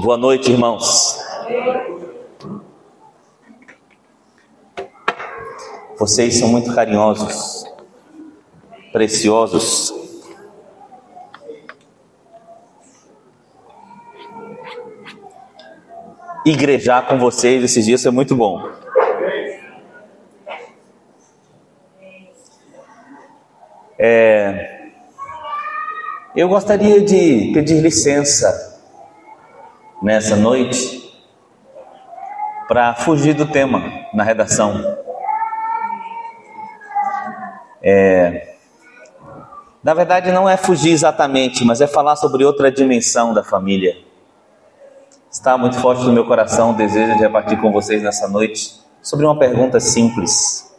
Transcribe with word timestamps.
Boa 0.00 0.16
noite, 0.16 0.52
irmãos. 0.52 1.18
Vocês 5.98 6.38
são 6.38 6.48
muito 6.48 6.72
carinhosos, 6.72 7.64
preciosos. 8.92 9.92
Igrejar 16.46 17.08
com 17.08 17.18
vocês 17.18 17.64
esses 17.64 17.84
dias 17.84 18.06
é 18.06 18.10
muito 18.12 18.36
bom. 18.36 18.70
É, 23.98 24.90
eu 26.36 26.48
gostaria 26.48 27.00
de 27.00 27.50
pedir 27.52 27.80
licença 27.80 28.77
nessa 30.02 30.36
noite 30.36 30.98
para 32.68 32.94
fugir 32.94 33.34
do 33.34 33.46
tema 33.46 33.82
na 34.12 34.22
redação. 34.22 34.74
É, 37.82 38.54
na 39.82 39.94
verdade, 39.94 40.30
não 40.32 40.48
é 40.48 40.56
fugir 40.56 40.92
exatamente, 40.92 41.64
mas 41.64 41.80
é 41.80 41.86
falar 41.86 42.16
sobre 42.16 42.44
outra 42.44 42.70
dimensão 42.70 43.32
da 43.32 43.42
família. 43.42 43.96
Está 45.30 45.56
muito 45.56 45.78
forte 45.78 46.04
no 46.04 46.12
meu 46.12 46.26
coração 46.26 46.70
o 46.70 46.74
desejo 46.74 47.14
de 47.14 47.20
repartir 47.20 47.60
com 47.60 47.72
vocês 47.72 48.02
nessa 48.02 48.28
noite 48.28 48.80
sobre 49.00 49.24
uma 49.24 49.38
pergunta 49.38 49.78
simples: 49.80 50.74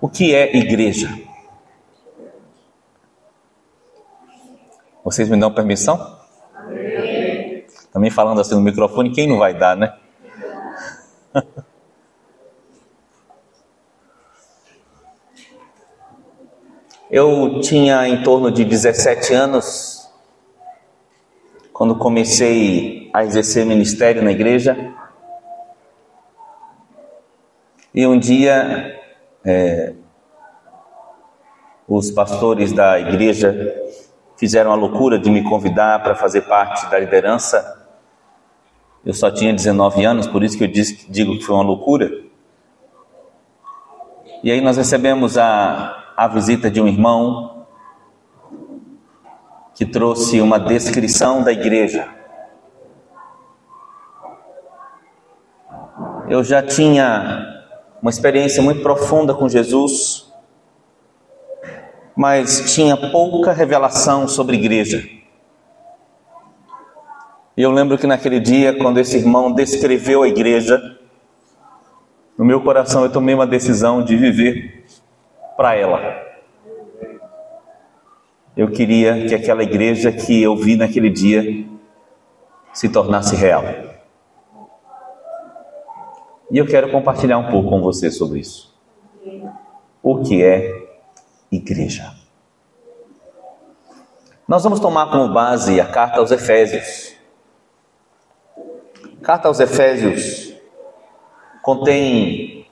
O 0.00 0.08
que 0.08 0.34
é 0.34 0.56
igreja? 0.56 1.08
Vocês 5.04 5.28
me 5.28 5.38
dão 5.38 5.52
permissão? 5.52 6.23
Também 7.94 8.10
falando 8.10 8.40
assim 8.40 8.56
no 8.56 8.60
microfone, 8.60 9.12
quem 9.12 9.28
não 9.28 9.38
vai 9.38 9.54
dar, 9.54 9.76
né? 9.76 9.96
Eu 17.08 17.60
tinha 17.60 18.08
em 18.08 18.24
torno 18.24 18.50
de 18.50 18.64
17 18.64 19.32
anos 19.32 20.10
quando 21.72 21.94
comecei 21.94 23.08
a 23.14 23.22
exercer 23.22 23.64
ministério 23.64 24.24
na 24.24 24.32
igreja. 24.32 24.76
E 27.94 28.04
um 28.04 28.18
dia, 28.18 29.00
é, 29.44 29.92
os 31.86 32.10
pastores 32.10 32.72
da 32.72 32.98
igreja 32.98 33.54
fizeram 34.36 34.72
a 34.72 34.74
loucura 34.74 35.16
de 35.16 35.30
me 35.30 35.44
convidar 35.44 36.02
para 36.02 36.16
fazer 36.16 36.40
parte 36.42 36.90
da 36.90 36.98
liderança. 36.98 37.83
Eu 39.04 39.12
só 39.12 39.30
tinha 39.30 39.52
19 39.52 40.04
anos, 40.04 40.26
por 40.26 40.42
isso 40.42 40.56
que 40.56 40.64
eu 40.64 40.68
digo 40.68 41.38
que 41.38 41.44
foi 41.44 41.54
uma 41.54 41.64
loucura. 41.64 42.10
E 44.42 44.50
aí 44.50 44.60
nós 44.60 44.76
recebemos 44.76 45.36
a, 45.36 46.12
a 46.16 46.28
visita 46.28 46.70
de 46.70 46.80
um 46.80 46.88
irmão 46.88 47.66
que 49.74 49.84
trouxe 49.84 50.40
uma 50.40 50.58
descrição 50.58 51.42
da 51.42 51.52
igreja. 51.52 52.08
Eu 56.28 56.42
já 56.42 56.62
tinha 56.62 57.64
uma 58.00 58.10
experiência 58.10 58.62
muito 58.62 58.82
profunda 58.82 59.34
com 59.34 59.48
Jesus 59.48 60.24
mas 62.16 62.72
tinha 62.74 62.96
pouca 62.96 63.52
revelação 63.52 64.28
sobre 64.28 64.56
igreja. 64.56 65.08
E 67.56 67.62
eu 67.62 67.70
lembro 67.70 67.96
que 67.96 68.06
naquele 68.06 68.40
dia, 68.40 68.76
quando 68.76 68.98
esse 68.98 69.16
irmão 69.16 69.52
descreveu 69.52 70.22
a 70.22 70.28
igreja, 70.28 70.98
no 72.36 72.44
meu 72.44 72.60
coração 72.60 73.04
eu 73.04 73.12
tomei 73.12 73.34
uma 73.34 73.46
decisão 73.46 74.02
de 74.02 74.16
viver 74.16 74.84
para 75.56 75.76
ela. 75.76 76.00
Eu 78.56 78.70
queria 78.70 79.26
que 79.26 79.34
aquela 79.34 79.62
igreja 79.62 80.10
que 80.10 80.42
eu 80.42 80.56
vi 80.56 80.76
naquele 80.76 81.10
dia 81.10 81.64
se 82.72 82.88
tornasse 82.88 83.36
real. 83.36 83.64
E 86.50 86.58
eu 86.58 86.66
quero 86.66 86.90
compartilhar 86.90 87.38
um 87.38 87.50
pouco 87.50 87.70
com 87.70 87.80
você 87.80 88.10
sobre 88.10 88.40
isso. 88.40 88.74
O 90.02 90.22
que 90.22 90.42
é 90.42 90.88
igreja. 91.50 92.14
Nós 94.46 94.62
vamos 94.62 94.78
tomar 94.78 95.10
como 95.10 95.32
base 95.32 95.80
a 95.80 95.86
carta 95.86 96.18
aos 96.18 96.30
Efésios. 96.30 97.13
Carta 99.24 99.48
aos 99.48 99.58
Efésios 99.58 100.52
contém 101.62 102.66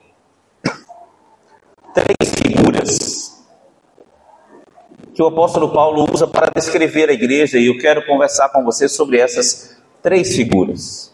três 1.95 2.31
figuras 2.35 3.43
que 5.15 5.23
o 5.23 5.25
apóstolo 5.25 5.73
Paulo 5.73 6.07
usa 6.13 6.27
para 6.27 6.51
descrever 6.53 7.09
a 7.09 7.13
igreja 7.13 7.57
e 7.57 7.65
eu 7.65 7.79
quero 7.79 8.05
conversar 8.05 8.49
com 8.49 8.63
você 8.63 8.87
sobre 8.87 9.17
essas 9.17 9.81
três 10.03 10.35
figuras. 10.35 11.11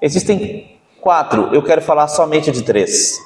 Existem 0.00 0.80
quatro, 1.02 1.54
eu 1.54 1.62
quero 1.62 1.82
falar 1.82 2.08
somente 2.08 2.50
de 2.50 2.62
três. 2.62 3.18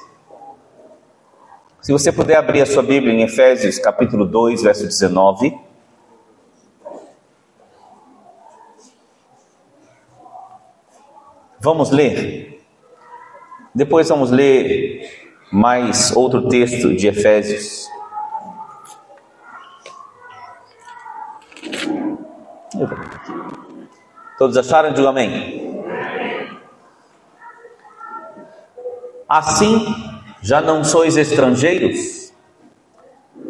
Se 1.81 1.93
você 1.93 2.11
puder 2.11 2.35
abrir 2.35 2.61
a 2.61 2.65
sua 2.65 2.83
Bíblia 2.83 3.13
em 3.13 3.21
Efésios 3.21 3.79
capítulo 3.79 4.25
2, 4.25 4.63
verso 4.63 4.83
19. 4.85 5.64
Vamos 11.65 11.89
ler. 11.89 12.63
Depois 13.73 14.07
vamos 14.07 14.29
ler 14.29 15.33
mais 15.51 16.15
outro 16.15 16.47
texto 16.47 16.95
de 16.95 17.07
Efésios. 17.07 17.87
Todos 24.37 24.55
acharam? 24.57 24.93
Diga 24.93 25.09
amém. 25.09 25.83
Assim, 29.27 29.87
já 30.43 30.61
não 30.61 30.83
sois 30.83 31.17
estrangeiros 31.17 32.31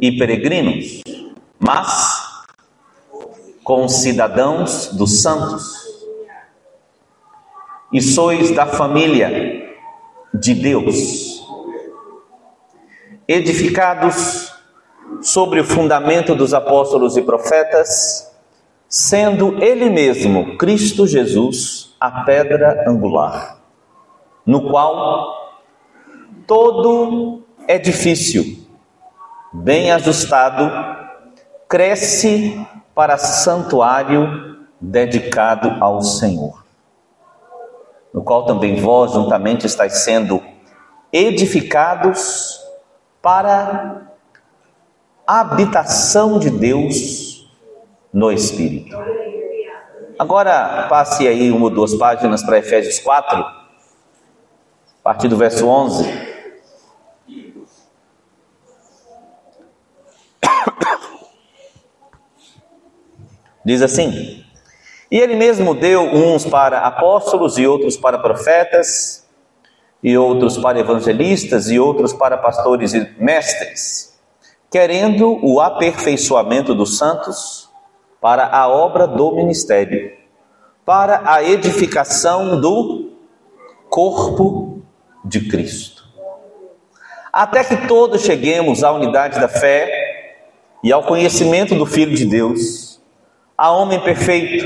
e 0.01 0.17
peregrinos, 0.17 1.01
mas 1.59 2.45
concidadãos 3.61 4.87
dos 4.93 5.21
santos, 5.21 5.84
e 7.91 8.01
sois 8.01 8.51
da 8.51 8.65
família 8.65 9.73
de 10.33 10.53
Deus, 10.53 11.45
edificados 13.27 14.53
sobre 15.21 15.59
o 15.59 15.63
fundamento 15.63 16.35
dos 16.35 16.53
apóstolos 16.53 17.15
e 17.15 17.21
profetas, 17.21 18.31
sendo 18.87 19.63
Ele 19.63 19.89
mesmo, 19.89 20.57
Cristo 20.57 21.07
Jesus, 21.07 21.95
a 21.99 22.23
pedra 22.23 22.85
angular, 22.87 23.57
no 24.45 24.69
qual 24.69 25.33
todo 26.45 27.43
edifício 27.67 28.43
bem 29.53 29.91
ajustado 29.91 30.69
cresce 31.67 32.59
para 32.93 33.17
santuário 33.17 34.57
dedicado 34.79 35.83
ao 35.83 36.01
Senhor, 36.01 36.64
no 38.15 38.23
qual 38.23 38.45
também 38.45 38.79
vós 38.79 39.11
juntamente 39.11 39.65
estáis 39.65 39.97
sendo 39.97 40.41
edificados 41.11 42.61
para 43.21 44.03
a 45.27 45.41
habitação 45.41 46.39
de 46.39 46.49
Deus 46.49 47.45
no 48.13 48.31
Espírito. 48.31 48.95
Agora 50.17 50.87
passe 50.87 51.27
aí 51.27 51.51
uma 51.51 51.65
ou 51.65 51.69
duas 51.69 51.93
páginas 51.95 52.41
para 52.41 52.57
Efésios 52.57 52.99
4, 52.99 53.37
a 53.37 53.65
partir 55.03 55.27
do 55.27 55.35
verso 55.35 55.67
11. 55.67 56.05
Diz 63.65 63.81
assim: 63.81 64.44
E 65.11 65.17
ele 65.17 65.35
mesmo 65.35 65.73
deu 65.73 66.01
uns 66.01 66.45
para 66.45 66.79
apóstolos, 66.79 67.57
e 67.57 67.67
outros 67.67 67.95
para 67.95 68.17
profetas, 68.17 69.25
e 70.01 70.17
outros 70.17 70.57
para 70.57 70.79
evangelistas, 70.79 71.69
e 71.69 71.79
outros 71.79 72.13
para 72.13 72.37
pastores 72.37 72.93
e 72.93 73.15
mestres, 73.19 74.19
querendo 74.69 75.39
o 75.43 75.61
aperfeiçoamento 75.61 76.73
dos 76.73 76.97
santos 76.97 77.69
para 78.19 78.47
a 78.47 78.67
obra 78.67 79.07
do 79.07 79.35
ministério, 79.35 80.11
para 80.83 81.21
a 81.25 81.43
edificação 81.43 82.59
do 82.59 83.11
corpo 83.89 84.81
de 85.23 85.47
Cristo. 85.47 86.03
Até 87.31 87.63
que 87.63 87.87
todos 87.87 88.21
cheguemos 88.21 88.83
à 88.83 88.91
unidade 88.91 89.39
da 89.39 89.47
fé 89.47 90.35
e 90.83 90.91
ao 90.91 91.03
conhecimento 91.03 91.75
do 91.75 91.85
Filho 91.85 92.15
de 92.15 92.25
Deus 92.25 93.01
a 93.57 93.71
homem 93.71 93.99
perfeito, 94.01 94.65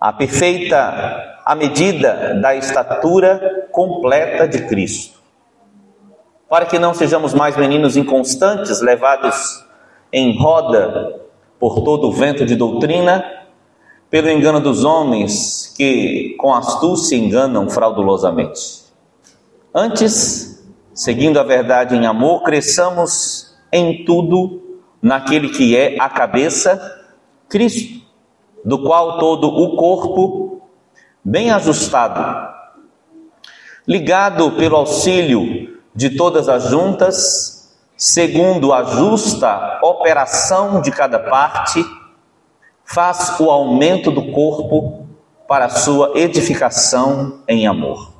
a 0.00 0.12
perfeita 0.12 1.38
a 1.44 1.54
medida 1.54 2.38
da 2.42 2.54
estatura 2.54 3.68
completa 3.72 4.46
de 4.46 4.66
Cristo. 4.66 5.18
Para 6.48 6.66
que 6.66 6.78
não 6.78 6.92
sejamos 6.92 7.32
mais 7.32 7.56
meninos 7.56 7.96
inconstantes, 7.96 8.80
levados 8.82 9.64
em 10.12 10.38
roda 10.38 11.20
por 11.58 11.82
todo 11.82 12.08
o 12.08 12.12
vento 12.12 12.44
de 12.44 12.54
doutrina, 12.54 13.24
pelo 14.10 14.30
engano 14.30 14.60
dos 14.60 14.84
homens 14.84 15.72
que 15.76 16.34
com 16.38 16.54
astúcia 16.54 17.16
enganam 17.16 17.68
fraudulosamente. 17.68 18.84
Antes, 19.74 20.66
seguindo 20.94 21.38
a 21.38 21.42
verdade 21.42 21.94
em 21.94 22.06
amor, 22.06 22.42
cresçamos 22.42 23.56
em 23.72 24.04
tudo 24.04 24.80
naquele 25.00 25.48
que 25.48 25.76
é 25.76 25.96
a 25.98 26.08
cabeça, 26.08 26.78
Cristo, 27.48 28.07
do 28.64 28.82
qual 28.82 29.18
todo 29.18 29.48
o 29.48 29.76
corpo, 29.76 30.62
bem 31.24 31.50
ajustado, 31.50 32.48
ligado 33.86 34.52
pelo 34.52 34.76
auxílio 34.76 35.78
de 35.94 36.10
todas 36.10 36.48
as 36.48 36.64
juntas, 36.64 37.76
segundo 37.96 38.72
a 38.72 38.84
justa 38.84 39.80
operação 39.82 40.80
de 40.80 40.90
cada 40.90 41.18
parte, 41.18 41.84
faz 42.84 43.38
o 43.40 43.50
aumento 43.50 44.10
do 44.10 44.32
corpo 44.32 45.06
para 45.46 45.68
sua 45.68 46.12
edificação 46.14 47.40
em 47.48 47.66
amor. 47.66 48.18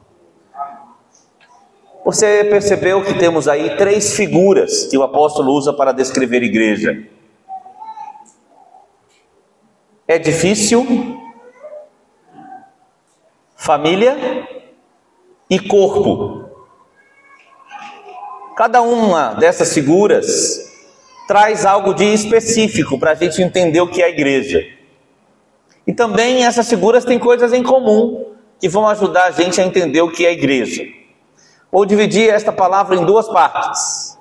Você 2.05 2.45
percebeu 2.45 3.05
que 3.05 3.15
temos 3.15 3.47
aí 3.47 3.77
três 3.77 4.15
figuras 4.17 4.87
que 4.87 4.97
o 4.97 5.03
apóstolo 5.03 5.53
usa 5.53 5.75
para 5.75 5.93
descrever 5.93 6.43
igreja: 6.43 7.07
edifício, 10.09 10.87
família 13.55 14.17
e 15.51 15.59
corpo. 15.61 16.49
Cada 18.57 18.81
uma 18.81 19.35
dessas 19.35 19.75
figuras 19.75 20.67
traz 21.29 21.67
algo 21.67 21.93
de 21.93 22.05
específico 22.07 22.99
para 22.99 23.11
a 23.11 23.15
gente 23.15 23.43
entender 23.43 23.83
o 23.83 23.91
que 23.91 24.01
é 24.01 24.07
a 24.07 24.09
igreja. 24.09 24.67
E 25.87 25.93
também 25.93 26.45
essas 26.45 26.67
figuras 26.69 27.05
têm 27.05 27.19
coisas 27.19 27.53
em 27.53 27.63
comum 27.63 28.33
que 28.59 28.69
vão 28.69 28.89
ajudar 28.89 29.27
a 29.27 29.31
gente 29.31 29.61
a 29.61 29.65
entender 29.65 30.01
o 30.01 30.11
que 30.11 30.25
é 30.25 30.31
a 30.31 30.33
igreja. 30.33 30.85
Vou 31.71 31.85
dividir 31.85 32.31
esta 32.31 32.51
palavra 32.51 32.97
em 32.97 33.05
duas 33.05 33.29
partes. 33.29 34.19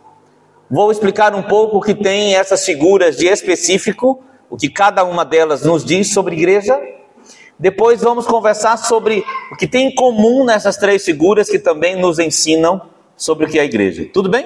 Vou 0.70 0.92
explicar 0.92 1.34
um 1.34 1.44
pouco 1.44 1.78
o 1.78 1.82
que 1.82 1.96
tem 1.96 2.36
essas 2.36 2.66
figuras 2.66 3.16
de 3.16 3.28
específico, 3.28 4.22
o 4.50 4.58
que 4.58 4.70
cada 4.70 5.04
uma 5.04 5.24
delas 5.26 5.64
nos 5.64 5.84
diz 5.84 6.14
sobre 6.14 6.36
igreja. 6.36 6.80
Depois 7.60 8.02
vamos 8.02 8.28
conversar 8.28 8.78
sobre 8.78 9.24
o 9.52 9.56
que 9.56 9.68
tem 9.68 9.88
em 9.88 9.96
comum 9.96 10.46
nessas 10.46 10.78
três 10.78 11.04
figuras 11.04 11.50
que 11.50 11.60
também 11.60 11.96
nos 11.96 12.20
ensinam 12.20 12.82
sobre 13.16 13.46
o 13.46 13.50
que 13.50 13.58
é 13.58 13.62
a 13.62 13.66
igreja. 13.66 14.08
Tudo 14.14 14.30
bem? 14.30 14.46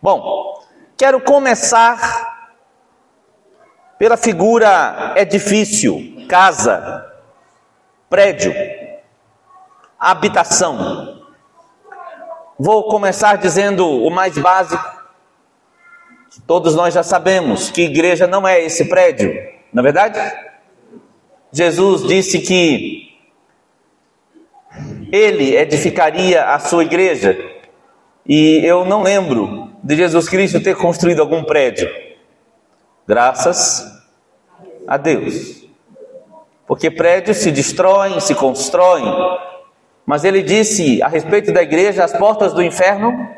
Bom, 0.00 0.54
Quero 0.96 1.20
começar 1.20 2.54
pela 3.98 4.16
figura 4.16 5.12
edifício, 5.16 6.24
casa, 6.28 7.04
prédio, 8.08 8.54
habitação. 9.98 11.20
Vou 12.56 12.84
começar 12.84 13.38
dizendo 13.38 13.84
o 13.86 14.08
mais 14.08 14.38
básico. 14.38 14.93
Todos 16.46 16.74
nós 16.74 16.94
já 16.94 17.02
sabemos 17.02 17.70
que 17.70 17.82
igreja 17.82 18.26
não 18.26 18.46
é 18.46 18.62
esse 18.62 18.86
prédio, 18.86 19.32
na 19.72 19.80
é 19.80 19.84
verdade? 19.84 20.18
Jesus 21.52 22.06
disse 22.06 22.40
que 22.40 23.14
ele 25.12 25.56
edificaria 25.56 26.44
a 26.44 26.58
sua 26.58 26.82
igreja, 26.84 27.38
e 28.26 28.60
eu 28.64 28.84
não 28.84 29.02
lembro 29.02 29.70
de 29.82 29.96
Jesus 29.96 30.28
Cristo 30.28 30.62
ter 30.62 30.74
construído 30.76 31.20
algum 31.20 31.44
prédio. 31.44 31.88
Graças 33.06 33.84
a 34.88 34.96
Deus. 34.96 35.64
Porque 36.66 36.90
prédios 36.90 37.36
se 37.36 37.50
destroem, 37.50 38.18
se 38.20 38.34
constroem. 38.34 39.04
Mas 40.06 40.24
ele 40.24 40.42
disse 40.42 41.02
a 41.02 41.08
respeito 41.08 41.52
da 41.52 41.62
igreja: 41.62 42.02
as 42.02 42.12
portas 42.12 42.54
do 42.54 42.62
inferno 42.62 43.28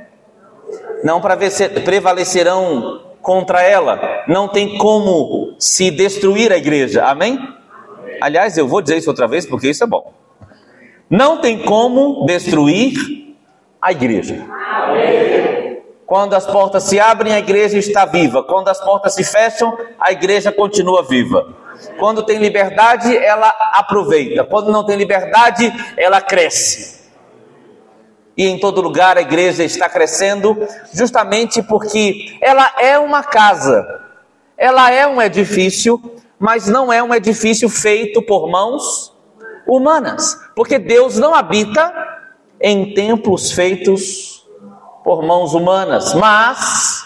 não 1.06 1.20
prevalecerão 1.20 3.00
contra 3.22 3.62
ela. 3.62 4.24
Não 4.26 4.48
tem 4.48 4.76
como 4.76 5.54
se 5.56 5.88
destruir 5.92 6.50
a 6.52 6.56
igreja. 6.56 7.04
Amém? 7.04 7.38
Aliás, 8.20 8.58
eu 8.58 8.66
vou 8.66 8.82
dizer 8.82 8.96
isso 8.96 9.08
outra 9.08 9.28
vez 9.28 9.46
porque 9.46 9.70
isso 9.70 9.84
é 9.84 9.86
bom. 9.86 10.12
Não 11.08 11.40
tem 11.40 11.60
como 11.62 12.26
destruir 12.26 12.96
a 13.80 13.92
igreja. 13.92 14.44
Quando 16.04 16.34
as 16.34 16.44
portas 16.44 16.82
se 16.82 16.98
abrem, 16.98 17.32
a 17.32 17.38
igreja 17.38 17.78
está 17.78 18.04
viva. 18.04 18.42
Quando 18.42 18.66
as 18.66 18.80
portas 18.80 19.14
se 19.14 19.22
fecham, 19.22 19.78
a 20.00 20.10
igreja 20.10 20.50
continua 20.50 21.04
viva. 21.04 21.54
Quando 22.00 22.24
tem 22.24 22.38
liberdade, 22.38 23.16
ela 23.16 23.52
aproveita. 23.74 24.42
Quando 24.42 24.72
não 24.72 24.84
tem 24.84 24.96
liberdade, 24.96 25.72
ela 25.96 26.20
cresce. 26.20 26.95
E 28.36 28.46
em 28.46 28.58
todo 28.58 28.82
lugar 28.82 29.16
a 29.16 29.22
igreja 29.22 29.64
está 29.64 29.88
crescendo, 29.88 30.56
justamente 30.92 31.62
porque 31.62 32.36
ela 32.40 32.70
é 32.78 32.98
uma 32.98 33.22
casa, 33.22 33.86
ela 34.58 34.90
é 34.90 35.06
um 35.06 35.22
edifício, 35.22 36.00
mas 36.38 36.66
não 36.66 36.92
é 36.92 37.02
um 37.02 37.14
edifício 37.14 37.68
feito 37.68 38.20
por 38.20 38.50
mãos 38.50 39.16
humanas, 39.66 40.38
porque 40.54 40.78
Deus 40.78 41.16
não 41.16 41.34
habita 41.34 41.92
em 42.60 42.92
templos 42.92 43.52
feitos 43.52 44.46
por 45.02 45.22
mãos 45.22 45.54
humanas, 45.54 46.12
mas 46.12 47.04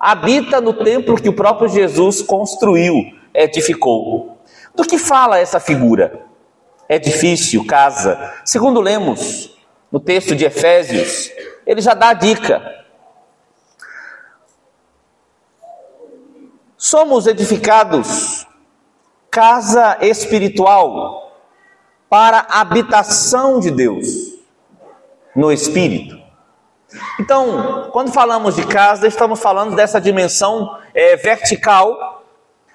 habita 0.00 0.60
no 0.60 0.72
templo 0.72 1.20
que 1.20 1.28
o 1.28 1.34
próprio 1.34 1.68
Jesus 1.68 2.22
construiu, 2.22 2.94
edificou. 3.34 4.38
Do 4.74 4.84
que 4.84 4.96
fala 4.96 5.38
essa 5.38 5.60
figura? 5.60 6.24
Edifício, 6.88 7.64
casa. 7.66 8.32
Segundo 8.44 8.80
lemos 8.80 9.52
no 9.92 10.00
texto 10.00 10.34
de 10.34 10.46
Efésios, 10.46 11.30
ele 11.66 11.82
já 11.82 11.92
dá 11.92 12.08
a 12.08 12.14
dica. 12.14 12.82
Somos 16.78 17.26
edificados 17.26 18.46
casa 19.30 19.98
espiritual 20.00 21.32
para 22.08 22.46
a 22.48 22.60
habitação 22.60 23.60
de 23.60 23.70
Deus 23.70 24.06
no 25.34 25.52
espírito. 25.52 26.20
Então, 27.18 27.88
quando 27.92 28.12
falamos 28.12 28.56
de 28.56 28.66
casa, 28.66 29.06
estamos 29.06 29.40
falando 29.40 29.74
dessa 29.74 30.00
dimensão 30.00 30.78
é, 30.94 31.16
vertical. 31.16 32.24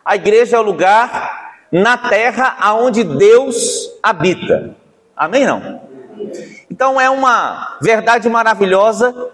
A 0.03 0.15
igreja 0.15 0.57
é 0.57 0.59
o 0.59 0.63
lugar 0.63 1.55
na 1.71 1.97
terra 1.97 2.57
aonde 2.59 3.03
Deus 3.03 3.91
habita. 4.01 4.75
Amém? 5.15 5.45
Não? 5.45 5.81
Então 6.77 7.01
é 7.01 7.09
uma 7.09 7.79
verdade 7.81 8.29
maravilhosa 8.29 9.31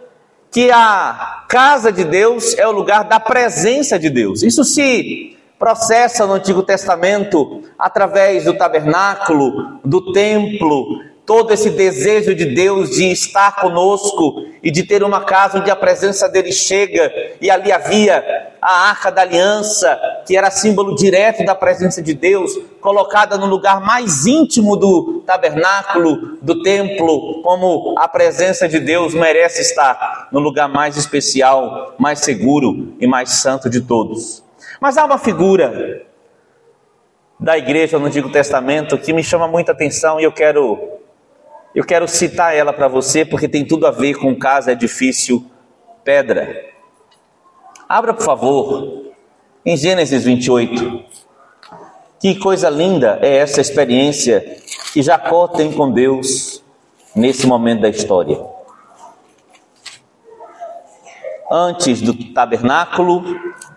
que 0.50 0.72
a 0.72 1.44
casa 1.50 1.92
de 1.92 2.06
Deus 2.06 2.58
é 2.58 2.66
o 2.66 2.72
lugar 2.72 3.04
da 3.04 3.20
presença 3.20 4.00
de 4.00 4.10
Deus. 4.10 4.44
Isso 4.44 4.64
se 4.64 5.38
processa 5.60 6.26
no 6.26 6.36
Antigo 6.36 6.64
Testamento 6.64 7.62
através 7.78 8.46
do 8.46 8.54
tabernáculo, 8.54 9.78
do 9.84 10.14
templo, 10.14 11.02
todo 11.26 11.54
esse 11.54 11.70
desejo 11.70 12.36
de 12.36 12.46
Deus 12.46 12.92
de 12.92 13.12
estar 13.12 13.56
conosco 13.56 14.46
e 14.62 14.70
de 14.70 14.84
ter 14.84 15.04
uma 15.04 15.22
casa 15.22 15.60
onde 15.60 15.72
a 15.72 15.76
presença 15.76 16.28
dele 16.28 16.52
chega, 16.52 17.12
e 17.40 17.50
ali 17.50 17.72
havia 17.72 18.52
a 18.62 18.90
arca 18.90 19.12
da 19.12 19.22
aliança, 19.22 20.00
que 20.26 20.38
era 20.38 20.50
símbolo 20.50 20.96
direto 20.96 21.44
da 21.46 21.54
presença 21.54 22.02
de 22.02 22.14
Deus, 22.14 22.52
colocada 22.80 23.38
no 23.38 23.46
lugar 23.46 23.82
mais 23.82 24.26
íntimo 24.26 24.78
do 24.78 25.22
tabernáculo, 25.26 26.38
do 26.42 26.62
templo, 26.62 27.42
como 27.42 27.96
a 27.98 28.08
presença 28.08 28.68
de 28.68 28.80
Deus 28.80 29.14
merece 29.14 29.62
estar 29.62 30.30
no 30.32 30.40
lugar 30.40 30.70
mais 30.70 30.96
especial, 30.98 31.94
mais 31.98 32.20
seguro 32.20 32.94
e 33.00 33.08
mais 33.08 33.32
santo 33.32 33.70
de 33.70 33.82
todos. 33.82 34.44
Mas 34.80 34.98
há 34.98 35.06
uma 35.06 35.18
figura 35.18 36.06
da 37.40 37.58
igreja 37.58 38.00
no 38.00 38.06
Antigo 38.06 38.30
Testamento 38.30 38.98
que 38.98 39.12
me 39.12 39.24
chama 39.24 39.48
muita 39.48 39.74
atenção 39.74 40.20
e 40.20 40.24
eu 40.24 40.32
quero 40.32 41.02
eu 41.76 41.84
quero 41.84 42.08
citar 42.08 42.56
ela 42.56 42.72
para 42.72 42.88
você 42.88 43.26
porque 43.26 43.48
tem 43.48 43.66
tudo 43.66 43.88
a 43.88 43.92
ver 43.92 44.16
com 44.16 44.36
casa, 44.36 44.72
edifício, 44.72 45.44
pedra. 46.04 46.66
Abra, 47.90 48.14
por 48.14 48.24
favor, 48.24 49.12
em 49.66 49.76
Gênesis 49.76 50.24
28. 50.24 51.04
Que 52.20 52.36
coisa 52.36 52.70
linda 52.70 53.20
é 53.22 53.38
essa 53.38 53.60
experiência 53.60 54.58
que 54.94 55.02
Jacó 55.02 55.48
tem 55.48 55.72
com 55.72 55.92
Deus 55.92 56.64
nesse 57.16 57.48
momento 57.48 57.82
da 57.82 57.90
história. 57.90 58.40
Antes 61.52 62.02
do 62.02 62.14
tabernáculo, 62.34 63.24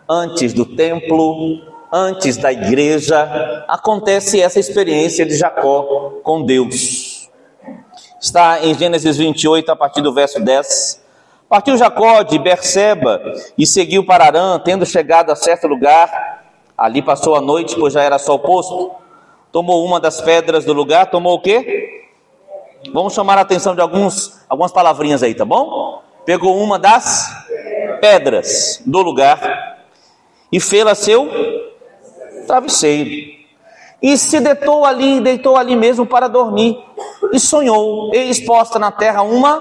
antes 0.08 0.52
do 0.52 0.64
templo, 0.64 1.60
antes 1.92 2.36
da 2.36 2.52
igreja, 2.52 3.64
acontece 3.66 4.40
essa 4.40 4.60
experiência 4.60 5.26
de 5.26 5.36
Jacó 5.36 6.20
com 6.22 6.44
Deus. 6.44 7.05
Está 8.20 8.64
em 8.64 8.72
Gênesis 8.74 9.16
28, 9.16 9.70
a 9.70 9.76
partir 9.76 10.00
do 10.00 10.12
verso 10.12 10.40
10. 10.40 11.04
Partiu 11.48 11.76
Jacó 11.76 12.22
de 12.22 12.38
Berseba 12.38 13.20
e 13.56 13.66
seguiu 13.66 14.04
para 14.04 14.24
Arã, 14.24 14.58
tendo 14.58 14.86
chegado 14.86 15.30
a 15.30 15.36
certo 15.36 15.68
lugar, 15.68 16.42
ali 16.76 17.02
passou 17.02 17.36
a 17.36 17.40
noite, 17.40 17.76
pois 17.78 17.92
já 17.92 18.02
era 18.02 18.18
sol 18.18 18.38
posto. 18.38 18.90
Tomou 19.52 19.84
uma 19.84 20.00
das 20.00 20.20
pedras 20.20 20.64
do 20.64 20.72
lugar, 20.72 21.10
tomou 21.10 21.34
o 21.34 21.40
quê? 21.40 22.04
Vamos 22.92 23.14
chamar 23.14 23.38
a 23.38 23.42
atenção 23.42 23.74
de 23.74 23.80
alguns, 23.80 24.40
algumas 24.48 24.72
palavrinhas 24.72 25.22
aí, 25.22 25.34
tá 25.34 25.44
bom? 25.44 26.02
Pegou 26.24 26.56
uma 26.60 26.78
das 26.78 27.28
pedras 28.00 28.82
do 28.84 29.02
lugar 29.02 29.78
e 30.50 30.58
fê-la 30.58 30.94
seu 30.94 31.28
travesseiro. 32.46 33.35
E 34.06 34.16
se 34.16 34.38
deitou 34.38 34.84
ali, 34.84 35.20
deitou 35.20 35.56
ali 35.56 35.74
mesmo 35.74 36.06
para 36.06 36.28
dormir. 36.28 36.78
E 37.32 37.40
sonhou, 37.40 38.14
e 38.14 38.30
exposta 38.30 38.78
na 38.78 38.92
terra 38.92 39.22
uma 39.22 39.60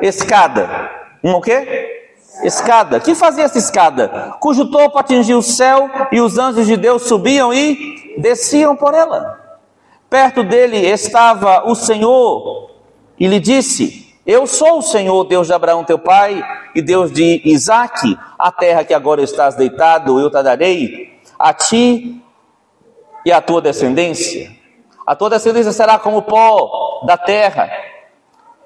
escada. 0.00 0.92
Uma 1.20 1.38
o 1.38 1.40
quê? 1.40 2.12
Escada. 2.44 3.00
Que 3.00 3.12
fazia 3.16 3.42
essa 3.42 3.58
escada? 3.58 4.36
Cujo 4.38 4.70
topo 4.70 4.96
atingia 4.96 5.36
o 5.36 5.42
céu 5.42 5.90
e 6.12 6.20
os 6.20 6.38
anjos 6.38 6.68
de 6.68 6.76
Deus 6.76 7.02
subiam 7.02 7.52
e 7.52 8.14
desciam 8.18 8.76
por 8.76 8.94
ela. 8.94 9.40
Perto 10.08 10.44
dele 10.44 10.76
estava 10.76 11.68
o 11.68 11.74
Senhor 11.74 12.70
e 13.18 13.26
lhe 13.26 13.40
disse: 13.40 14.14
Eu 14.24 14.46
sou 14.46 14.78
o 14.78 14.82
Senhor, 14.82 15.24
Deus 15.24 15.48
de 15.48 15.52
Abraão, 15.52 15.82
teu 15.82 15.98
pai, 15.98 16.44
e 16.76 16.80
Deus 16.80 17.10
de 17.10 17.42
Isaque. 17.44 18.16
A 18.38 18.52
terra 18.52 18.84
que 18.84 18.94
agora 18.94 19.20
estás 19.20 19.56
deitado, 19.56 20.20
eu 20.20 20.30
te 20.30 20.40
darei 20.44 21.18
a 21.36 21.52
ti 21.52 22.23
e 23.24 23.32
à 23.32 23.40
tua 23.40 23.60
descendência. 23.60 24.50
A 25.06 25.14
tua 25.14 25.30
descendência 25.30 25.72
será 25.72 25.98
como 25.98 26.18
o 26.18 26.22
pó 26.22 27.02
da 27.06 27.16
terra. 27.16 27.70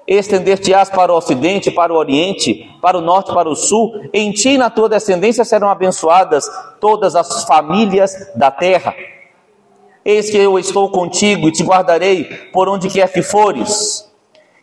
Estender-te-ás 0.07 0.89
para 0.89 1.13
o 1.13 1.17
ocidente, 1.17 1.69
para 1.69 1.93
o 1.93 1.95
oriente, 1.95 2.67
para 2.81 2.97
o 2.97 3.01
norte, 3.01 3.33
para 3.33 3.49
o 3.49 3.55
sul. 3.55 3.93
Em 4.13 4.31
ti 4.31 4.49
e 4.49 4.57
na 4.57 4.69
tua 4.69 4.89
descendência 4.89 5.45
serão 5.45 5.69
abençoadas 5.69 6.49
todas 6.79 7.15
as 7.15 7.43
famílias 7.43 8.31
da 8.35 8.49
terra. 8.49 8.95
Eis 10.03 10.29
que 10.29 10.37
eu 10.37 10.57
estou 10.57 10.89
contigo 10.89 11.47
e 11.47 11.51
te 11.51 11.63
guardarei 11.63 12.23
por 12.51 12.67
onde 12.67 12.89
quer 12.89 13.11
que 13.11 13.21
fores, 13.21 14.09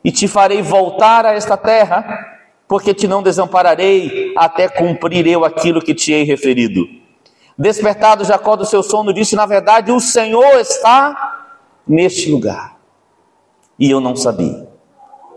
e 0.03 0.11
te 0.11 0.27
farei 0.27 0.63
voltar 0.63 1.27
a 1.27 1.35
esta 1.35 1.57
terra, 1.57 2.05
porque 2.67 2.95
te 2.95 3.07
não 3.07 3.23
desampararei 3.23 4.33
até 4.37 4.69
cumprir 4.69 5.27
eu 5.27 5.45
aquilo 5.45 5.81
que 5.81 5.95
te 5.95 6.13
hei 6.13 6.25
referido. 6.25 7.06
Despertado 7.59 8.25
Jacó 8.25 8.57
do 8.57 8.67
seu 8.67 8.83
sono, 8.83 9.13
disse: 9.13 9.35
Na 9.35 9.47
verdade, 9.47 9.91
o 9.91 10.01
Senhor 10.01 10.59
está 10.61 11.49
neste 11.87 12.31
lugar. 12.31 12.77
E 13.79 13.91
eu 13.91 14.01
não 14.01 14.15
sabia. 14.15 14.69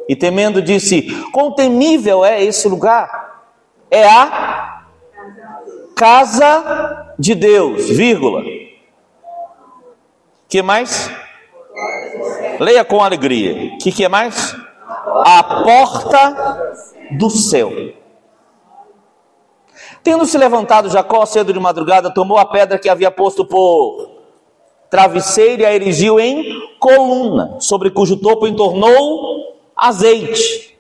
E 0.08 0.16
temendo, 0.16 0.62
disse: 0.62 1.04
Quão 1.32 1.54
temível 1.54 2.26
é 2.26 2.44
esse 2.44 2.68
lugar? 2.68 3.44
É 3.92 4.08
a 4.08 4.84
casa 5.96 7.14
de 7.18 7.36
Deus, 7.36 7.90
vírgula 7.90 8.60
que 10.50 10.64
mais? 10.64 11.12
Leia 12.60 12.84
com 12.84 13.02
alegria. 13.04 13.78
Que 13.78 13.92
que 13.92 14.04
é 14.04 14.10
mais? 14.10 14.56
A 15.24 15.44
porta 15.44 16.74
do 17.12 17.30
céu. 17.30 17.72
Tendo 20.04 20.26
se 20.26 20.38
levantado 20.38 20.90
Jacó 20.90 21.26
cedo 21.26 21.52
de 21.52 21.60
madrugada, 21.60 22.14
tomou 22.14 22.38
a 22.38 22.46
pedra 22.46 22.80
que 22.80 22.90
havia 22.90 23.12
posto 23.12 23.46
por 23.46 24.10
travesseiro 24.90 25.62
e 25.62 25.66
a 25.66 25.74
erigiu 25.74 26.20
em 26.20 26.44
coluna, 26.80 27.58
sobre 27.60 27.92
cujo 27.92 28.18
topo 28.18 28.48
entornou 28.48 29.56
azeite. 29.76 30.78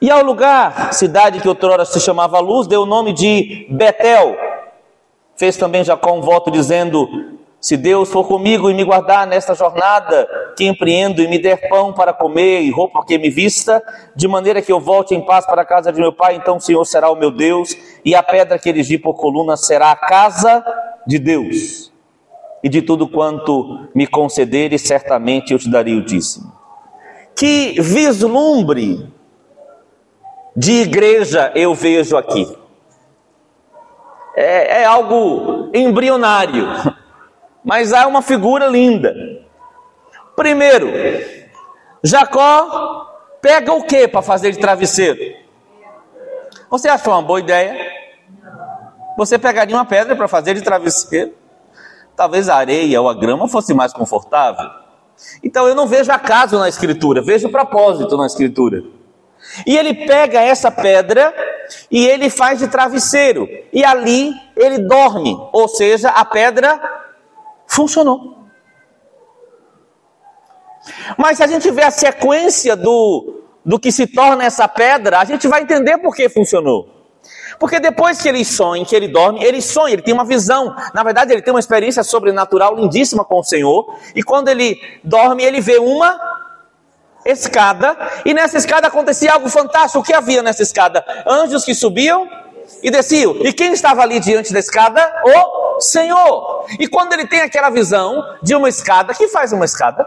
E 0.00 0.10
ao 0.10 0.22
lugar, 0.22 0.92
cidade 0.92 1.40
que 1.40 1.48
outrora 1.48 1.84
se 1.84 2.00
chamava 2.00 2.40
Luz, 2.40 2.66
deu 2.66 2.82
o 2.82 2.86
nome 2.86 3.12
de 3.12 3.66
Betel. 3.70 4.36
Fez 5.36 5.56
também 5.56 5.84
Jacó 5.84 6.12
um 6.12 6.20
voto 6.20 6.50
dizendo: 6.50 7.08
se 7.62 7.76
Deus 7.76 8.10
for 8.10 8.26
comigo 8.26 8.68
e 8.68 8.74
me 8.74 8.82
guardar 8.82 9.24
nesta 9.24 9.54
jornada 9.54 10.28
que 10.56 10.66
empreendo 10.66 11.22
e 11.22 11.28
me 11.28 11.38
der 11.38 11.68
pão 11.68 11.92
para 11.92 12.12
comer 12.12 12.60
e 12.62 12.72
roupa 12.72 13.04
que 13.06 13.16
me 13.16 13.30
vista, 13.30 13.80
de 14.16 14.26
maneira 14.26 14.60
que 14.60 14.72
eu 14.72 14.80
volte 14.80 15.14
em 15.14 15.24
paz 15.24 15.46
para 15.46 15.62
a 15.62 15.64
casa 15.64 15.92
de 15.92 16.00
meu 16.00 16.12
pai, 16.12 16.34
então 16.34 16.56
o 16.56 16.60
Senhor 16.60 16.84
será 16.84 17.08
o 17.08 17.14
meu 17.14 17.30
Deus 17.30 17.76
e 18.04 18.16
a 18.16 18.22
pedra 18.22 18.58
que 18.58 18.68
erigi 18.68 18.98
por 18.98 19.14
coluna 19.14 19.56
será 19.56 19.92
a 19.92 19.96
casa 19.96 20.64
de 21.06 21.20
Deus. 21.20 21.92
E 22.64 22.68
de 22.68 22.82
tudo 22.82 23.06
quanto 23.06 23.88
me 23.94 24.08
concederes, 24.08 24.82
certamente 24.82 25.52
eu 25.52 25.58
te 25.58 25.70
darei 25.70 25.94
o 25.94 26.04
dízimo. 26.04 26.52
Que 27.36 27.80
vislumbre 27.80 29.08
de 30.56 30.82
igreja 30.82 31.52
eu 31.54 31.74
vejo 31.74 32.16
aqui. 32.16 32.56
É, 34.34 34.80
é 34.80 34.84
algo 34.84 35.70
embrionário 35.72 36.66
mas 37.64 37.92
há 37.92 38.06
uma 38.06 38.22
figura 38.22 38.66
linda. 38.66 39.14
Primeiro, 40.34 40.88
Jacó 42.02 43.06
pega 43.40 43.72
o 43.72 43.84
que 43.84 44.08
para 44.08 44.22
fazer 44.22 44.52
de 44.52 44.58
travesseiro? 44.58 45.18
Você 46.70 46.88
achou 46.88 47.12
uma 47.12 47.22
boa 47.22 47.38
ideia? 47.38 47.76
Você 49.16 49.38
pegaria 49.38 49.76
uma 49.76 49.84
pedra 49.84 50.16
para 50.16 50.26
fazer 50.26 50.54
de 50.54 50.62
travesseiro? 50.62 51.32
Talvez 52.16 52.48
a 52.48 52.56
areia 52.56 53.00
ou 53.00 53.08
a 53.08 53.14
grama 53.14 53.46
fosse 53.46 53.74
mais 53.74 53.92
confortável. 53.92 54.68
Então 55.42 55.68
eu 55.68 55.74
não 55.74 55.86
vejo 55.86 56.10
acaso 56.10 56.58
na 56.58 56.68
escritura, 56.68 57.22
vejo 57.22 57.50
propósito 57.50 58.16
na 58.16 58.26
escritura. 58.26 58.82
E 59.66 59.76
ele 59.76 60.06
pega 60.06 60.40
essa 60.40 60.70
pedra 60.70 61.34
e 61.90 62.06
ele 62.06 62.30
faz 62.30 62.58
de 62.58 62.68
travesseiro. 62.68 63.48
E 63.72 63.84
ali 63.84 64.32
ele 64.56 64.78
dorme, 64.78 65.36
ou 65.52 65.68
seja, 65.68 66.08
a 66.10 66.24
pedra 66.24 66.80
Funcionou. 67.72 68.48
Mas 71.16 71.38
se 71.38 71.42
a 71.42 71.46
gente 71.46 71.70
vê 71.70 71.82
a 71.82 71.90
sequência 71.90 72.76
do, 72.76 73.44
do 73.64 73.78
que 73.78 73.90
se 73.90 74.06
torna 74.06 74.44
essa 74.44 74.68
pedra, 74.68 75.18
a 75.18 75.24
gente 75.24 75.48
vai 75.48 75.62
entender 75.62 75.96
por 75.96 76.14
que 76.14 76.28
funcionou. 76.28 76.86
Porque 77.58 77.80
depois 77.80 78.20
que 78.20 78.28
ele 78.28 78.44
sonha, 78.44 78.84
que 78.84 78.94
ele 78.94 79.08
dorme, 79.08 79.42
ele 79.42 79.62
sonha, 79.62 79.94
ele 79.94 80.02
tem 80.02 80.12
uma 80.12 80.24
visão. 80.24 80.76
Na 80.92 81.02
verdade, 81.02 81.32
ele 81.32 81.40
tem 81.40 81.54
uma 81.54 81.60
experiência 81.60 82.02
sobrenatural 82.02 82.76
lindíssima 82.76 83.24
com 83.24 83.38
o 83.38 83.44
Senhor. 83.44 83.96
E 84.14 84.22
quando 84.22 84.48
ele 84.48 84.78
dorme, 85.02 85.42
ele 85.42 85.60
vê 85.62 85.78
uma 85.78 86.20
escada. 87.24 87.96
E 88.26 88.34
nessa 88.34 88.58
escada 88.58 88.88
acontecia 88.88 89.32
algo 89.32 89.48
fantástico. 89.48 90.00
O 90.00 90.02
que 90.02 90.12
havia 90.12 90.42
nessa 90.42 90.62
escada? 90.62 91.02
Anjos 91.26 91.64
que 91.64 91.74
subiam 91.74 92.28
e 92.82 92.90
desciam. 92.90 93.36
E 93.36 93.52
quem 93.52 93.72
estava 93.72 94.02
ali 94.02 94.20
diante 94.20 94.52
da 94.52 94.58
escada? 94.58 95.22
O 95.24 95.80
Senhor. 95.80 96.66
E 96.78 96.88
quando 96.88 97.12
ele 97.12 97.26
tem 97.26 97.40
aquela 97.40 97.70
visão 97.70 98.36
de 98.42 98.54
uma 98.54 98.68
escada, 98.68 99.14
que 99.14 99.28
faz 99.28 99.52
uma 99.52 99.64
escada? 99.64 100.06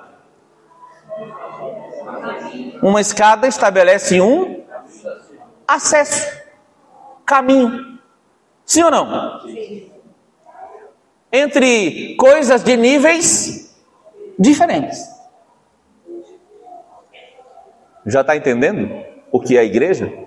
Uma 2.81 3.01
escada 3.01 3.47
estabelece 3.47 4.21
um 4.21 4.63
acesso, 5.67 6.27
caminho. 7.25 7.99
Sim 8.65 8.83
ou 8.83 8.91
não? 8.91 9.41
Entre 11.31 12.15
coisas 12.15 12.63
de 12.63 12.77
níveis 12.77 13.75
diferentes. 14.37 15.15
Já 18.05 18.21
está 18.21 18.35
entendendo 18.35 19.03
o 19.31 19.39
que 19.39 19.57
é 19.57 19.61
a 19.61 19.63
igreja? 19.63 20.24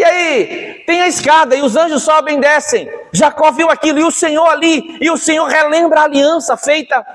E 0.00 0.02
aí, 0.04 0.82
tem 0.86 1.02
a 1.02 1.08
escada 1.08 1.54
e 1.54 1.60
os 1.60 1.76
anjos 1.76 2.02
sobem 2.02 2.38
e 2.38 2.40
descem. 2.40 2.90
Jacó 3.12 3.50
viu 3.50 3.68
aquilo 3.68 3.98
e 3.98 4.02
o 4.02 4.10
Senhor 4.10 4.46
ali, 4.46 4.96
e 4.98 5.10
o 5.10 5.18
Senhor 5.18 5.44
relembra 5.44 6.00
a 6.00 6.04
aliança 6.04 6.56
feita 6.56 7.06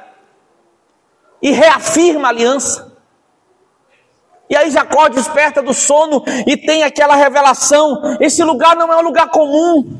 e 1.41 1.49
reafirma 1.49 2.27
a 2.27 2.29
aliança. 2.29 2.95
E 4.47 4.55
aí 4.55 4.69
Jacó 4.69 5.07
desperta 5.09 5.63
do 5.63 5.73
sono 5.73 6.23
e 6.45 6.55
tem 6.55 6.83
aquela 6.83 7.15
revelação: 7.15 8.17
esse 8.19 8.43
lugar 8.43 8.75
não 8.75 8.93
é 8.93 8.97
um 8.97 9.01
lugar 9.01 9.29
comum. 9.29 9.99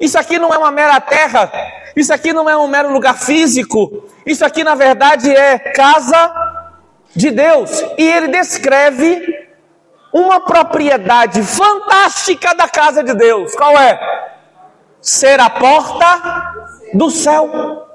Isso 0.00 0.18
aqui 0.18 0.38
não 0.38 0.54
é 0.54 0.56
uma 0.56 0.70
mera 0.70 0.98
terra. 1.02 1.52
Isso 1.94 2.14
aqui 2.14 2.32
não 2.32 2.48
é 2.48 2.56
um 2.56 2.66
mero 2.66 2.90
lugar 2.90 3.18
físico. 3.18 4.08
Isso 4.24 4.42
aqui 4.42 4.64
na 4.64 4.74
verdade 4.74 5.30
é 5.30 5.58
casa 5.58 6.32
de 7.14 7.30
Deus. 7.30 7.84
E 7.98 8.08
ele 8.08 8.28
descreve 8.28 9.51
uma 10.12 10.40
propriedade 10.40 11.42
fantástica 11.42 12.54
da 12.54 12.68
casa 12.68 13.02
de 13.02 13.14
Deus. 13.14 13.54
Qual 13.54 13.78
é? 13.78 13.98
Ser 15.00 15.40
a 15.40 15.48
porta 15.48 16.54
do 16.94 17.10
céu. 17.10 17.88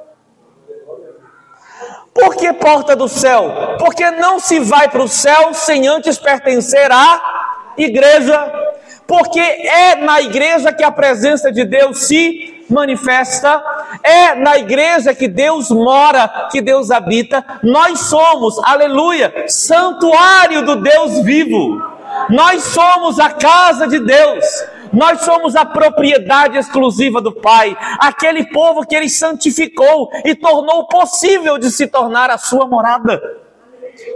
Por 2.14 2.36
que 2.36 2.52
porta 2.54 2.96
do 2.96 3.08
céu? 3.08 3.76
Porque 3.78 4.10
não 4.12 4.40
se 4.40 4.60
vai 4.60 4.90
para 4.90 5.04
o 5.04 5.08
céu 5.08 5.54
sem 5.54 5.88
antes 5.88 6.18
pertencer 6.18 6.92
à 6.92 7.74
igreja. 7.78 8.64
porque 9.06 9.40
é 9.40 9.96
na 9.96 10.20
igreja 10.20 10.74
que 10.74 10.84
a 10.84 10.92
presença 10.92 11.50
de 11.50 11.64
Deus 11.64 12.00
se 12.00 12.66
manifesta, 12.70 13.64
é 14.04 14.36
na 14.36 14.58
igreja 14.58 15.16
que 15.16 15.30
Deus 15.30 15.70
mora, 15.70 16.50
que 16.52 16.60
Deus 16.60 16.92
habita. 16.92 17.46
Nós 17.64 18.02
somos, 18.02 18.60
aleluia, 18.66 19.46
santuário 19.48 20.66
do 20.66 20.76
Deus 20.76 21.22
vivo. 21.22 21.97
Nós 22.30 22.64
somos 22.64 23.20
a 23.20 23.30
casa 23.30 23.88
de 23.88 24.00
Deus. 24.00 24.46
Nós 24.94 25.22
somos 25.22 25.56
a 25.56 25.66
propriedade 25.66 26.58
exclusiva 26.58 27.22
do 27.22 27.32
Pai, 27.32 27.78
aquele 28.00 28.46
povo 28.46 28.86
que 28.86 28.96
Ele 28.96 29.10
santificou 29.10 30.10
e 30.24 30.34
tornou 30.34 30.88
possível 30.88 31.58
de 31.58 31.70
se 31.70 31.88
tornar 31.88 32.30
a 32.30 32.38
sua 32.38 32.66
morada. 32.66 33.22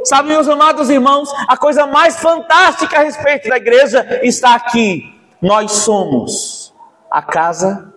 Sabe, 0.03 0.29
meus 0.29 0.47
amados 0.47 0.89
irmãos, 0.89 1.29
a 1.47 1.57
coisa 1.57 1.85
mais 1.85 2.17
fantástica 2.17 2.99
a 2.99 3.03
respeito 3.03 3.49
da 3.49 3.57
igreja 3.57 4.21
está 4.23 4.55
aqui. 4.55 5.03
Nós 5.41 5.71
somos 5.71 6.73
a 7.09 7.21
casa 7.21 7.93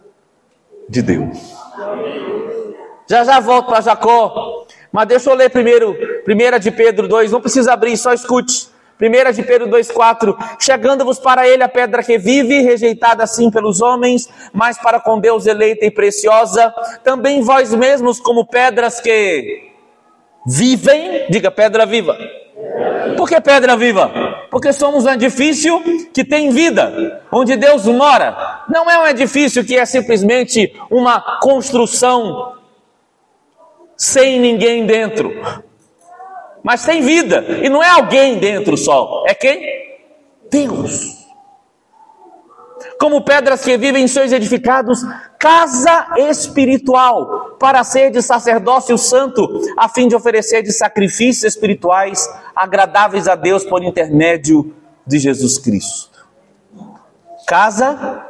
de 0.88 1.02
Deus. 1.02 1.38
Já 3.08 3.22
já 3.24 3.38
volto 3.38 3.66
para 3.66 3.82
Jacó, 3.82 4.66
mas 4.90 5.06
deixa 5.06 5.30
eu 5.30 5.34
ler 5.34 5.50
primeiro, 5.50 5.94
primeira 6.24 6.58
de 6.58 6.70
Pedro 6.70 7.06
2, 7.06 7.32
não 7.32 7.40
precisa 7.40 7.72
abrir, 7.72 7.96
só 7.96 8.12
escute. 8.12 8.73
Primeira 8.98 9.32
de 9.32 9.42
Pedro 9.42 9.68
2,4: 9.68 10.36
Chegando-vos 10.58 11.18
para 11.18 11.48
ele 11.48 11.62
a 11.62 11.68
pedra 11.68 12.02
que 12.02 12.16
vive, 12.18 12.60
rejeitada 12.60 13.22
assim 13.24 13.50
pelos 13.50 13.80
homens, 13.80 14.28
mas 14.52 14.78
para 14.78 15.00
com 15.00 15.18
Deus 15.18 15.46
eleita 15.46 15.84
e 15.84 15.90
preciosa, 15.90 16.72
também 17.02 17.42
vós 17.42 17.74
mesmos, 17.74 18.20
como 18.20 18.46
pedras 18.46 19.00
que 19.00 19.70
vivem, 20.46 21.26
diga 21.28 21.50
pedra 21.50 21.84
viva. 21.84 22.16
Por 23.16 23.28
que 23.28 23.40
pedra 23.40 23.76
viva? 23.76 24.10
Porque 24.50 24.72
somos 24.72 25.04
um 25.04 25.10
edifício 25.10 25.82
que 26.12 26.24
tem 26.24 26.50
vida, 26.50 27.22
onde 27.30 27.56
Deus 27.56 27.86
mora. 27.86 28.62
Não 28.68 28.90
é 28.90 28.98
um 28.98 29.06
edifício 29.06 29.64
que 29.64 29.76
é 29.76 29.84
simplesmente 29.84 30.72
uma 30.90 31.20
construção 31.40 32.54
sem 33.96 34.38
ninguém 34.38 34.86
dentro. 34.86 35.32
Mas 36.64 36.84
tem 36.84 37.00
vida, 37.00 37.44
e 37.62 37.68
não 37.68 37.80
é 37.80 37.90
alguém 37.90 38.38
dentro 38.38 38.76
só, 38.76 39.22
é 39.28 39.34
quem? 39.34 39.62
Deus 40.50 41.24
como 42.98 43.22
pedras 43.22 43.62
que 43.62 43.76
vivem 43.76 44.08
seus 44.08 44.32
edificados, 44.32 45.00
casa 45.38 46.06
espiritual, 46.16 47.56
para 47.58 47.84
ser 47.84 48.10
de 48.10 48.22
sacerdócio 48.22 48.96
santo, 48.96 49.46
a 49.76 49.88
fim 49.88 50.08
de 50.08 50.16
oferecer 50.16 50.62
de 50.62 50.72
sacrifícios 50.72 51.44
espirituais 51.44 52.26
agradáveis 52.54 53.28
a 53.28 53.34
Deus 53.34 53.64
por 53.64 53.82
intermédio 53.82 54.74
de 55.06 55.18
Jesus 55.18 55.58
Cristo. 55.58 56.26
Casa 57.46 58.24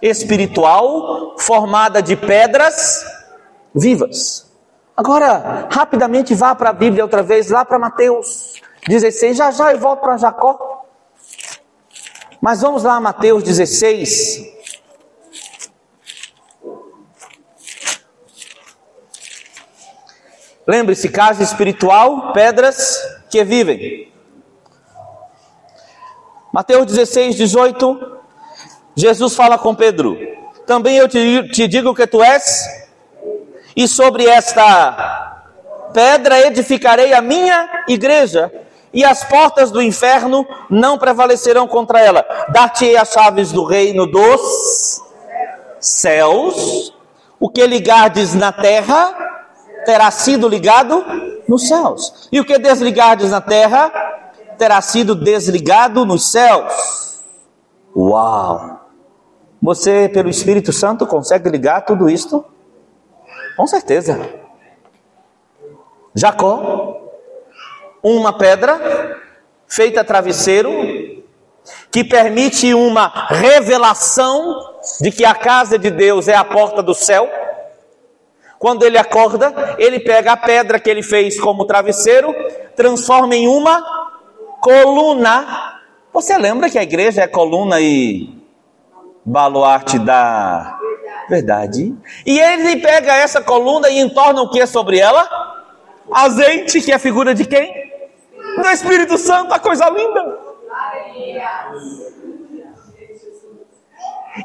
espiritual 0.00 1.36
formada 1.38 2.00
de 2.00 2.16
pedras 2.16 3.04
vivas. 3.74 4.47
Agora, 4.98 5.68
rapidamente 5.70 6.34
vá 6.34 6.56
para 6.56 6.70
a 6.70 6.72
Bíblia 6.72 7.04
outra 7.04 7.22
vez, 7.22 7.50
lá 7.50 7.64
para 7.64 7.78
Mateus 7.78 8.60
16, 8.88 9.36
já 9.36 9.52
já 9.52 9.72
eu 9.72 9.78
volto 9.78 10.00
para 10.00 10.16
Jacó. 10.16 10.84
Mas 12.40 12.62
vamos 12.62 12.82
lá, 12.82 12.98
Mateus 12.98 13.44
16. 13.44 14.44
Lembre-se, 20.66 21.08
casa 21.10 21.44
espiritual, 21.44 22.32
pedras 22.32 22.98
que 23.30 23.44
vivem. 23.44 24.12
Mateus 26.52 26.86
16, 26.86 27.36
18. 27.36 28.18
Jesus 28.96 29.36
fala 29.36 29.56
com 29.56 29.76
Pedro: 29.76 30.18
Também 30.66 30.96
eu 30.96 31.08
te, 31.08 31.48
te 31.52 31.68
digo 31.68 31.94
que 31.94 32.04
tu 32.04 32.20
és, 32.20 32.87
e 33.78 33.86
sobre 33.86 34.26
esta 34.26 35.40
pedra 35.94 36.44
edificarei 36.44 37.14
a 37.14 37.22
minha 37.22 37.84
igreja, 37.86 38.52
e 38.92 39.04
as 39.04 39.22
portas 39.22 39.70
do 39.70 39.80
inferno 39.80 40.44
não 40.68 40.98
prevalecerão 40.98 41.68
contra 41.68 42.00
ela. 42.00 42.26
Dar-te-ei 42.48 42.96
as 42.96 43.12
chaves 43.12 43.52
do 43.52 43.62
reino 43.62 44.04
dos 44.04 45.00
céus. 45.78 46.92
O 47.38 47.48
que 47.48 47.64
ligardes 47.68 48.34
na 48.34 48.50
terra 48.50 49.14
terá 49.84 50.10
sido 50.10 50.48
ligado 50.48 51.04
nos 51.46 51.68
céus. 51.68 52.28
E 52.32 52.40
o 52.40 52.44
que 52.44 52.58
desligardes 52.58 53.30
na 53.30 53.40
terra 53.40 53.92
terá 54.58 54.80
sido 54.80 55.14
desligado 55.14 56.04
nos 56.04 56.32
céus. 56.32 57.22
Uau! 57.94 58.80
Você, 59.62 60.08
pelo 60.08 60.28
Espírito 60.28 60.72
Santo, 60.72 61.06
consegue 61.06 61.48
ligar 61.48 61.82
tudo 61.82 62.10
isto? 62.10 62.44
Com 63.58 63.66
certeza. 63.66 64.16
Jacó 66.14 67.10
uma 68.00 68.38
pedra 68.38 69.20
feita 69.66 70.04
travesseiro 70.04 70.70
que 71.90 72.04
permite 72.04 72.72
uma 72.72 73.08
revelação 73.28 74.76
de 75.00 75.10
que 75.10 75.24
a 75.24 75.34
casa 75.34 75.76
de 75.76 75.90
Deus 75.90 76.28
é 76.28 76.36
a 76.36 76.44
porta 76.44 76.80
do 76.80 76.94
céu. 76.94 77.28
Quando 78.60 78.84
ele 78.84 78.96
acorda, 78.96 79.74
ele 79.76 79.98
pega 79.98 80.34
a 80.34 80.36
pedra 80.36 80.78
que 80.78 80.88
ele 80.88 81.02
fez 81.02 81.40
como 81.40 81.64
travesseiro, 81.64 82.32
transforma 82.76 83.34
em 83.34 83.48
uma 83.48 83.84
coluna. 84.60 85.80
Você 86.12 86.38
lembra 86.38 86.70
que 86.70 86.78
a 86.78 86.82
igreja 86.84 87.22
é 87.22 87.26
coluna 87.26 87.80
e 87.80 88.32
baluarte 89.24 89.98
da 89.98 90.78
verdade? 91.28 91.94
E 92.24 92.38
ele 92.38 92.80
pega 92.80 93.14
essa 93.14 93.40
coluna 93.40 93.88
e 93.88 93.98
entorna 93.98 94.42
o 94.42 94.50
que 94.50 94.66
sobre 94.66 94.98
ela? 94.98 95.28
Azeite, 96.10 96.80
que 96.80 96.90
é 96.90 96.94
a 96.94 96.98
figura 96.98 97.34
de 97.34 97.44
quem? 97.44 97.88
do 98.62 98.70
Espírito 98.70 99.16
Santo, 99.16 99.52
a 99.52 99.58
coisa 99.58 99.88
linda. 99.88 100.48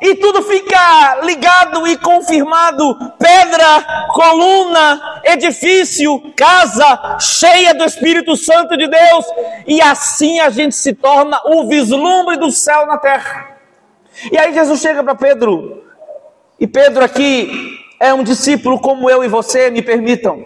E 0.01 0.15
tudo 0.15 0.41
fica 0.41 1.21
ligado 1.21 1.87
e 1.87 1.97
confirmado: 1.97 2.95
pedra, 3.19 4.07
coluna, 4.13 5.21
edifício, 5.23 6.33
casa 6.35 7.17
cheia 7.19 7.73
do 7.73 7.83
Espírito 7.83 8.35
Santo 8.35 8.75
de 8.75 8.87
Deus. 8.87 9.25
E 9.67 9.81
assim 9.81 10.39
a 10.39 10.49
gente 10.49 10.75
se 10.75 10.93
torna 10.93 11.39
o 11.45 11.67
vislumbre 11.67 12.37
do 12.37 12.51
céu 12.51 12.85
na 12.87 12.97
terra. 12.97 13.51
E 14.31 14.37
aí 14.37 14.53
Jesus 14.53 14.79
chega 14.79 15.03
para 15.03 15.15
Pedro, 15.15 15.82
e 16.63 16.67
Pedro 16.67 17.03
aqui 17.03 17.77
é 17.99 18.13
um 18.13 18.23
discípulo 18.23 18.79
como 18.79 19.09
eu 19.09 19.21
e 19.21 19.27
você, 19.27 19.69
me 19.69 19.81
permitam. 19.81 20.45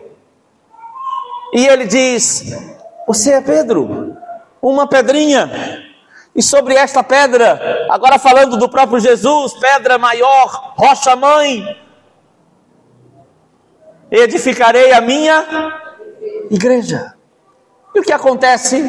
E 1.54 1.64
ele 1.68 1.86
diz: 1.86 2.58
você 3.06 3.34
é 3.34 3.42
Pedro, 3.42 4.18
uma 4.60 4.88
pedrinha. 4.88 5.86
E 6.36 6.42
sobre 6.42 6.74
esta 6.74 7.04
pedra, 7.04 7.86
agora 7.92 8.18
falando 8.18 8.58
do 8.58 8.68
próprio 8.68 9.00
Jesus, 9.00 9.54
pedra 9.60 10.00
maior, 10.00 10.74
rocha 10.76 11.16
mãe, 11.16 11.64
edificarei 14.10 14.94
a 14.94 15.00
minha 15.00 15.46
igreja. 16.50 17.14
E 17.94 18.00
o 18.00 18.04
que 18.04 18.12
acontece 18.12 18.82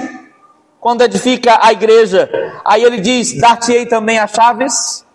quando 0.80 1.02
edifica 1.02 1.58
a 1.60 1.74
igreja? 1.74 2.30
Aí 2.64 2.82
ele 2.82 3.02
diz: 3.02 3.38
Dar-te-ei 3.38 3.84
também 3.84 4.18
as 4.18 4.30
chaves 4.30 5.06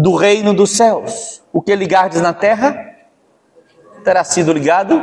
do 0.00 0.16
reino 0.16 0.54
dos 0.54 0.70
céus. 0.76 1.42
O 1.52 1.60
que 1.60 1.76
ligardes 1.76 2.22
na 2.22 2.32
terra 2.32 2.86
terá 4.02 4.24
sido 4.24 4.50
ligado, 4.50 4.98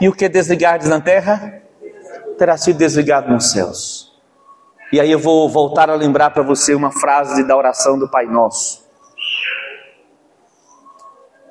e 0.00 0.08
o 0.08 0.12
que 0.12 0.26
desligardes 0.26 0.88
na 0.88 1.00
terra 1.00 1.62
terá 2.38 2.56
sido 2.56 2.78
desligado 2.78 3.30
nos 3.30 3.50
céus. 3.50 4.16
E 4.90 4.98
aí 4.98 5.10
eu 5.10 5.18
vou 5.18 5.48
voltar 5.50 5.90
a 5.90 5.94
lembrar 5.94 6.30
para 6.30 6.42
você 6.42 6.74
uma 6.74 6.90
frase 6.90 7.44
da 7.46 7.54
oração 7.54 7.98
do 7.98 8.08
Pai 8.08 8.24
Nosso. 8.24 8.86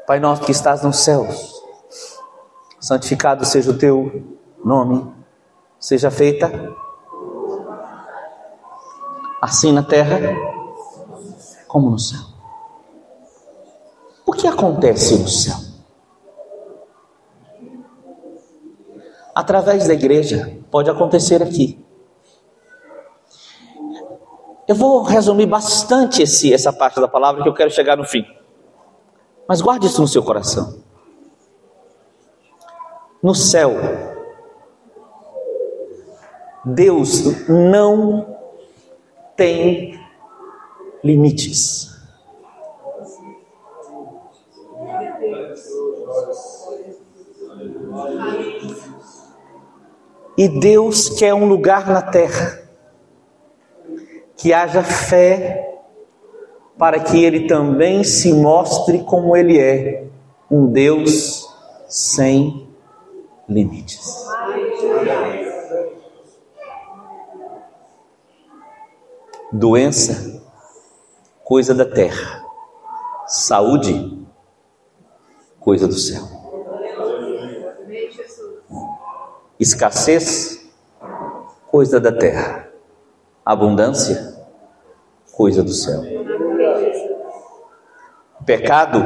Pai 0.07 0.19
nosso 0.19 0.43
que 0.43 0.51
estás 0.51 0.83
nos 0.83 0.99
céus, 0.99 1.51
santificado 2.79 3.43
seja 3.43 3.71
o 3.71 3.77
teu 3.77 4.37
nome, 4.63 5.11
seja 5.79 6.11
feita 6.11 6.75
assim 9.41 9.73
na 9.73 9.81
terra 9.81 10.19
como 11.67 11.89
no 11.89 11.97
céu. 11.97 12.24
O 14.25 14.31
que 14.31 14.47
acontece 14.47 15.17
no 15.17 15.27
céu? 15.27 15.65
através 19.35 19.85
da 19.85 19.93
igreja, 19.93 20.57
pode 20.71 20.89
acontecer 20.89 21.43
aqui. 21.43 21.77
Eu 24.65 24.73
vou 24.73 25.03
resumir 25.03 25.45
bastante 25.45 26.23
esse, 26.23 26.53
essa 26.53 26.71
parte 26.71 26.99
da 27.01 27.07
palavra 27.07 27.43
que 27.43 27.49
eu 27.49 27.53
quero 27.53 27.69
chegar 27.69 27.97
no 27.97 28.05
fim. 28.05 28.25
Mas 29.47 29.61
guarde 29.61 29.87
isso 29.87 30.01
no 30.01 30.07
seu 30.07 30.23
coração. 30.23 30.79
No 33.21 33.35
céu, 33.35 33.73
Deus 36.63 37.47
não 37.47 38.37
tem 39.35 39.99
limites. 41.03 41.94
E 50.37 50.47
Deus 50.49 51.09
quer 51.09 51.33
um 51.33 51.45
lugar 51.45 51.87
na 51.87 52.01
terra 52.01 52.61
que 54.35 54.51
haja 54.51 54.83
fé 54.83 55.79
para 56.77 56.99
que 56.99 57.23
Ele 57.23 57.47
também 57.47 58.03
se 58.03 58.33
mostre 58.33 59.03
como 59.03 59.35
Ele 59.35 59.57
é, 59.59 60.07
um 60.51 60.67
Deus 60.67 61.47
sem 61.87 62.67
limites. 63.47 64.25
Doença, 69.51 70.43
coisa 71.43 71.73
da 71.73 71.85
terra. 71.85 72.43
Saúde, 73.25 74.27
coisa 75.59 75.87
do 75.87 75.93
céu. 75.93 76.34
Escassez, 79.59 80.69
coisa 81.71 81.99
da 81.99 82.11
terra. 82.11 82.67
Abundância, 83.45 84.35
coisa 85.31 85.63
do 85.63 85.71
céu. 85.71 86.01
Pecado, 88.45 89.01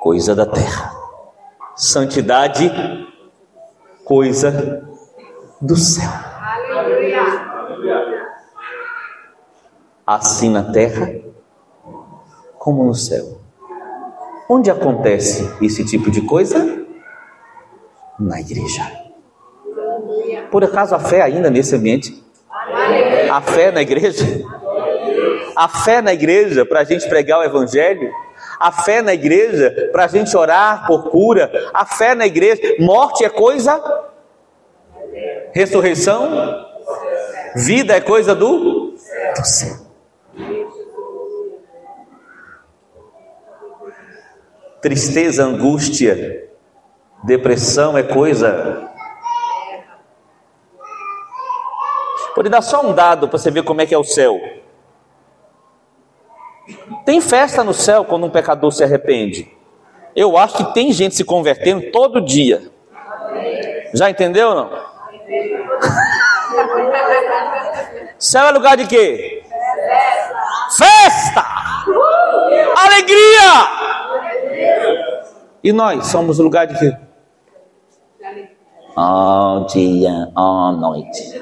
coisa 0.00 0.34
da 0.34 0.44
terra. 0.44 0.92
Santidade, 1.74 2.70
coisa 4.04 4.86
do 5.60 5.76
céu. 5.76 6.10
Assim 10.06 10.50
na 10.50 10.72
terra 10.72 11.10
como 12.58 12.84
no 12.84 12.94
céu. 12.94 13.40
Onde 14.48 14.70
acontece 14.70 15.48
esse 15.62 15.84
tipo 15.84 16.10
de 16.10 16.22
coisa? 16.22 16.77
Na 18.18 18.40
igreja. 18.40 18.82
Por 20.50 20.64
acaso 20.64 20.94
a 20.94 20.98
fé 20.98 21.22
ainda 21.22 21.50
nesse 21.50 21.74
ambiente? 21.76 22.22
A 23.30 23.40
fé 23.40 23.70
na 23.70 23.82
igreja? 23.82 24.24
A 25.54 25.68
fé 25.68 26.00
na 26.02 26.12
igreja 26.12 26.64
para 26.64 26.80
a 26.80 26.84
gente 26.84 27.08
pregar 27.08 27.40
o 27.40 27.44
evangelho? 27.44 28.10
A 28.58 28.72
fé 28.72 29.02
na 29.02 29.14
igreja 29.14 29.90
para 29.92 30.04
a 30.04 30.08
gente 30.08 30.36
orar 30.36 30.86
por 30.86 31.10
cura? 31.10 31.50
A 31.72 31.84
fé 31.84 32.14
na 32.14 32.26
igreja? 32.26 32.60
Morte 32.78 33.24
é 33.24 33.28
coisa? 33.28 33.80
Ressurreição? 35.52 36.66
Vida 37.56 37.96
é 37.96 38.00
coisa 38.00 38.34
do, 38.34 38.92
do 38.92 39.44
céu. 39.44 39.76
Tristeza, 44.80 45.44
angústia, 45.44 46.47
depressão 47.24 47.96
é 47.96 48.02
coisa. 48.02 48.90
Pode 52.34 52.48
dar 52.48 52.62
só 52.62 52.86
um 52.86 52.92
dado 52.92 53.28
para 53.28 53.38
você 53.38 53.50
ver 53.50 53.64
como 53.64 53.80
é 53.80 53.86
que 53.86 53.94
é 53.94 53.98
o 53.98 54.04
céu. 54.04 54.38
Tem 57.04 57.20
festa 57.20 57.64
no 57.64 57.74
céu 57.74 58.04
quando 58.04 58.26
um 58.26 58.30
pecador 58.30 58.70
se 58.70 58.84
arrepende. 58.84 59.50
Eu 60.14 60.36
acho 60.36 60.56
que 60.58 60.74
tem 60.74 60.92
gente 60.92 61.14
se 61.14 61.24
convertendo 61.24 61.90
todo 61.90 62.20
dia. 62.20 62.70
Já 63.94 64.10
entendeu 64.10 64.50
ou 64.50 64.54
não? 64.54 64.70
Céu 68.18 68.46
é 68.46 68.50
lugar 68.50 68.76
de 68.76 68.86
quê? 68.86 69.44
Festa! 70.76 71.44
Alegria! 72.76 73.78
E 75.62 75.72
nós 75.72 76.08
somos 76.08 76.38
lugar 76.38 76.66
de 76.66 76.78
quê? 76.78 76.96
Ó 78.96 79.60
dia, 79.66 80.30
ó 80.36 80.72
noite. 80.72 81.40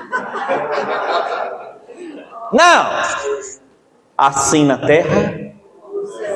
Não! 2.52 2.86
Assim 4.16 4.64
na 4.64 4.78
terra. 4.78 5.52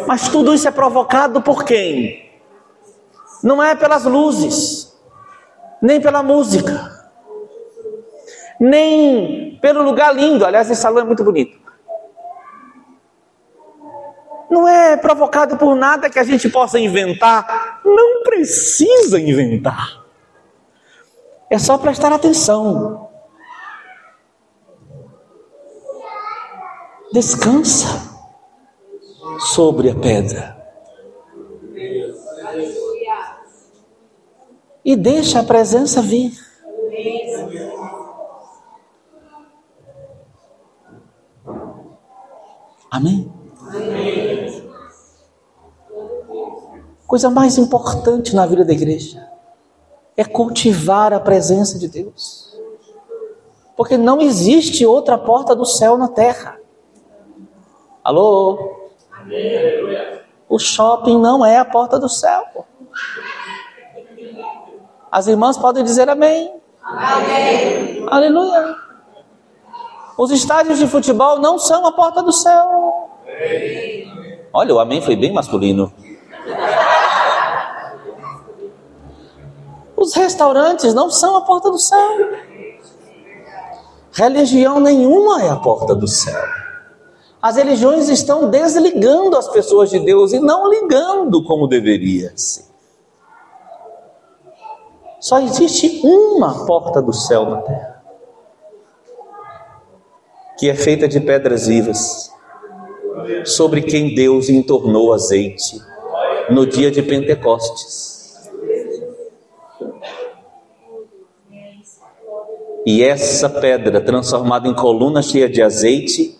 Mas 0.06 0.28
tudo 0.28 0.54
isso 0.54 0.66
é 0.68 0.70
provocado 0.70 1.40
por 1.42 1.64
quem? 1.64 2.30
Não 3.42 3.62
é 3.62 3.74
pelas 3.74 4.04
luzes, 4.04 4.98
nem 5.80 6.00
pela 6.00 6.22
música, 6.22 7.10
nem 8.58 9.58
pelo 9.60 9.82
lugar 9.82 10.14
lindo. 10.14 10.44
Aliás, 10.44 10.70
esse 10.70 10.80
salão 10.80 11.02
é 11.02 11.04
muito 11.04 11.24
bonito 11.24 11.60
não 14.50 14.66
é 14.66 14.96
provocado 14.96 15.56
por 15.56 15.76
nada 15.76 16.10
que 16.10 16.18
a 16.18 16.24
gente 16.24 16.48
possa 16.48 16.78
inventar. 16.78 17.80
Não 17.84 18.24
precisa 18.24 19.18
inventar. 19.20 19.99
É 21.50 21.58
só 21.58 21.76
prestar 21.76 22.12
atenção. 22.12 23.10
Descansa 27.12 27.88
sobre 29.52 29.90
a 29.90 29.96
pedra. 29.96 30.56
E 34.84 34.94
deixa 34.94 35.40
a 35.40 35.42
presença 35.42 36.00
vir. 36.00 36.32
Amém? 42.88 43.32
Coisa 47.08 47.28
mais 47.28 47.58
importante 47.58 48.36
na 48.36 48.46
vida 48.46 48.64
da 48.64 48.72
igreja 48.72 49.29
é 50.20 50.24
cultivar 50.24 51.14
a 51.14 51.18
presença 51.18 51.78
de 51.78 51.88
Deus. 51.88 52.54
Porque 53.74 53.96
não 53.96 54.20
existe 54.20 54.85
outra 54.85 55.16
porta 55.16 55.56
do 55.56 55.64
céu 55.64 55.96
na 55.96 56.09
terra. 56.09 56.59
Alô? 58.04 58.76
O 60.46 60.59
shopping 60.59 61.18
não 61.18 61.42
é 61.42 61.56
a 61.56 61.64
porta 61.64 61.98
do 61.98 62.06
céu. 62.06 62.44
As 65.11 65.26
irmãs 65.26 65.56
podem 65.56 65.83
dizer 65.83 66.11
amém. 66.11 66.52
Amém. 66.83 68.06
Aleluia. 68.06 68.76
Os 70.18 70.30
estádios 70.30 70.78
de 70.78 70.87
futebol 70.87 71.38
não 71.38 71.59
são 71.59 71.87
a 71.87 71.92
porta 71.92 72.22
do 72.22 72.30
céu. 72.30 73.09
Olha, 74.52 74.74
o 74.74 74.80
amém 74.80 75.00
foi 75.00 75.16
bem 75.16 75.33
masculino. 75.33 75.90
Os 80.00 80.14
restaurantes 80.14 80.94
não 80.94 81.10
são 81.10 81.36
a 81.36 81.42
porta 81.42 81.70
do 81.70 81.78
céu. 81.78 82.16
Religião 84.12 84.80
nenhuma 84.80 85.42
é 85.42 85.50
a 85.50 85.56
porta 85.56 85.94
do 85.94 86.08
céu. 86.08 86.42
As 87.40 87.56
religiões 87.56 88.08
estão 88.08 88.48
desligando 88.48 89.36
as 89.36 89.46
pessoas 89.48 89.90
de 89.90 89.98
Deus 89.98 90.32
e 90.32 90.40
não 90.40 90.70
ligando 90.70 91.44
como 91.44 91.66
deveria 91.66 92.32
ser. 92.34 92.64
Só 95.20 95.38
existe 95.38 96.00
uma 96.02 96.64
porta 96.64 97.02
do 97.02 97.12
céu 97.12 97.44
na 97.44 97.60
terra, 97.60 98.02
que 100.58 100.70
é 100.70 100.74
feita 100.74 101.06
de 101.06 101.20
pedras 101.20 101.66
vivas, 101.66 102.32
sobre 103.44 103.82
quem 103.82 104.14
Deus 104.14 104.48
entornou 104.48 105.12
azeite 105.12 105.78
no 106.48 106.66
dia 106.66 106.90
de 106.90 107.02
Pentecostes. 107.02 108.19
E 112.86 113.02
essa 113.02 113.48
pedra 113.48 114.00
transformada 114.00 114.66
em 114.66 114.74
coluna 114.74 115.20
cheia 115.22 115.48
de 115.48 115.62
azeite 115.62 116.38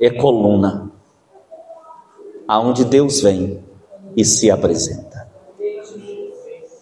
é 0.00 0.10
coluna 0.10 0.90
aonde 2.48 2.84
Deus 2.84 3.20
vem 3.20 3.62
e 4.16 4.24
se 4.24 4.50
apresenta. 4.50 5.28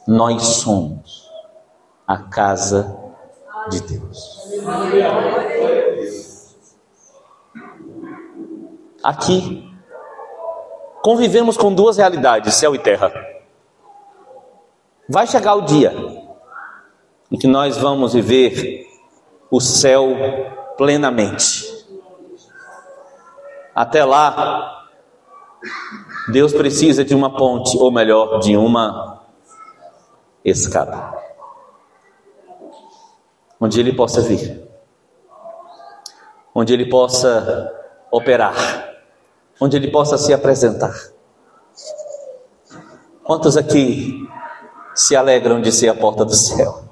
Nós 0.07 0.43
somos 0.43 1.29
a 2.07 2.17
casa 2.17 2.97
de 3.69 3.83
Deus. 3.83 4.49
Aqui 9.03 9.71
convivemos 11.03 11.57
com 11.57 11.75
duas 11.75 11.99
realidades, 11.99 12.55
céu 12.55 12.75
e 12.75 12.79
terra. 12.79 13.13
Vai 15.09 15.27
chegar 15.27 15.55
o 15.55 15.63
dia 15.63 15.93
em 17.31 17.39
que 17.39 17.47
nós 17.47 17.77
vamos 17.77 18.15
viver 18.15 18.87
o 19.51 19.61
céu 19.61 20.15
plenamente. 20.77 21.67
Até 23.75 24.05
lá, 24.05 24.87
Deus 26.33 26.53
precisa 26.53 27.05
de 27.05 27.15
uma 27.15 27.37
ponte, 27.37 27.77
ou 27.77 27.93
melhor, 27.93 28.41
de 28.41 28.57
uma 28.57 29.23
escada, 30.45 31.15
onde 33.61 33.81
Ele 33.81 33.93
possa 33.93 34.21
vir, 34.21 34.69
onde 36.55 36.73
Ele 36.73 36.89
possa 36.89 37.73
operar, 38.11 38.55
onde 39.61 39.77
Ele 39.77 39.91
possa 39.91 40.17
se 40.17 40.33
apresentar. 40.33 40.95
Quantos 43.23 43.57
aqui 43.57 44.27
se 44.95 45.15
alegram 45.15 45.61
de 45.61 45.71
ser 45.71 45.89
a 45.89 45.95
porta 45.95 46.25
do 46.25 46.35
céu? 46.35 46.88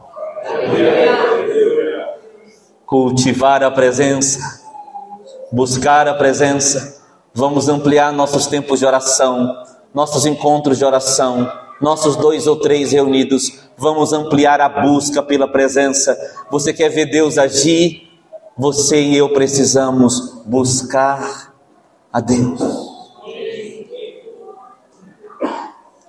Cultivar 2.86 3.62
a 3.62 3.70
presença, 3.70 4.38
buscar 5.52 6.06
a 6.06 6.14
presença, 6.14 7.02
vamos 7.34 7.68
ampliar 7.68 8.12
nossos 8.12 8.46
tempos 8.46 8.78
de 8.78 8.86
oração, 8.86 9.54
nossos 9.92 10.24
encontros 10.24 10.78
de 10.78 10.84
oração, 10.84 11.50
nossos 11.80 12.16
dois 12.16 12.46
ou 12.46 12.56
três 12.56 12.92
reunidos, 12.92 13.58
vamos 13.76 14.12
ampliar 14.12 14.60
a 14.60 14.68
busca 14.68 15.22
pela 15.22 15.48
presença. 15.48 16.16
Você 16.50 16.72
quer 16.72 16.88
ver 16.88 17.06
Deus 17.06 17.38
agir? 17.38 18.08
Você 18.56 19.00
e 19.02 19.16
eu 19.16 19.32
precisamos 19.32 20.42
buscar 20.46 21.52
a 22.12 22.20
Deus. 22.20 22.60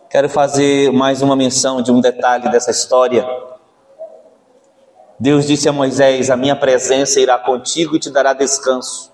Quero 0.09 0.29
fazer 0.29 0.91
mais 0.93 1.21
uma 1.21 1.35
menção 1.35 1.81
de 1.81 1.91
um 1.91 1.99
detalhe 1.99 2.49
dessa 2.49 2.71
história. 2.71 3.27
Deus 5.19 5.47
disse 5.47 5.67
a 5.67 5.73
Moisés: 5.73 6.29
A 6.29 6.37
minha 6.37 6.55
presença 6.55 7.19
irá 7.19 7.37
contigo 7.37 7.95
e 7.95 7.99
te 7.99 8.09
dará 8.09 8.33
descanso. 8.33 9.11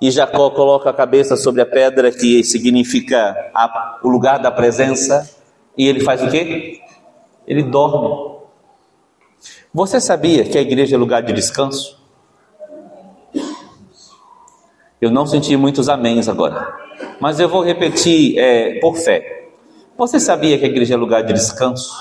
E 0.00 0.10
Jacó 0.10 0.50
coloca 0.50 0.90
a 0.90 0.92
cabeça 0.92 1.36
sobre 1.36 1.62
a 1.62 1.66
pedra, 1.66 2.10
que 2.10 2.42
significa 2.42 3.50
a, 3.54 4.00
o 4.02 4.08
lugar 4.08 4.38
da 4.38 4.50
presença, 4.50 5.30
e 5.78 5.86
ele 5.88 6.00
faz 6.00 6.22
o 6.22 6.28
quê? 6.28 6.80
Ele 7.46 7.62
dorme. 7.62 8.34
Você 9.72 10.00
sabia 10.00 10.44
que 10.44 10.58
a 10.58 10.60
igreja 10.60 10.96
é 10.96 10.98
lugar 10.98 11.22
de 11.22 11.32
descanso? 11.32 12.02
Eu 15.00 15.10
não 15.10 15.26
senti 15.26 15.56
muitos 15.56 15.88
améns 15.88 16.28
agora, 16.28 16.72
mas 17.20 17.38
eu 17.38 17.48
vou 17.48 17.62
repetir 17.62 18.38
é, 18.38 18.78
por 18.80 18.96
fé. 18.96 19.48
Você 19.96 20.18
sabia 20.18 20.58
que 20.58 20.64
a 20.64 20.68
igreja 20.68 20.94
é 20.94 20.96
lugar 20.96 21.22
de 21.22 21.32
descanso? 21.32 21.92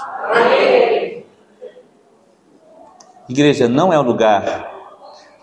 Igreja 3.34 3.68
não 3.68 3.92
é 3.92 4.00
um 4.00 4.04
lugar. 4.04 4.72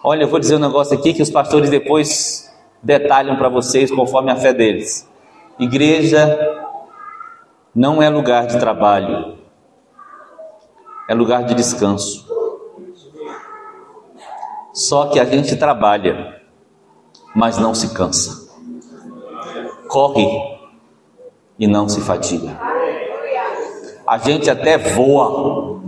Olha, 0.04 0.22
eu 0.22 0.28
vou 0.28 0.38
dizer 0.38 0.54
um 0.54 0.60
negócio 0.60 0.96
aqui 0.96 1.12
que 1.12 1.22
os 1.22 1.28
pastores 1.28 1.68
depois 1.68 2.48
detalham 2.80 3.36
para 3.36 3.48
vocês 3.48 3.90
conforme 3.90 4.30
a 4.30 4.36
fé 4.36 4.54
deles. 4.54 5.10
Igreja 5.58 6.38
não 7.74 8.00
é 8.00 8.08
lugar 8.08 8.46
de 8.46 8.60
trabalho, 8.60 9.38
é 11.08 11.14
lugar 11.14 11.42
de 11.42 11.52
descanso. 11.52 12.30
Só 14.72 15.06
que 15.06 15.18
a 15.18 15.24
gente 15.24 15.56
trabalha, 15.56 16.40
mas 17.34 17.58
não 17.58 17.74
se 17.74 17.92
cansa. 17.92 18.54
Corre 19.88 20.28
e 21.58 21.66
não 21.66 21.88
se 21.88 22.00
fatiga. 22.00 22.56
A 24.06 24.16
gente 24.16 24.48
até 24.48 24.78
voa, 24.78 25.79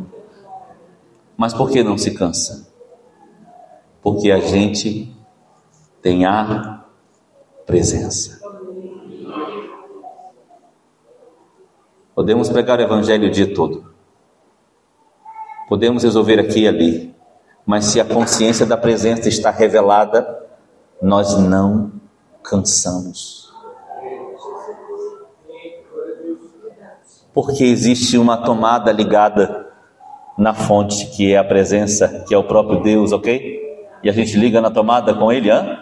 mas 1.42 1.52
por 1.52 1.72
que 1.72 1.82
não 1.82 1.98
se 1.98 2.12
cansa? 2.12 2.68
Porque 4.00 4.30
a 4.30 4.38
gente 4.38 5.12
tem 6.00 6.24
a 6.24 6.84
presença. 7.66 8.40
Podemos 12.14 12.48
pregar 12.48 12.78
o 12.78 12.82
evangelho 12.82 13.26
o 13.26 13.30
dia 13.32 13.52
todo. 13.52 13.92
Podemos 15.68 16.04
resolver 16.04 16.38
aqui 16.38 16.60
e 16.60 16.68
ali. 16.68 17.14
Mas 17.66 17.86
se 17.86 18.00
a 18.00 18.04
consciência 18.04 18.64
da 18.64 18.76
presença 18.76 19.28
está 19.28 19.50
revelada, 19.50 20.46
nós 21.02 21.36
não 21.36 21.90
cansamos. 22.40 23.52
Porque 27.34 27.64
existe 27.64 28.16
uma 28.16 28.36
tomada 28.36 28.92
ligada 28.92 29.61
na 30.42 30.52
fonte, 30.52 31.06
que 31.06 31.32
é 31.32 31.38
a 31.38 31.44
presença, 31.44 32.24
que 32.26 32.34
é 32.34 32.38
o 32.38 32.42
próprio 32.42 32.82
Deus, 32.82 33.12
ok? 33.12 33.62
E 34.02 34.10
a 34.10 34.12
gente 34.12 34.36
liga 34.36 34.60
na 34.60 34.70
tomada 34.70 35.14
com 35.14 35.30
ele, 35.30 35.48
hã? 35.48 35.78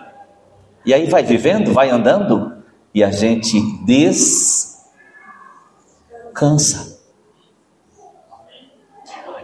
E 0.84 0.92
aí 0.92 1.06
vai 1.06 1.22
vivendo, 1.22 1.72
vai 1.72 1.88
andando, 1.88 2.52
e 2.94 3.02
a 3.02 3.10
gente 3.10 3.58
descansa. 3.84 4.90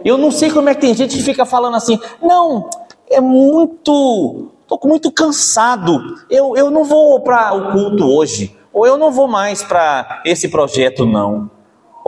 Eu 0.05 0.19
não 0.19 0.29
sei 0.29 0.51
como 0.51 0.69
é 0.69 0.75
que 0.75 0.81
tem 0.81 0.93
gente 0.93 1.17
que 1.17 1.23
fica 1.23 1.45
falando 1.45 1.75
assim, 1.75 1.99
não, 2.21 2.69
é 3.09 3.19
muito, 3.19 4.51
estou 4.61 4.79
muito 4.85 5.11
cansado, 5.11 6.15
eu, 6.29 6.55
eu 6.55 6.69
não 6.69 6.83
vou 6.83 7.19
para 7.21 7.53
o 7.53 7.71
culto 7.71 8.05
hoje, 8.05 8.55
ou 8.71 8.85
eu 8.85 8.97
não 8.97 9.11
vou 9.11 9.27
mais 9.27 9.63
para 9.63 10.21
esse 10.23 10.47
projeto, 10.47 11.07
não. 11.07 11.49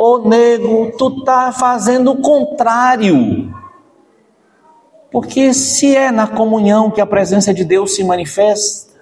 Ô 0.01 0.19
nego, 0.19 0.93
tu 0.97 1.25
tá 1.25 1.51
fazendo 1.51 2.11
o 2.11 2.21
contrário. 2.21 3.53
Porque 5.11 5.53
se 5.53 5.93
é 5.93 6.09
na 6.09 6.25
comunhão 6.25 6.89
que 6.89 7.01
a 7.01 7.05
presença 7.05 7.53
de 7.53 7.65
Deus 7.65 7.95
se 7.95 8.03
manifesta, 8.05 8.93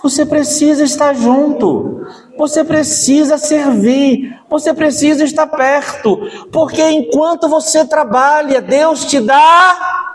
você 0.00 0.24
precisa 0.24 0.84
estar 0.84 1.12
junto, 1.12 2.06
você 2.36 2.62
precisa 2.62 3.36
servir, 3.36 4.32
você 4.48 4.72
precisa 4.72 5.24
estar 5.24 5.48
perto, 5.48 6.20
porque 6.52 6.88
enquanto 6.90 7.48
você 7.48 7.84
trabalha, 7.84 8.62
Deus 8.62 9.06
te 9.06 9.18
dá 9.18 10.14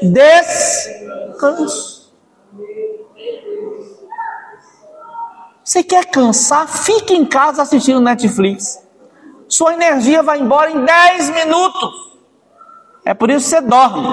descanso. 0.00 1.93
Você 5.64 5.82
quer 5.82 6.04
cansar? 6.04 6.68
Fique 6.68 7.14
em 7.14 7.24
casa 7.24 7.62
assistindo 7.62 7.98
Netflix. 7.98 8.86
Sua 9.48 9.72
energia 9.72 10.22
vai 10.22 10.38
embora 10.38 10.70
em 10.70 10.84
10 10.84 11.30
minutos. 11.30 12.18
É 13.02 13.14
por 13.14 13.30
isso 13.30 13.44
que 13.46 13.50
você 13.50 13.60
dorme. 13.62 14.08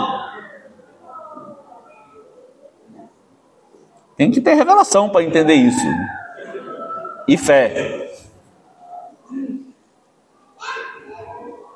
Tem 4.15 4.31
que 4.31 4.39
ter 4.39 4.53
revelação 4.53 5.09
para 5.09 5.23
entender 5.23 5.55
isso. 5.55 5.85
E 7.27 7.37
fé. 7.37 8.13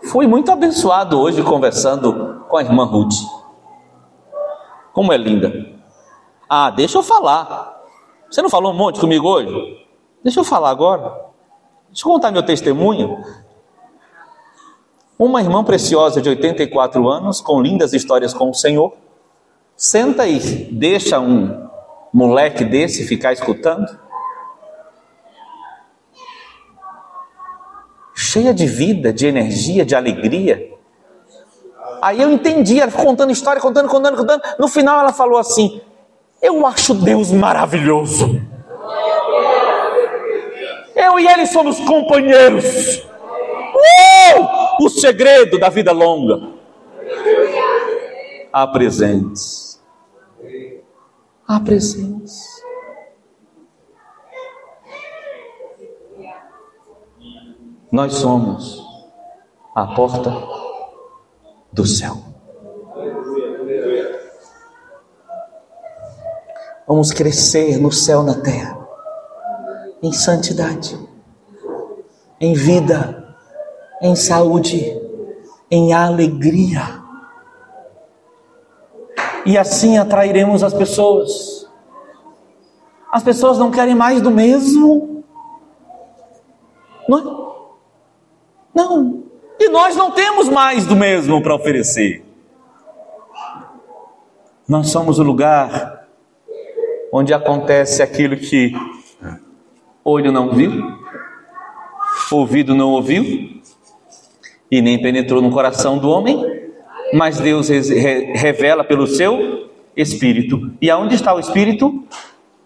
Fui 0.09 0.27
muito 0.27 0.51
abençoado 0.51 1.19
hoje 1.19 1.43
conversando 1.43 2.45
com 2.47 2.55
a 2.55 2.61
irmã 2.61 2.85
Ruth. 2.85 3.15
Como 4.93 5.11
é 5.11 5.17
linda. 5.17 5.51
Ah, 6.47 6.69
deixa 6.69 6.97
eu 6.97 7.03
falar. 7.03 7.74
Você 8.29 8.41
não 8.41 8.49
falou 8.49 8.71
um 8.71 8.75
monte 8.75 8.99
comigo 8.99 9.27
hoje? 9.27 9.85
Deixa 10.23 10.39
eu 10.39 10.43
falar 10.43 10.69
agora. 10.69 11.25
Deixa 11.89 12.07
eu 12.07 12.11
contar 12.11 12.31
meu 12.31 12.43
testemunho. 12.43 13.23
Uma 15.17 15.41
irmã 15.41 15.63
preciosa 15.63 16.21
de 16.21 16.27
84 16.27 17.07
anos, 17.07 17.39
com 17.39 17.61
lindas 17.61 17.93
histórias 17.93 18.33
com 18.33 18.49
o 18.49 18.53
Senhor, 18.53 18.93
senta 19.77 20.27
e 20.27 20.39
deixa 20.71 21.19
um 21.19 21.69
moleque 22.13 22.65
desse 22.65 23.05
ficar 23.05 23.31
escutando? 23.31 23.85
Cheia 28.13 28.53
de 28.53 28.65
vida, 28.65 29.13
de 29.13 29.27
energia, 29.27 29.85
de 29.85 29.95
alegria. 29.95 30.73
Aí 32.01 32.21
eu 32.21 32.31
entendi, 32.31 32.79
ela 32.79 32.91
ficou 32.91 33.05
contando 33.05 33.31
história, 33.31 33.61
contando, 33.61 33.87
contando, 33.87 34.17
contando. 34.17 34.41
No 34.59 34.67
final 34.67 34.99
ela 34.99 35.13
falou 35.13 35.37
assim: 35.39 35.81
Eu 36.45 36.63
acho 36.63 36.93
Deus 36.93 37.31
maravilhoso. 37.31 38.39
Eu 40.95 41.19
e 41.19 41.27
ele 41.27 41.47
somos 41.47 41.79
companheiros. 41.79 42.99
Uh! 42.99 44.83
O 44.85 44.89
segredo 44.89 45.57
da 45.57 45.69
vida 45.69 45.91
longa. 45.91 46.53
Apresente 48.53 49.41
a 51.47 51.59
presença. 51.59 52.63
Nós 57.91 58.13
somos 58.13 58.83
a 59.73 59.87
porta 59.87 60.31
do 61.73 61.87
céu. 61.87 62.34
Vamos 66.87 67.11
crescer 67.11 67.77
no 67.77 67.91
céu 67.91 68.23
na 68.23 68.35
terra, 68.35 68.77
em 70.01 70.11
santidade, 70.11 70.97
em 72.39 72.53
vida, 72.53 73.35
em 74.01 74.15
saúde, 74.15 75.01
em 75.71 75.93
alegria 75.93 77.05
e 79.45 79.57
assim 79.57 79.97
atrairemos 79.97 80.63
as 80.63 80.73
pessoas. 80.73 81.69
As 83.11 83.23
pessoas 83.23 83.59
não 83.59 83.69
querem 83.69 83.93
mais 83.93 84.21
do 84.21 84.31
mesmo. 84.31 85.23
Não. 87.07 87.19
É? 87.19 87.45
Não. 88.73 89.23
E 89.59 89.69
nós 89.69 89.95
não 89.95 90.11
temos 90.11 90.49
mais 90.49 90.85
do 90.85 90.95
mesmo 90.95 91.41
para 91.41 91.55
oferecer. 91.55 92.25
Nós 94.67 94.89
somos 94.89 95.19
o 95.19 95.23
lugar 95.23 95.94
onde 97.17 97.33
acontece 97.33 98.03
aquilo 98.03 98.35
que 98.35 98.73
olho 100.03 100.33
não 100.33 100.51
viu, 100.51 100.69
ouvido 102.29 102.75
não 102.75 102.91
ouviu 102.91 103.61
e 104.69 104.81
nem 104.81 105.01
penetrou 105.01 105.41
no 105.41 105.49
coração 105.49 105.97
do 105.97 106.09
homem, 106.09 106.69
mas 107.13 107.39
Deus 107.39 107.69
revela 107.69 108.83
pelo 108.83 109.07
seu 109.07 109.69
Espírito. 109.95 110.73
E 110.81 110.91
aonde 110.91 111.15
está 111.15 111.33
o 111.33 111.39
Espírito? 111.39 112.03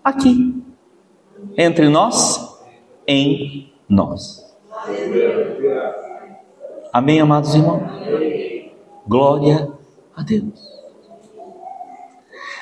Aqui, 0.04 0.56
entre 1.56 1.88
nós, 1.88 2.60
em 3.06 3.72
nós. 3.88 4.44
Amém, 6.92 7.22
amados 7.22 7.54
irmãos? 7.54 7.84
Glória 9.08 9.72
a 10.16 10.24
Deus. 10.24 10.69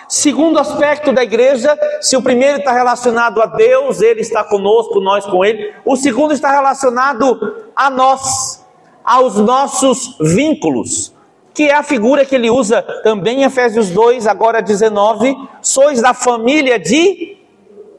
Segundo 0.08 0.58
aspecto 0.58 1.12
da 1.12 1.22
igreja, 1.22 1.78
se 2.00 2.16
o 2.16 2.22
primeiro 2.22 2.60
está 2.60 2.72
relacionado 2.72 3.42
a 3.42 3.46
Deus, 3.46 4.02
Ele 4.02 4.22
está 4.22 4.44
conosco, 4.44 5.02
nós 5.02 5.26
com 5.26 5.44
Ele. 5.44 5.74
O 5.84 5.98
segundo 5.98 6.34
está 6.34 6.50
relacionado 6.50 7.66
a 7.76 7.90
nós, 7.90 8.66
aos 9.04 9.36
nossos 9.36 10.18
vínculos, 10.20 11.14
que 11.54 11.64
é 11.64 11.76
a 11.76 11.84
figura 11.84 12.24
que 12.24 12.36
ele 12.36 12.50
usa 12.50 12.82
também 13.04 13.42
em 13.42 13.44
Efésios 13.44 13.90
2, 13.90 14.28
agora 14.28 14.62
19. 14.62 15.36
Sois 15.62 16.02
da 16.02 16.14
família 16.14 16.80
de 16.80 17.38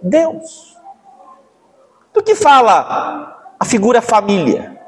Deus. 0.00 0.76
Do 2.14 2.22
que 2.22 2.34
fala 2.34 3.52
a 3.58 3.64
figura 3.64 4.00
família? 4.00 4.80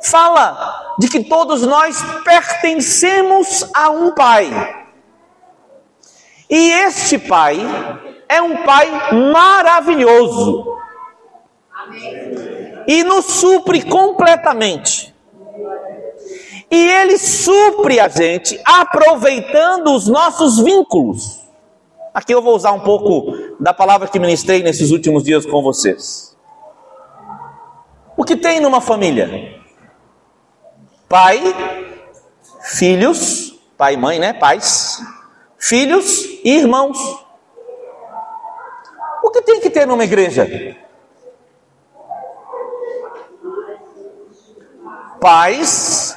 Fala 0.00 0.94
de 0.98 1.08
que 1.08 1.24
todos 1.24 1.62
nós 1.62 2.00
pertencemos 2.24 3.68
a 3.74 3.90
um 3.90 4.14
Pai 4.14 4.85
e 6.48 6.70
este 6.70 7.18
pai 7.18 7.58
é 8.28 8.40
um 8.40 8.64
pai 8.64 9.12
maravilhoso. 9.32 10.76
E 12.86 13.02
nos 13.02 13.24
supre 13.24 13.82
completamente. 13.82 15.14
E 16.70 16.76
ele 16.76 17.18
supre 17.18 18.00
a 18.00 18.08
gente 18.08 18.60
aproveitando 18.64 19.94
os 19.94 20.08
nossos 20.08 20.58
vínculos. 20.58 21.44
Aqui 22.12 22.32
eu 22.34 22.42
vou 22.42 22.56
usar 22.56 22.72
um 22.72 22.80
pouco 22.80 23.56
da 23.60 23.74
palavra 23.74 24.08
que 24.08 24.18
ministrei 24.18 24.62
nesses 24.62 24.90
últimos 24.90 25.22
dias 25.22 25.44
com 25.44 25.62
vocês. 25.62 26.36
O 28.16 28.24
que 28.24 28.36
tem 28.36 28.58
numa 28.58 28.80
família? 28.80 29.60
Pai, 31.08 31.40
filhos, 32.62 33.54
pai 33.76 33.94
e 33.94 33.96
mãe, 33.96 34.18
né? 34.18 34.32
Pais, 34.32 35.00
filhos 35.68 36.24
e 36.44 36.56
irmãos. 36.56 36.98
O 39.22 39.30
que 39.30 39.42
tem 39.42 39.60
que 39.60 39.68
ter 39.68 39.86
numa 39.86 40.04
igreja? 40.04 40.46
Pais, 45.20 46.16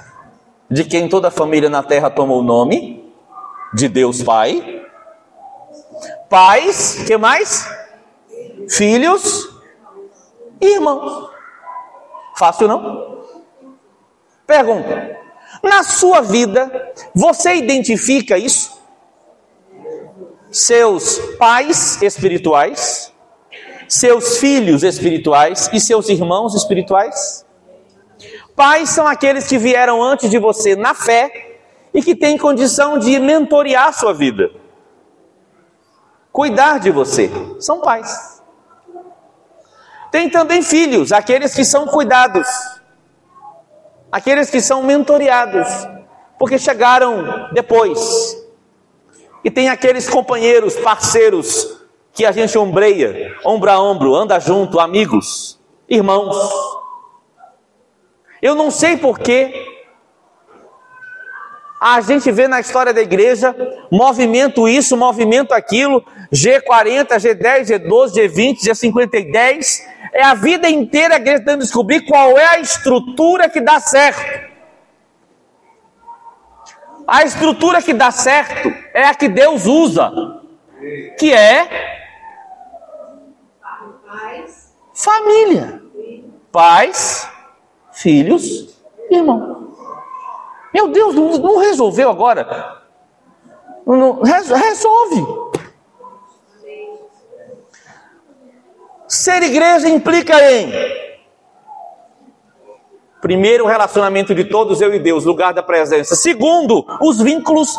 de 0.69 0.83
quem 0.83 1.09
toda 1.09 1.29
a 1.29 1.31
família 1.31 1.69
na 1.69 1.81
terra 1.81 2.11
toma 2.11 2.33
o 2.33 2.43
nome, 2.43 3.11
de 3.73 3.87
Deus 3.87 4.21
Pai. 4.21 4.85
Pais, 6.29 7.03
que 7.07 7.17
mais? 7.17 7.67
Filhos 8.69 9.49
e 10.61 10.75
irmãos. 10.75 11.31
Fácil 12.37 12.67
não? 12.67 13.25
Pergunta: 14.45 15.17
na 15.63 15.81
sua 15.81 16.21
vida, 16.21 16.93
você 17.15 17.55
identifica 17.55 18.37
isso? 18.37 18.78
Seus 20.51 21.19
pais 21.37 22.01
espirituais, 22.01 23.13
seus 23.87 24.37
filhos 24.37 24.83
espirituais 24.83 25.69
e 25.73 25.79
seus 25.79 26.09
irmãos 26.09 26.55
espirituais. 26.55 27.45
Pais 28.55 28.89
são 28.89 29.07
aqueles 29.07 29.47
que 29.47 29.57
vieram 29.57 30.03
antes 30.03 30.29
de 30.29 30.37
você 30.37 30.75
na 30.75 30.93
fé 30.93 31.59
e 31.93 32.01
que 32.01 32.15
têm 32.15 32.37
condição 32.37 32.97
de 32.97 33.19
mentorear 33.19 33.93
sua 33.93 34.13
vida, 34.13 34.51
cuidar 36.31 36.79
de 36.79 36.91
você. 36.91 37.29
São 37.59 37.81
pais. 37.81 38.41
Tem 40.11 40.29
também 40.29 40.61
filhos, 40.61 41.11
aqueles 41.11 41.53
que 41.53 41.63
são 41.63 41.85
cuidados, 41.85 42.47
aqueles 44.11 44.49
que 44.49 44.59
são 44.59 44.81
mentoreados, 44.81 45.67
porque 46.37 46.57
chegaram 46.57 47.49
depois, 47.53 48.35
e 49.43 49.49
tem 49.49 49.69
aqueles 49.69 50.09
companheiros, 50.09 50.75
parceiros, 50.75 51.79
que 52.13 52.25
a 52.25 52.31
gente 52.31 52.57
ombreia, 52.57 53.35
ombro 53.45 53.71
a 53.71 53.79
ombro, 53.79 54.15
anda 54.15 54.39
junto, 54.39 54.79
amigos, 54.79 55.59
irmãos. 55.87 56.35
Eu 58.41 58.55
não 58.55 58.71
sei 58.71 58.97
porquê, 58.97 59.65
a 61.79 62.01
gente 62.01 62.29
vê 62.29 62.47
na 62.47 62.59
história 62.59 62.93
da 62.93 63.01
igreja 63.01 63.55
movimento 63.89 64.67
isso, 64.67 64.97
movimento 64.97 65.53
aquilo, 65.53 66.03
G40, 66.33 67.07
G10, 67.07 67.67
G12, 67.67 68.13
G20, 68.15 68.57
G50 68.65 69.13
e 69.13 69.31
10. 69.31 69.87
É 70.13 70.23
a 70.23 70.33
vida 70.33 70.69
inteira 70.69 71.15
a 71.15 71.17
igreja 71.17 71.39
tentando 71.39 71.61
descobrir 71.61 72.01
qual 72.01 72.37
é 72.37 72.45
a 72.45 72.59
estrutura 72.59 73.47
que 73.47 73.61
dá 73.61 73.79
certo. 73.79 74.48
A 77.09 77.23
estrutura 77.23 77.81
que 77.81 77.91
dá 77.91 78.11
certo 78.11 78.71
é 78.93 79.05
a 79.05 79.15
que 79.15 79.27
Deus 79.27 79.65
usa, 79.65 80.11
que 81.17 81.33
é 81.33 81.67
família, 84.93 85.81
pais, 86.51 87.27
filhos, 87.91 88.79
irmão. 89.09 89.73
Meu 90.71 90.89
Deus, 90.89 91.15
não, 91.15 91.57
resolveu 91.57 92.11
agora? 92.11 92.83
Não, 93.87 94.21
resolve. 94.21 95.49
Ser 99.07 99.41
igreja 99.41 99.89
implica 99.89 100.39
em 100.51 101.08
Primeiro, 103.21 103.65
o 103.65 103.67
relacionamento 103.67 104.33
de 104.33 104.45
todos, 104.45 104.79
eu 104.79 104.93
e 104.93 104.99
Deus, 104.99 105.25
lugar 105.25 105.53
da 105.53 105.61
presença. 105.61 106.15
Segundo, 106.15 106.85
os 107.01 107.19
vínculos 107.19 107.77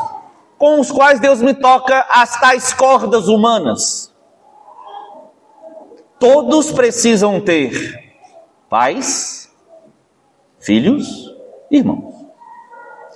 com 0.59 0.79
os 0.79 0.92
quais 0.92 1.18
Deus 1.18 1.40
me 1.40 1.55
toca 1.55 2.05
as 2.11 2.38
tais 2.38 2.72
cordas 2.74 3.29
humanas. 3.29 4.14
Todos 6.18 6.70
precisam 6.70 7.40
ter 7.40 8.12
pais, 8.68 9.50
filhos, 10.59 11.35
irmãos. 11.70 12.14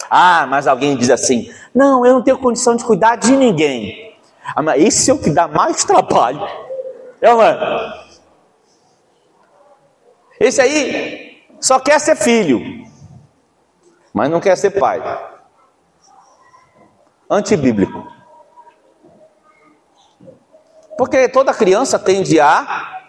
Ah, 0.09 0.47
mas 0.49 0.67
alguém 0.67 0.97
diz 0.97 1.11
assim: 1.11 1.53
não, 1.75 2.07
eu 2.07 2.15
não 2.15 2.23
tenho 2.23 2.39
condição 2.39 2.75
de 2.75 2.85
cuidar 2.85 3.17
de 3.17 3.33
ninguém. 3.33 4.17
Ah, 4.57 4.63
mas 4.63 4.83
esse 4.83 5.11
é 5.11 5.15
o 5.15 5.19
que 5.19 5.29
dá 5.29 5.47
mais 5.47 5.85
trabalho. 5.85 6.41
É, 7.21 7.35
mano. 7.35 7.93
Esse 10.41 10.63
aí 10.63 11.24
só 11.65 11.81
quer 11.81 11.99
ser 11.99 12.15
filho, 12.15 12.61
mas 14.13 14.29
não 14.29 14.39
quer 14.39 14.55
ser 14.55 14.73
pai. 14.73 15.01
Antibíblico. 17.31 18.07
Porque 20.99 21.27
toda 21.27 21.55
criança 21.55 21.99
tende 21.99 22.39
a 22.39 23.01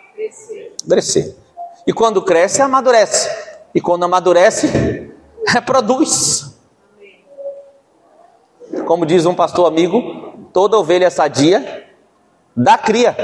crescer. 0.88 1.38
E 1.86 1.92
quando 1.92 2.22
cresce, 2.22 2.62
amadurece. 2.62 3.30
E 3.74 3.82
quando 3.82 4.06
amadurece, 4.06 5.14
reproduz. 5.46 6.58
Como 8.88 9.06
diz 9.06 9.26
um 9.26 9.36
pastor 9.36 9.68
amigo, 9.68 10.48
toda 10.54 10.78
ovelha 10.78 11.12
sadia 11.12 11.90
dá 12.56 12.78
cria. 12.78 13.18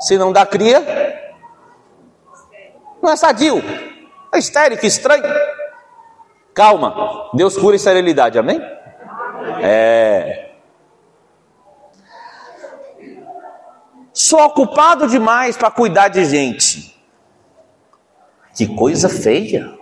Se 0.00 0.18
não 0.18 0.32
dá 0.32 0.44
cria, 0.44 1.05
não 3.06 3.12
é 3.12 3.16
sadio. 3.16 3.62
É 4.34 4.38
estéreo, 4.38 4.76
que 4.76 4.86
estranho. 4.86 5.22
Calma, 6.52 7.30
Deus 7.32 7.56
cura 7.56 7.76
esterilidade, 7.76 8.38
amém? 8.38 8.60
É. 9.62 10.50
Sou 14.12 14.40
ocupado 14.40 15.06
demais 15.06 15.56
para 15.56 15.70
cuidar 15.70 16.08
de 16.08 16.24
gente. 16.24 16.96
Que 18.56 18.66
coisa 18.66 19.08
feia. 19.08 19.76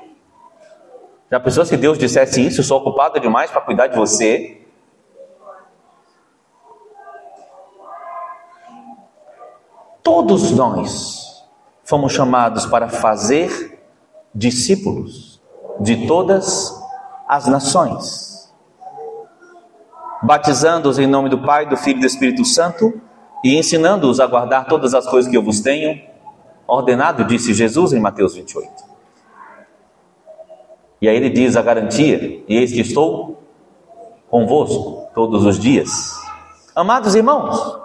Já 1.31 1.41
pensou 1.41 1.65
se 1.65 1.77
Deus 1.77 1.97
dissesse 1.97 2.45
isso? 2.45 2.63
Sou 2.63 2.79
ocupado 2.79 3.19
demais 3.19 3.51
para 3.51 3.61
cuidar 3.61 3.87
de 3.87 3.97
você? 3.97 4.61
Todos 10.03 10.51
nós 10.51 11.24
fomos 11.85 12.13
chamados 12.13 12.67
para 12.67 12.89
fazer 12.89 13.81
discípulos 14.35 15.41
de 15.81 16.07
todas 16.07 16.75
as 17.29 17.47
nações. 17.47 18.33
batizando-os 20.23 20.99
em 20.99 21.07
nome 21.07 21.29
do 21.29 21.43
Pai, 21.43 21.67
do 21.67 21.77
Filho 21.77 21.99
e 21.99 22.01
do 22.01 22.07
Espírito 22.07 22.47
Santo 22.47 22.99
e 23.45 23.59
ensinando-os 23.59 24.21
a 24.21 24.27
guardar 24.27 24.67
todas 24.67 24.95
as 24.95 25.07
coisas 25.07 25.31
que 25.31 25.37
eu 25.37 25.43
vos 25.43 25.61
tenho 25.61 26.01
ordenado, 26.67 27.25
disse 27.25 27.53
Jesus 27.53 27.93
em 27.93 28.01
Mateus 28.01 28.35
28. 28.35 28.71
E 31.03 31.09
aí 31.09 31.15
ele 31.15 31.29
diz 31.29 31.55
a 31.55 31.61
garantia: 31.61 32.43
E 32.49 32.57
eis 32.57 32.73
que 32.73 32.81
estou 32.81 33.43
convosco 34.31 35.09
todos 35.15 35.45
os 35.45 35.59
dias. 35.59 36.19
Amados 36.75 37.15
irmãos, 37.15 37.84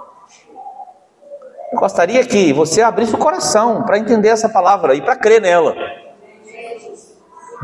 eu 1.72 1.80
gostaria 1.80 2.26
que 2.26 2.52
você 2.52 2.82
abrisse 2.82 3.14
o 3.14 3.18
coração 3.18 3.84
para 3.84 4.00
entender 4.00 4.30
essa 4.30 4.50
palavra 4.50 4.96
e 4.96 5.02
para 5.02 5.16
crer 5.16 5.42
nela. 5.42 5.76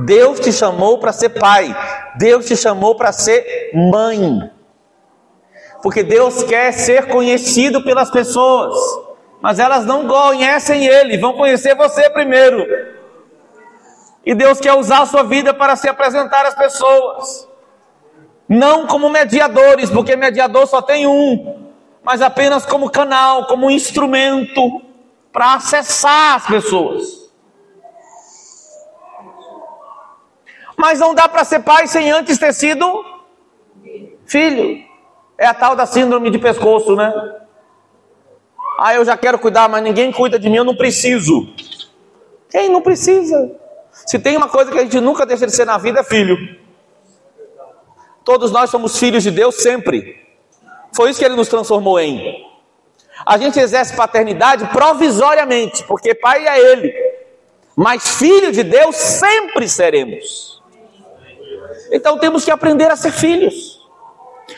Deus 0.05 0.39
te 0.39 0.51
chamou 0.51 0.99
para 0.99 1.11
ser 1.11 1.29
pai, 1.29 1.75
Deus 2.17 2.45
te 2.45 2.55
chamou 2.55 2.95
para 2.95 3.11
ser 3.11 3.71
mãe. 3.73 4.51
Porque 5.81 6.03
Deus 6.03 6.43
quer 6.43 6.71
ser 6.71 7.07
conhecido 7.07 7.83
pelas 7.83 8.11
pessoas, 8.11 8.75
mas 9.41 9.57
elas 9.57 9.85
não 9.85 10.07
conhecem 10.07 10.85
Ele, 10.85 11.17
vão 11.17 11.33
conhecer 11.33 11.75
você 11.75 12.09
primeiro. 12.09 12.65
E 14.25 14.35
Deus 14.35 14.59
quer 14.59 14.73
usar 14.73 15.01
a 15.01 15.05
sua 15.05 15.23
vida 15.23 15.53
para 15.53 15.75
se 15.75 15.87
apresentar 15.87 16.45
às 16.45 16.55
pessoas, 16.55 17.47
não 18.49 18.85
como 18.85 19.09
mediadores, 19.09 19.89
porque 19.89 20.15
mediador 20.15 20.67
só 20.67 20.81
tem 20.81 21.07
um, 21.07 21.64
mas 22.05 22.21
apenas 22.21 22.67
como 22.67 22.91
canal, 22.91 23.47
como 23.47 23.71
instrumento 23.71 24.79
para 25.33 25.55
acessar 25.55 26.35
as 26.35 26.45
pessoas. 26.45 27.25
Mas 30.77 30.99
não 30.99 31.15
dá 31.15 31.27
para 31.27 31.43
ser 31.43 31.61
pai 31.61 31.87
sem 31.87 32.11
antes 32.11 32.37
ter 32.37 32.53
sido 32.53 33.03
filho. 34.27 34.85
É 35.35 35.47
a 35.47 35.53
tal 35.53 35.75
da 35.75 35.87
síndrome 35.87 36.29
de 36.29 36.37
pescoço, 36.37 36.95
né? 36.95 37.11
Ah, 38.77 38.93
eu 38.93 39.03
já 39.03 39.17
quero 39.17 39.39
cuidar, 39.39 39.67
mas 39.67 39.83
ninguém 39.83 40.11
cuida 40.11 40.37
de 40.37 40.47
mim, 40.47 40.57
eu 40.57 40.63
não 40.63 40.75
preciso. 40.75 41.49
Quem 42.51 42.69
não 42.69 42.81
precisa? 42.81 43.51
Se 43.91 44.19
tem 44.19 44.37
uma 44.37 44.47
coisa 44.47 44.71
que 44.71 44.77
a 44.77 44.83
gente 44.83 44.99
nunca 44.99 45.25
deixa 45.25 45.47
de 45.47 45.55
ser 45.55 45.65
na 45.65 45.79
vida, 45.79 46.01
é 46.01 46.03
filho. 46.03 46.59
Todos 48.23 48.51
nós 48.51 48.69
somos 48.69 48.99
filhos 48.99 49.23
de 49.23 49.31
Deus 49.31 49.55
sempre. 49.55 50.24
Foi 50.95 51.09
isso 51.09 51.19
que 51.19 51.25
ele 51.25 51.35
nos 51.35 51.49
transformou 51.49 51.99
em. 51.99 52.45
A 53.25 53.37
gente 53.37 53.59
exerce 53.59 53.95
paternidade 53.95 54.65
provisoriamente, 54.67 55.83
porque 55.83 56.15
pai 56.15 56.47
é 56.47 56.71
ele. 56.71 56.93
Mas 57.75 58.17
filho 58.17 58.51
de 58.51 58.63
Deus 58.63 58.95
sempre 58.95 59.67
seremos. 59.67 60.63
Então 61.91 62.17
temos 62.17 62.45
que 62.45 62.51
aprender 62.51 62.89
a 62.89 62.95
ser 62.95 63.11
filhos. 63.11 63.81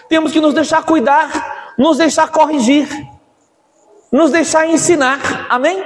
Temos 0.07 0.31
que 0.31 0.39
nos 0.39 0.53
deixar 0.53 0.83
cuidar, 0.83 1.73
nos 1.77 1.97
deixar 1.97 2.29
corrigir, 2.29 2.87
nos 4.11 4.31
deixar 4.31 4.67
ensinar. 4.67 5.47
Amém? 5.49 5.83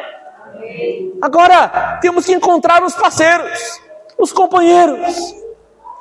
Agora, 1.21 1.99
temos 2.01 2.25
que 2.25 2.33
encontrar 2.33 2.83
os 2.83 2.95
parceiros, 2.95 3.79
os 4.17 4.31
companheiros, 4.31 5.35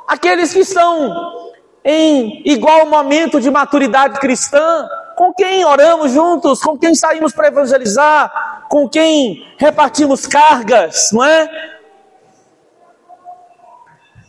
aqueles 0.08 0.52
que 0.52 0.60
estão 0.60 1.49
em 1.84 2.42
igual 2.44 2.86
momento 2.86 3.40
de 3.40 3.50
maturidade 3.50 4.18
cristã, 4.18 4.88
com 5.16 5.32
quem 5.34 5.64
oramos 5.64 6.12
juntos, 6.12 6.60
com 6.60 6.78
quem 6.78 6.94
saímos 6.94 7.32
para 7.32 7.48
evangelizar, 7.48 8.66
com 8.68 8.88
quem 8.88 9.46
repartimos 9.58 10.26
cargas, 10.26 11.10
não 11.12 11.24
é? 11.24 11.48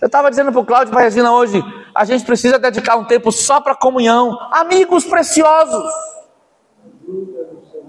Eu 0.02 0.08
estava 0.08 0.30
dizendo 0.30 0.52
para 0.52 0.62
o 0.62 0.66
Cláudio 0.66 0.90
e 0.90 0.92
para 0.92 1.02
a 1.02 1.04
Regina 1.04 1.32
hoje, 1.32 1.64
a 1.94 2.04
gente 2.06 2.26
precisa 2.26 2.58
dedicar 2.58 2.96
um 2.96 3.06
tempo 3.06 3.32
só 3.32 3.62
para 3.62 3.76
comunhão. 3.76 4.38
Amigos 4.52 5.06
preciosos, 5.06 5.92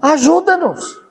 ajuda-nos. 0.01 1.01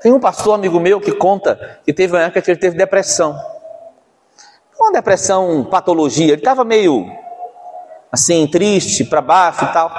Tem 0.00 0.12
um 0.12 0.20
pastor 0.20 0.54
amigo 0.54 0.80
meu 0.80 1.00
que 1.00 1.12
conta 1.12 1.80
que 1.84 1.92
teve 1.92 2.14
uma 2.14 2.22
época 2.22 2.42
que 2.42 2.50
ele 2.50 2.60
teve 2.60 2.76
depressão. 2.76 3.53
Uma 4.84 4.92
depressão, 4.92 5.64
patologia. 5.64 6.26
Ele 6.26 6.34
estava 6.34 6.62
meio 6.62 7.10
assim, 8.12 8.46
triste, 8.46 9.02
para 9.02 9.22
baixo 9.22 9.64
e 9.64 9.72
tal. 9.72 9.90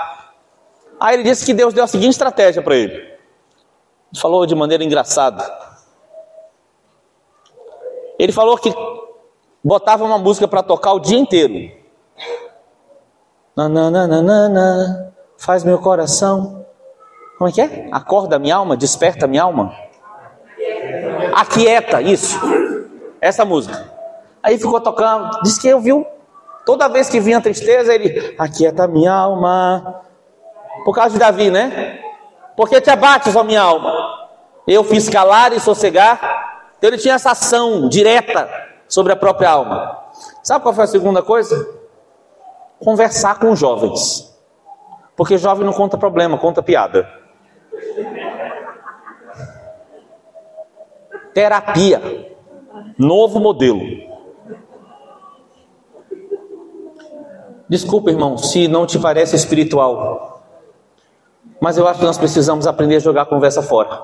Aí 1.00 1.16
ele 1.16 1.24
disse 1.24 1.44
que 1.44 1.56
Deus 1.56 1.74
deu 1.74 1.84
a 1.84 1.88
seguinte 1.88 2.12
estratégia 2.12 2.62
para 2.62 2.76
ele. 2.76 2.94
Ele 2.94 4.22
falou 4.22 4.46
de 4.46 4.54
maneira 4.54 4.84
engraçada. 4.84 5.44
Ele 8.20 8.32
falou 8.32 8.60
que 8.60 8.72
botava 9.64 10.04
uma 10.04 10.20
música 10.20 10.48
para 10.48 10.62
tocar 10.62 10.94
o 10.94 11.00
dia 11.00 11.18
inteiro. 11.18 11.76
Nananana, 13.58 15.12
faz 15.36 15.64
meu 15.64 15.80
coração. 15.80 16.64
Como 17.40 17.50
é 17.50 17.52
que 17.52 17.60
é? 17.60 17.90
Acorda 17.92 18.38
minha 18.38 18.56
alma, 18.56 18.78
desperta 18.78 19.26
minha 19.26 19.42
alma. 19.42 19.76
Aquieta, 21.34 22.04
isso. 22.04 22.40
Essa 23.20 23.44
música. 23.44 23.95
Aí 24.46 24.58
ficou 24.58 24.80
tocando, 24.80 25.42
disse 25.42 25.60
que 25.60 25.68
eu 25.68 25.80
viu. 25.80 26.06
Toda 26.66 26.88
vez 26.88 27.10
que 27.10 27.20
vinha 27.20 27.42
tristeza, 27.42 27.94
ele 27.94 28.36
aquieta 28.38 28.88
minha 28.88 29.14
alma. 29.14 30.02
Por 30.86 30.96
causa 30.96 31.14
de 31.14 31.20
Davi, 31.20 31.50
né? 31.50 32.00
Porque 32.56 32.80
te 32.80 32.90
abates, 32.90 33.36
ó 33.36 33.44
minha 33.44 33.62
alma. 33.62 33.92
Eu 34.68 34.84
fiz 34.84 35.10
calar 35.10 35.52
e 35.52 35.60
sossegar 35.60 36.46
então 36.78 36.90
ele 36.94 37.02
tinha 37.02 37.16
essa 37.16 37.32
ação 37.32 37.88
direta 37.90 38.48
sobre 38.88 39.12
a 39.12 39.16
própria 39.16 39.50
alma. 39.50 40.06
Sabe 40.44 40.62
qual 40.62 40.74
foi 40.74 40.84
a 40.84 40.88
segunda 40.88 41.22
coisa? 41.24 41.68
Conversar 42.80 43.40
com 43.40 43.56
jovens. 43.56 44.32
Porque 45.16 45.36
jovem 45.36 45.66
não 45.66 45.74
conta 45.74 45.98
problema, 45.98 46.38
conta 46.38 46.62
piada. 46.62 47.10
Terapia. 51.34 52.02
Novo 53.00 53.40
modelo. 53.40 53.82
Desculpa, 57.68 58.12
irmão, 58.12 58.38
se 58.38 58.68
não 58.68 58.86
te 58.86 59.00
parece 59.00 59.36
espiritual. 59.36 60.44
Mas 61.60 61.78
eu 61.78 61.88
acho 61.88 62.00
que 62.00 62.06
nós 62.06 62.18
precisamos 62.18 62.68
aprender 62.68 62.98
a 62.98 63.00
jogar 63.00 63.24
a 63.24 63.26
conversa 63.26 63.62
fora. 63.62 64.04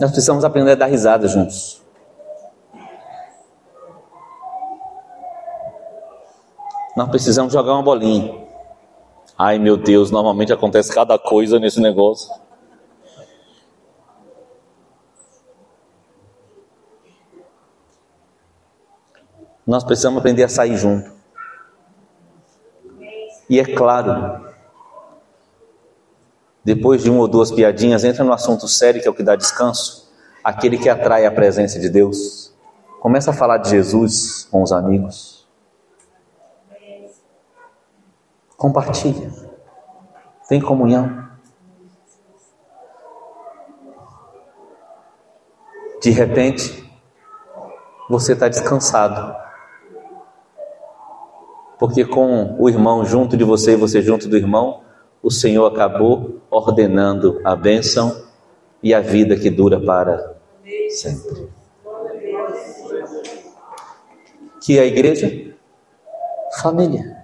Nós 0.00 0.10
precisamos 0.10 0.44
aprender 0.44 0.72
a 0.72 0.74
dar 0.74 0.86
risada 0.86 1.28
juntos. 1.28 1.82
Nós 6.96 7.08
precisamos 7.08 7.52
jogar 7.52 7.72
uma 7.72 7.82
bolinha. 7.82 8.42
Ai 9.38 9.58
meu 9.58 9.76
Deus, 9.76 10.10
normalmente 10.10 10.52
acontece 10.52 10.92
cada 10.94 11.18
coisa 11.18 11.58
nesse 11.58 11.80
negócio. 11.80 12.32
Nós 19.66 19.84
precisamos 19.84 20.18
aprender 20.18 20.44
a 20.44 20.48
sair 20.48 20.76
junto. 20.76 21.21
E 23.52 23.60
é 23.60 23.66
claro, 23.66 24.46
depois 26.64 27.02
de 27.02 27.10
uma 27.10 27.20
ou 27.20 27.28
duas 27.28 27.50
piadinhas, 27.50 28.02
entra 28.02 28.24
no 28.24 28.32
assunto 28.32 28.66
sério 28.66 28.98
que 28.98 29.06
é 29.06 29.10
o 29.10 29.14
que 29.14 29.22
dá 29.22 29.36
descanso. 29.36 30.10
Aquele 30.42 30.78
que 30.78 30.88
atrai 30.88 31.26
a 31.26 31.30
presença 31.30 31.78
de 31.78 31.90
Deus. 31.90 32.50
Começa 32.98 33.30
a 33.30 33.34
falar 33.34 33.58
de 33.58 33.68
Jesus 33.68 34.48
com 34.50 34.62
os 34.62 34.72
amigos. 34.72 35.46
Compartilha. 38.56 39.30
Tem 40.48 40.58
comunhão. 40.58 41.28
De 46.00 46.08
repente, 46.08 46.90
você 48.08 48.32
está 48.32 48.48
descansado. 48.48 49.36
Porque 51.82 52.04
com 52.04 52.54
o 52.60 52.68
irmão 52.68 53.04
junto 53.04 53.36
de 53.36 53.42
você 53.42 53.72
e 53.72 53.76
você 53.76 54.00
junto 54.00 54.28
do 54.28 54.36
irmão, 54.36 54.82
o 55.20 55.32
Senhor 55.32 55.66
acabou 55.66 56.40
ordenando 56.48 57.40
a 57.42 57.56
bênção 57.56 58.24
e 58.80 58.94
a 58.94 59.00
vida 59.00 59.34
que 59.34 59.50
dura 59.50 59.80
para 59.80 60.36
sempre. 60.90 61.50
Que 64.60 64.78
é 64.78 64.82
a 64.82 64.86
igreja? 64.86 65.56
Família. 66.60 67.16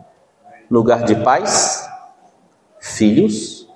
Lugar 0.69 1.05
de 1.05 1.15
pais, 1.23 1.89
filhos 2.81 3.73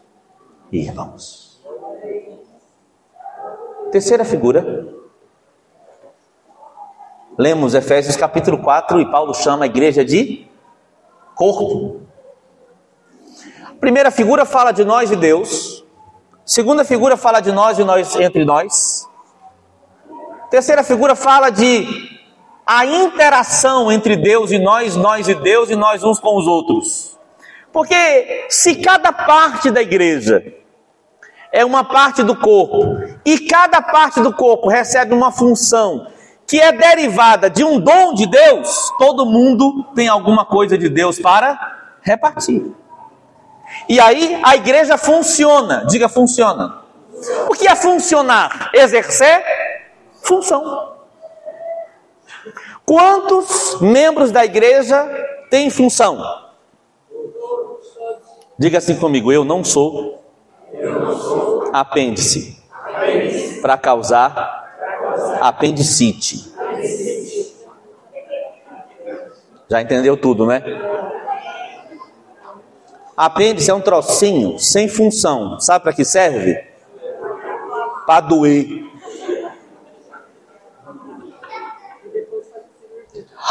e 0.72 0.78
irmãos. 0.78 1.62
Terceira 3.92 4.24
figura. 4.24 4.88
Lemos 7.38 7.72
Efésios 7.72 8.16
capítulo 8.16 8.58
4 8.58 9.00
e 9.00 9.08
Paulo 9.08 9.32
chama 9.32 9.62
a 9.62 9.68
igreja 9.68 10.04
de 10.04 10.50
corpo. 11.34 12.02
Primeira 13.80 14.10
figura 14.10 14.44
fala 14.44 14.72
de 14.72 14.84
nós 14.84 15.10
e 15.10 15.16
Deus. 15.16 15.84
Segunda 16.44 16.84
figura 16.84 17.16
fala 17.16 17.40
de 17.40 17.52
nós 17.52 17.78
e 17.78 17.84
nós 17.84 18.14
entre 18.16 18.44
nós. 18.44 19.08
Terceira 20.50 20.82
figura 20.82 21.16
fala 21.16 21.50
de 21.50 21.86
a 22.66 22.84
interação 22.86 23.90
entre 23.90 24.16
Deus 24.16 24.50
e 24.50 24.58
nós, 24.58 24.96
nós 24.96 25.26
e 25.28 25.34
Deus 25.34 25.70
e 25.70 25.76
nós 25.76 26.04
uns 26.04 26.20
com 26.20 26.38
os 26.38 26.46
outros. 26.46 27.18
Porque 27.72 28.46
se 28.48 28.76
cada 28.76 29.12
parte 29.12 29.70
da 29.70 29.80
igreja 29.80 30.44
é 31.50 31.64
uma 31.64 31.84
parte 31.84 32.22
do 32.22 32.36
corpo 32.36 32.98
e 33.24 33.40
cada 33.40 33.80
parte 33.80 34.20
do 34.20 34.32
corpo 34.32 34.68
recebe 34.68 35.14
uma 35.14 35.32
função 35.32 36.06
que 36.52 36.60
é 36.60 36.70
derivada 36.70 37.48
de 37.48 37.64
um 37.64 37.80
dom 37.80 38.12
de 38.12 38.26
Deus, 38.26 38.92
todo 38.98 39.24
mundo 39.24 39.86
tem 39.94 40.06
alguma 40.06 40.44
coisa 40.44 40.76
de 40.76 40.86
Deus 40.86 41.18
para 41.18 41.78
repartir. 42.02 42.70
E 43.88 43.98
aí 43.98 44.38
a 44.44 44.54
igreja 44.54 44.98
funciona, 44.98 45.86
diga 45.86 46.10
funciona. 46.10 46.82
O 47.48 47.54
que 47.54 47.66
é 47.66 47.74
funcionar? 47.74 48.68
Exercer 48.74 49.42
função. 50.22 50.92
Quantos 52.84 53.80
membros 53.80 54.30
da 54.30 54.44
igreja 54.44 55.08
têm 55.48 55.70
função? 55.70 56.22
Diga 58.58 58.76
assim 58.76 58.96
comigo: 58.96 59.32
eu 59.32 59.42
não 59.42 59.64
sou, 59.64 60.22
sou. 61.18 61.70
apêndice, 61.72 62.62
para 63.62 63.78
causar 63.78 64.61
apendicite. 65.48 66.52
Já 69.68 69.82
entendeu 69.82 70.16
tudo, 70.16 70.46
né? 70.46 70.62
Apêndice 73.16 73.70
é 73.70 73.74
um 73.74 73.80
trocinho 73.80 74.58
sem 74.58 74.88
função. 74.88 75.58
Sabe 75.58 75.82
para 75.82 75.92
que 75.92 76.04
serve? 76.04 76.54
Para 78.06 78.20
doer. 78.20 78.84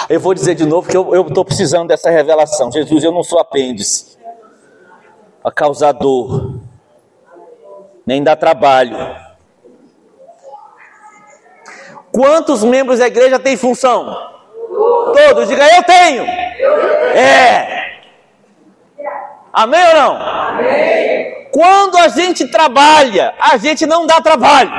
Eu 0.10 0.20
vou 0.20 0.34
dizer 0.34 0.56
de 0.56 0.66
novo 0.66 0.90
que 0.90 0.96
eu 0.96 1.28
estou 1.28 1.44
precisando 1.44 1.88
dessa 1.88 2.10
revelação. 2.10 2.72
Jesus, 2.72 3.04
eu 3.04 3.12
não 3.12 3.24
sou 3.24 3.40
apêndice 3.40 4.18
a 5.44 5.52
causar 5.52 5.92
dor, 5.92 6.60
nem 8.06 8.24
dá 8.24 8.36
trabalho. 8.36 8.96
Quantos 12.12 12.64
membros 12.64 13.00
da 13.00 13.08
igreja 13.08 13.40
têm 13.40 13.56
função? 13.56 14.32
Todos. 14.68 15.48
Diga, 15.48 15.66
eu 15.76 15.84
tenho. 15.84 16.24
É. 16.24 17.82
Amém 19.54 19.82
ou 19.88 19.96
não? 19.96 20.16
Amém. 20.16 21.48
Quando 21.52 21.98
a 21.98 22.08
gente 22.08 22.48
trabalha, 22.48 23.34
a 23.40 23.58
gente 23.58 23.86
não 23.86 24.06
dá 24.06 24.22
trabalho. 24.22 24.72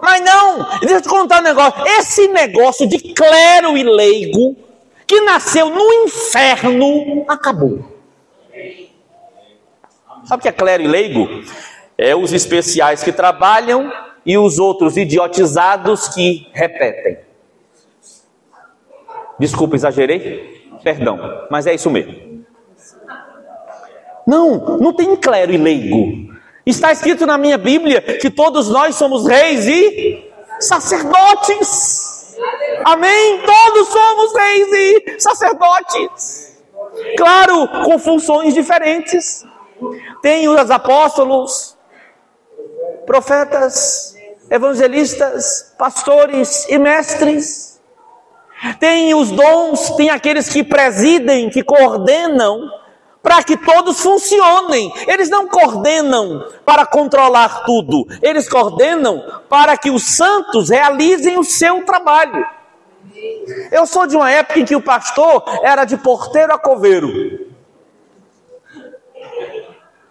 Mas 0.00 0.20
não, 0.20 0.78
deixa 0.80 0.96
eu 0.96 1.02
te 1.02 1.08
contar 1.08 1.40
um 1.40 1.44
negócio. 1.44 1.84
Esse 1.98 2.28
negócio 2.28 2.88
de 2.88 2.98
clero 2.98 3.76
e 3.76 3.82
leigo, 3.82 4.56
que 5.06 5.20
nasceu 5.20 5.70
no 5.70 5.92
inferno, 6.04 7.24
acabou. 7.28 7.84
Sabe 10.24 10.40
o 10.40 10.42
que 10.42 10.48
é 10.48 10.52
clero 10.52 10.82
e 10.82 10.88
leigo? 10.88 11.28
É 11.98 12.14
os 12.14 12.32
especiais 12.32 13.02
que 13.02 13.12
trabalham 13.12 13.92
e 14.24 14.38
os 14.38 14.58
outros 14.58 14.96
idiotizados 14.96 16.08
que 16.08 16.48
repetem. 16.52 17.18
Desculpa, 19.38 19.74
exagerei? 19.74 20.70
Perdão, 20.82 21.46
mas 21.50 21.66
é 21.66 21.74
isso 21.74 21.90
mesmo. 21.90 22.44
Não, 24.26 24.78
não 24.78 24.92
tem 24.92 25.16
clero 25.16 25.52
e 25.52 25.56
leigo. 25.56 26.32
Está 26.64 26.92
escrito 26.92 27.26
na 27.26 27.36
minha 27.36 27.58
Bíblia 27.58 28.00
que 28.00 28.30
todos 28.30 28.68
nós 28.68 28.94
somos 28.94 29.26
reis 29.26 29.66
e 29.66 30.30
sacerdotes. 30.60 32.36
Amém? 32.84 33.42
Todos 33.44 33.88
somos 33.88 34.34
reis 34.34 34.68
e 34.72 35.20
sacerdotes. 35.20 36.62
Claro, 37.16 37.66
com 37.84 37.98
funções 37.98 38.54
diferentes. 38.54 39.44
Tem 40.20 40.48
os 40.48 40.70
apóstolos, 40.70 41.76
profetas, 43.06 44.16
evangelistas, 44.50 45.74
pastores 45.78 46.66
e 46.68 46.78
mestres. 46.78 47.80
Tem 48.78 49.14
os 49.14 49.30
dons, 49.30 49.90
tem 49.96 50.10
aqueles 50.10 50.48
que 50.48 50.62
presidem, 50.62 51.50
que 51.50 51.64
coordenam 51.64 52.70
para 53.22 53.42
que 53.42 53.56
todos 53.56 54.00
funcionem. 54.00 54.92
Eles 55.06 55.30
não 55.30 55.48
coordenam 55.48 56.46
para 56.64 56.84
controlar 56.84 57.64
tudo, 57.64 58.06
eles 58.20 58.48
coordenam 58.48 59.42
para 59.48 59.76
que 59.76 59.90
os 59.90 60.02
santos 60.02 60.68
realizem 60.68 61.38
o 61.38 61.44
seu 61.44 61.84
trabalho. 61.84 62.46
Eu 63.70 63.86
sou 63.86 64.06
de 64.06 64.16
uma 64.16 64.30
época 64.30 64.58
em 64.58 64.64
que 64.64 64.76
o 64.76 64.82
pastor 64.82 65.44
era 65.62 65.84
de 65.84 65.96
porteiro 65.96 66.52
a 66.52 66.58
coveiro. 66.58 67.51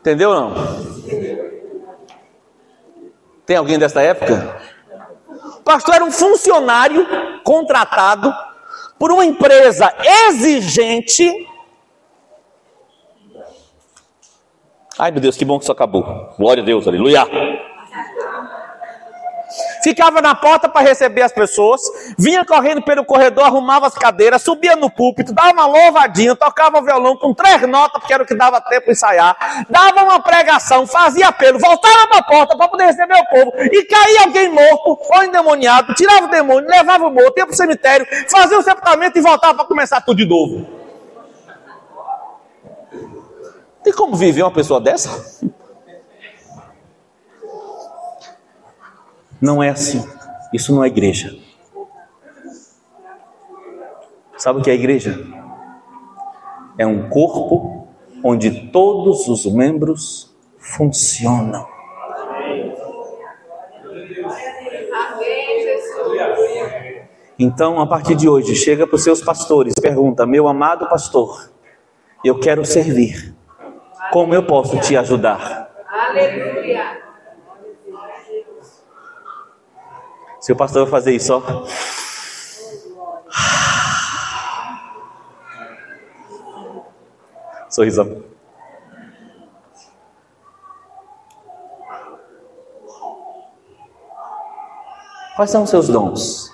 Entendeu 0.01 0.33
não? 0.33 0.53
Tem 3.45 3.55
alguém 3.55 3.77
dessa 3.77 4.01
época? 4.01 4.59
O 5.59 5.63
pastor 5.63 5.95
era 5.95 6.03
um 6.03 6.11
funcionário 6.11 7.07
contratado 7.43 8.33
por 8.97 9.11
uma 9.11 9.23
empresa 9.23 9.93
exigente 10.27 11.47
Ai 15.01 15.09
meu 15.09 15.19
Deus, 15.19 15.35
que 15.35 15.43
bom 15.43 15.57
que 15.57 15.63
isso 15.63 15.71
acabou. 15.71 16.03
Glória 16.37 16.61
a 16.61 16.65
Deus, 16.65 16.87
aleluia. 16.87 17.25
Ficava 19.83 20.21
na 20.21 20.35
porta 20.35 20.69
para 20.69 20.81
receber 20.81 21.21
as 21.21 21.31
pessoas, 21.31 21.81
vinha 22.17 22.45
correndo 22.45 22.81
pelo 22.83 23.03
corredor, 23.03 23.45
arrumava 23.45 23.87
as 23.87 23.93
cadeiras, 23.93 24.41
subia 24.41 24.75
no 24.75 24.89
púlpito, 24.89 25.33
dava 25.33 25.51
uma 25.51 25.65
louvadinha, 25.65 26.35
tocava 26.35 26.79
o 26.79 26.83
violão 26.83 27.17
com 27.17 27.33
três 27.33 27.61
notas, 27.67 27.99
porque 27.99 28.13
era 28.13 28.23
o 28.23 28.25
que 28.25 28.35
dava 28.35 28.61
tempo 28.61 28.85
de 28.85 28.91
ensaiar, 28.91 29.65
dava 29.69 30.03
uma 30.03 30.19
pregação, 30.19 30.85
fazia 30.85 31.27
apelo, 31.27 31.59
voltava 31.59 32.07
para 32.07 32.19
a 32.19 32.23
porta 32.23 32.57
para 32.57 32.67
poder 32.67 32.85
receber 32.85 33.15
o 33.15 33.25
povo, 33.25 33.51
e 33.57 33.83
caía 33.85 34.21
alguém 34.21 34.49
morto 34.49 34.99
ou 35.09 35.23
endemoniado, 35.23 35.93
tirava 35.95 36.25
o 36.25 36.29
demônio, 36.29 36.69
levava 36.69 37.07
o 37.07 37.11
morto, 37.11 37.37
ia 37.37 37.45
para 37.45 37.53
o 37.53 37.57
cemitério, 37.57 38.05
fazia 38.29 38.57
o 38.59 38.61
sepultamento 38.61 39.17
e 39.17 39.21
voltava 39.21 39.55
para 39.55 39.65
começar 39.65 40.01
tudo 40.01 40.17
de 40.17 40.25
novo. 40.25 40.81
Tem 43.83 43.93
como 43.93 44.15
viver 44.15 44.43
uma 44.43 44.51
pessoa 44.51 44.79
dessa? 44.79 45.41
Não 49.41 49.61
é 49.61 49.69
assim. 49.69 50.05
Isso 50.53 50.73
não 50.73 50.83
é 50.83 50.87
igreja. 50.87 51.35
Sabe 54.37 54.59
o 54.59 54.63
que 54.63 54.69
é 54.69 54.73
igreja? 54.73 55.19
É 56.77 56.85
um 56.85 57.09
corpo 57.09 57.87
onde 58.23 58.69
todos 58.71 59.27
os 59.27 59.45
membros 59.51 60.35
funcionam. 60.57 61.67
Então, 67.37 67.79
a 67.79 67.87
partir 67.87 68.15
de 68.15 68.29
hoje, 68.29 68.55
chega 68.55 68.85
para 68.85 68.95
os 68.95 69.03
seus 69.03 69.21
pastores, 69.21 69.73
pergunta: 69.81 70.25
Meu 70.27 70.47
amado 70.47 70.87
pastor, 70.87 71.51
eu 72.23 72.39
quero 72.39 72.63
servir. 72.63 73.33
Como 74.11 74.33
eu 74.35 74.43
posso 74.45 74.79
te 74.79 74.95
ajudar? 74.95 75.71
Aleluia. 75.87 77.00
Seu 80.41 80.55
pastor 80.55 80.83
vai 80.83 80.91
fazer 80.91 81.15
isso, 81.15 81.33
ó. 81.35 81.41
Sorrisão. 87.69 88.23
Quais 95.35 95.51
são 95.51 95.63
os 95.63 95.69
seus 95.69 95.87
dons? 95.87 96.51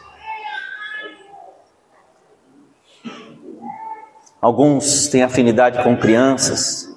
Alguns 4.42 5.08
têm 5.08 5.24
afinidade 5.24 5.82
com 5.82 5.98
crianças, 5.98 6.94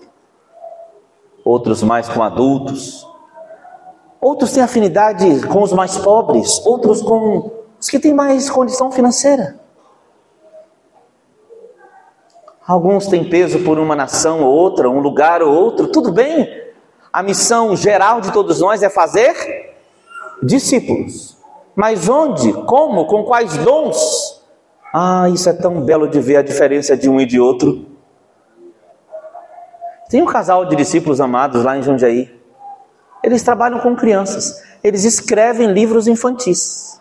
outros 1.45 1.83
mais 1.83 2.09
com 2.09 2.23
adultos, 2.23 3.07
outros 4.21 4.53
têm 4.53 4.63
afinidade 4.63 5.47
com 5.47 5.63
os 5.63 5.73
mais 5.73 5.97
pobres, 5.97 6.65
outros 6.67 7.01
com 7.01 7.51
os 7.79 7.89
que 7.89 7.99
têm 7.99 8.13
mais 8.13 8.51
condição 8.51 8.93
financeira. 8.93 9.59
Alguns 12.67 13.07
têm 13.07 13.29
peso 13.29 13.61
por 13.61 13.79
uma 13.79 13.97
nação 13.97 14.43
ou 14.43 14.55
outra, 14.55 14.89
um 14.89 15.01
lugar 15.01 15.43
ou 15.43 15.53
outro, 15.53 15.89
tudo 15.89 16.13
bem. 16.13 16.49
A 17.13 17.23
missão 17.23 17.75
geral 17.75 18.21
de 18.21 18.33
todos 18.33 18.61
nós 18.61 18.83
é 18.83 18.89
fazer 18.89 19.35
discípulos. 20.43 21.37
Mas 21.75 22.09
onde, 22.09 22.53
como, 22.53 23.07
com 23.07 23.25
quais 23.25 23.57
dons? 23.57 24.41
Ah, 24.93 25.29
isso 25.31 25.49
é 25.49 25.53
tão 25.53 25.81
belo 25.81 26.07
de 26.07 26.21
ver 26.21 26.37
a 26.37 26.43
diferença 26.43 26.97
de 26.97 27.09
um 27.09 27.21
e 27.21 27.27
de 27.27 27.41
outro. 27.41 27.87
Tem 30.09 30.23
um 30.23 30.27
casal 30.27 30.65
de 30.67 30.77
discípulos 30.77 31.21
amados 31.21 31.65
lá 31.65 31.79
em 31.79 31.83
Jundiaí. 31.83 32.40
Eles 33.23 33.43
trabalham 33.43 33.79
com 33.81 33.95
crianças. 33.95 34.63
eles 34.83 35.05
escrevem 35.05 35.73
livros 35.73 36.07
infantis. 36.07 37.01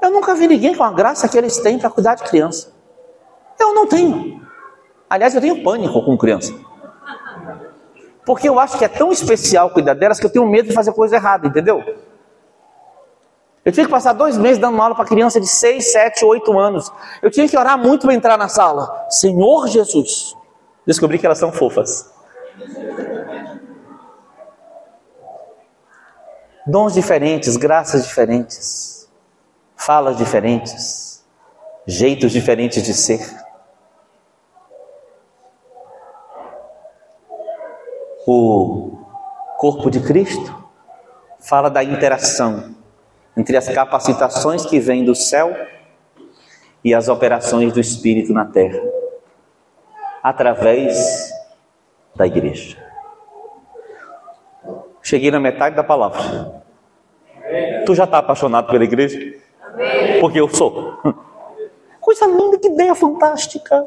Eu 0.00 0.10
nunca 0.10 0.34
vi 0.34 0.46
ninguém 0.46 0.74
com 0.74 0.84
a 0.84 0.92
graça 0.92 1.28
que 1.28 1.36
eles 1.36 1.56
têm 1.58 1.78
para 1.78 1.90
cuidar 1.90 2.14
de 2.14 2.22
criança. 2.24 2.72
Eu 3.58 3.74
não 3.74 3.86
tenho. 3.86 4.40
Aliás, 5.08 5.34
eu 5.34 5.40
tenho 5.40 5.62
pânico 5.62 6.04
com 6.04 6.16
criança. 6.16 6.52
Porque 8.24 8.48
eu 8.48 8.58
acho 8.58 8.78
que 8.78 8.84
é 8.84 8.88
tão 8.88 9.10
especial 9.10 9.70
cuidar 9.70 9.94
delas 9.94 10.20
que 10.20 10.26
eu 10.26 10.30
tenho 10.30 10.46
medo 10.46 10.68
de 10.68 10.74
fazer 10.74 10.92
coisa 10.92 11.16
errada, 11.16 11.46
entendeu? 11.46 11.82
Eu 13.64 13.72
tinha 13.72 13.86
que 13.86 13.90
passar 13.90 14.12
dois 14.12 14.36
meses 14.36 14.58
dando 14.58 14.80
aula 14.80 14.94
para 14.94 15.06
criança 15.06 15.40
de 15.40 15.46
6, 15.46 15.92
7, 15.92 16.24
8 16.24 16.58
anos. 16.58 16.92
Eu 17.22 17.30
tinha 17.30 17.48
que 17.48 17.56
orar 17.56 17.78
muito 17.78 18.02
para 18.02 18.14
entrar 18.14 18.36
na 18.36 18.48
sala. 18.48 19.06
Senhor 19.08 19.68
Jesus. 19.68 20.36
Descobri 20.86 21.18
que 21.18 21.24
elas 21.24 21.38
são 21.38 21.50
fofas. 21.50 22.12
Dons 26.66 26.94
diferentes, 26.94 27.58
graças 27.58 28.06
diferentes, 28.06 29.06
falas 29.76 30.16
diferentes, 30.16 31.22
jeitos 31.86 32.32
diferentes 32.32 32.82
de 32.82 32.94
ser. 32.94 33.20
O 38.26 38.96
corpo 39.58 39.90
de 39.90 40.00
Cristo 40.00 40.66
fala 41.38 41.68
da 41.68 41.84
interação 41.84 42.74
entre 43.36 43.58
as 43.58 43.68
capacitações 43.68 44.64
que 44.64 44.80
vêm 44.80 45.04
do 45.04 45.14
céu 45.14 45.54
e 46.82 46.94
as 46.94 47.08
operações 47.08 47.74
do 47.74 47.80
Espírito 47.80 48.32
na 48.32 48.46
terra, 48.46 48.80
através 50.22 51.30
da 52.16 52.26
igreja. 52.26 52.83
Cheguei 55.04 55.30
na 55.30 55.38
metade 55.38 55.76
da 55.76 55.84
palavra. 55.84 56.62
Tu 57.84 57.94
já 57.94 58.04
está 58.04 58.18
apaixonado 58.18 58.68
pela 58.68 58.82
igreja? 58.82 59.18
Porque 60.18 60.40
eu 60.40 60.48
sou. 60.48 60.98
Coisa 62.00 62.26
linda, 62.26 62.58
que 62.58 62.68
ideia 62.68 62.94
fantástica. 62.94 63.86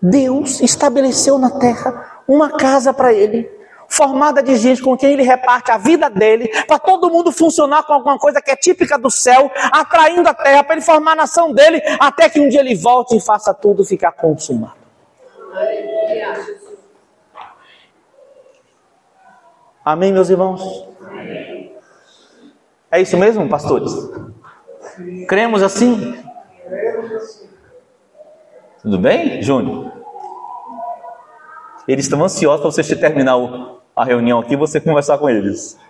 Deus 0.00 0.60
estabeleceu 0.60 1.36
na 1.36 1.50
terra 1.50 2.22
uma 2.28 2.50
casa 2.50 2.94
para 2.94 3.12
ele, 3.12 3.50
formada 3.88 4.40
de 4.40 4.54
gente 4.54 4.80
com 4.80 4.96
quem 4.96 5.14
ele 5.14 5.24
reparte 5.24 5.72
a 5.72 5.78
vida 5.78 6.08
dele, 6.08 6.46
para 6.68 6.78
todo 6.78 7.10
mundo 7.10 7.32
funcionar 7.32 7.82
com 7.82 7.92
alguma 7.94 8.18
coisa 8.18 8.40
que 8.40 8.52
é 8.52 8.56
típica 8.56 8.96
do 8.96 9.10
céu, 9.10 9.50
atraindo 9.72 10.28
a 10.28 10.34
terra 10.34 10.62
para 10.62 10.76
ele 10.76 10.84
formar 10.84 11.12
a 11.12 11.16
nação 11.16 11.52
dele, 11.52 11.82
até 11.98 12.28
que 12.28 12.38
um 12.38 12.48
dia 12.48 12.60
ele 12.60 12.76
volte 12.76 13.16
e 13.16 13.20
faça 13.20 13.52
tudo 13.52 13.84
ficar 13.84 14.12
consumado. 14.12 14.78
Amém, 19.88 20.12
meus 20.12 20.28
irmãos? 20.28 20.86
É 22.90 23.00
isso 23.00 23.16
mesmo, 23.16 23.48
pastores? 23.48 23.90
Cremos 25.26 25.62
assim? 25.62 26.22
Tudo 28.82 28.98
bem, 28.98 29.40
Júnior? 29.40 29.90
Eles 31.88 32.04
estão 32.04 32.22
ansiosos 32.22 32.60
para 32.60 32.70
você 32.70 32.94
terminar 32.96 33.36
a 33.96 34.04
reunião 34.04 34.40
aqui 34.40 34.52
e 34.52 34.56
você 34.58 34.78
conversar 34.78 35.16
com 35.16 35.30
eles. 35.30 35.80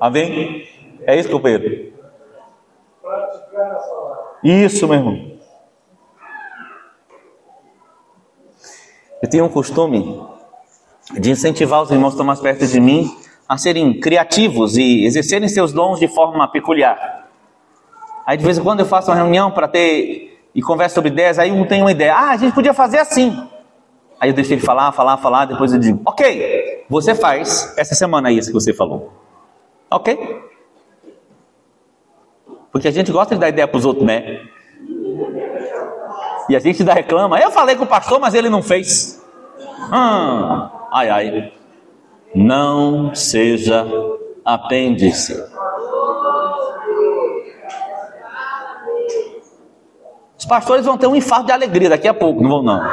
Amém? 0.00 0.66
É 1.02 1.16
isso, 1.18 1.30
companheiro? 1.30 1.92
Isso, 4.42 4.88
meu 4.88 4.96
irmão. 4.96 5.38
Eu 9.22 9.28
tenho 9.28 9.44
um 9.44 9.50
costume 9.50 10.29
de 11.12 11.30
incentivar 11.30 11.82
os 11.82 11.90
irmãos 11.90 12.10
que 12.10 12.14
estão 12.14 12.26
mais 12.26 12.40
perto 12.40 12.66
de 12.66 12.80
mim 12.80 13.10
a 13.48 13.58
serem 13.58 13.98
criativos 13.98 14.76
e 14.76 15.04
exercerem 15.04 15.48
seus 15.48 15.72
dons 15.72 15.98
de 15.98 16.06
forma 16.06 16.46
peculiar. 16.48 17.26
Aí 18.24 18.36
de 18.36 18.44
vez 18.44 18.58
em 18.58 18.62
quando 18.62 18.80
eu 18.80 18.86
faço 18.86 19.10
uma 19.10 19.16
reunião 19.16 19.50
para 19.50 19.66
ter 19.66 20.38
e 20.54 20.62
converso 20.62 20.96
sobre 20.96 21.10
ideias, 21.10 21.38
aí 21.38 21.50
um 21.50 21.66
tem 21.66 21.80
uma 21.80 21.92
ideia, 21.92 22.14
ah, 22.14 22.30
a 22.30 22.36
gente 22.36 22.54
podia 22.54 22.74
fazer 22.74 22.98
assim. 22.98 23.36
Aí 24.20 24.30
eu 24.30 24.34
deixo 24.34 24.52
ele 24.52 24.60
falar, 24.60 24.92
falar, 24.92 25.16
falar, 25.16 25.46
depois 25.46 25.72
eu 25.72 25.78
digo, 25.78 26.00
ok, 26.04 26.84
você 26.88 27.14
faz 27.14 27.72
essa 27.76 27.94
semana 27.94 28.28
aí 28.28 28.38
isso 28.38 28.48
que 28.48 28.54
você 28.54 28.72
falou. 28.72 29.12
Ok? 29.90 30.16
Porque 32.70 32.86
a 32.86 32.90
gente 32.90 33.10
gosta 33.10 33.34
de 33.34 33.40
dar 33.40 33.48
ideia 33.48 33.66
para 33.66 33.78
os 33.78 33.84
outros, 33.84 34.06
né? 34.06 34.40
E 36.48 36.56
a 36.56 36.58
gente 36.58 36.84
dá 36.84 36.94
reclama, 36.94 37.40
eu 37.40 37.50
falei 37.50 37.76
com 37.76 37.84
o 37.84 37.86
pastor, 37.86 38.20
mas 38.20 38.34
ele 38.34 38.48
não 38.48 38.62
fez. 38.62 39.20
Hum, 39.92 40.68
ai, 40.90 41.08
ai. 41.08 41.52
Não 42.34 43.14
seja 43.14 43.86
apêndice. 44.44 45.42
Os 50.38 50.46
pastores 50.46 50.86
vão 50.86 50.96
ter 50.96 51.06
um 51.06 51.14
infarto 51.14 51.46
de 51.46 51.52
alegria 51.52 51.90
daqui 51.90 52.08
a 52.08 52.14
pouco, 52.14 52.42
não 52.42 52.48
vão 52.48 52.62
não. 52.62 52.80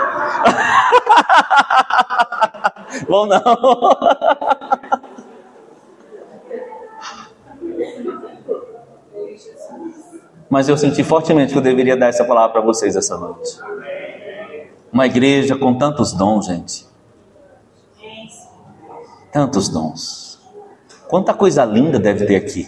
vão 3.08 3.26
não. 3.26 3.40
Mas 10.50 10.70
eu 10.70 10.78
senti 10.78 11.04
fortemente 11.04 11.52
que 11.54 11.60
eu 11.60 11.64
deveria 11.64 11.96
dar 11.98 12.08
essa 12.08 12.26
palavra 12.26 12.54
para 12.54 12.62
vocês 12.62 12.96
essa 12.96 13.18
noite. 13.18 13.60
Uma 14.92 15.06
igreja 15.06 15.58
com 15.58 15.74
tantos 15.74 16.14
dons, 16.14 16.48
gente. 16.48 16.87
Tantos 19.32 19.70
dons. 19.70 20.40
Quanta 21.08 21.34
coisa 21.34 21.64
linda 21.64 22.00
deve 22.00 22.26
ter 22.26 22.36
aqui. 22.36 22.68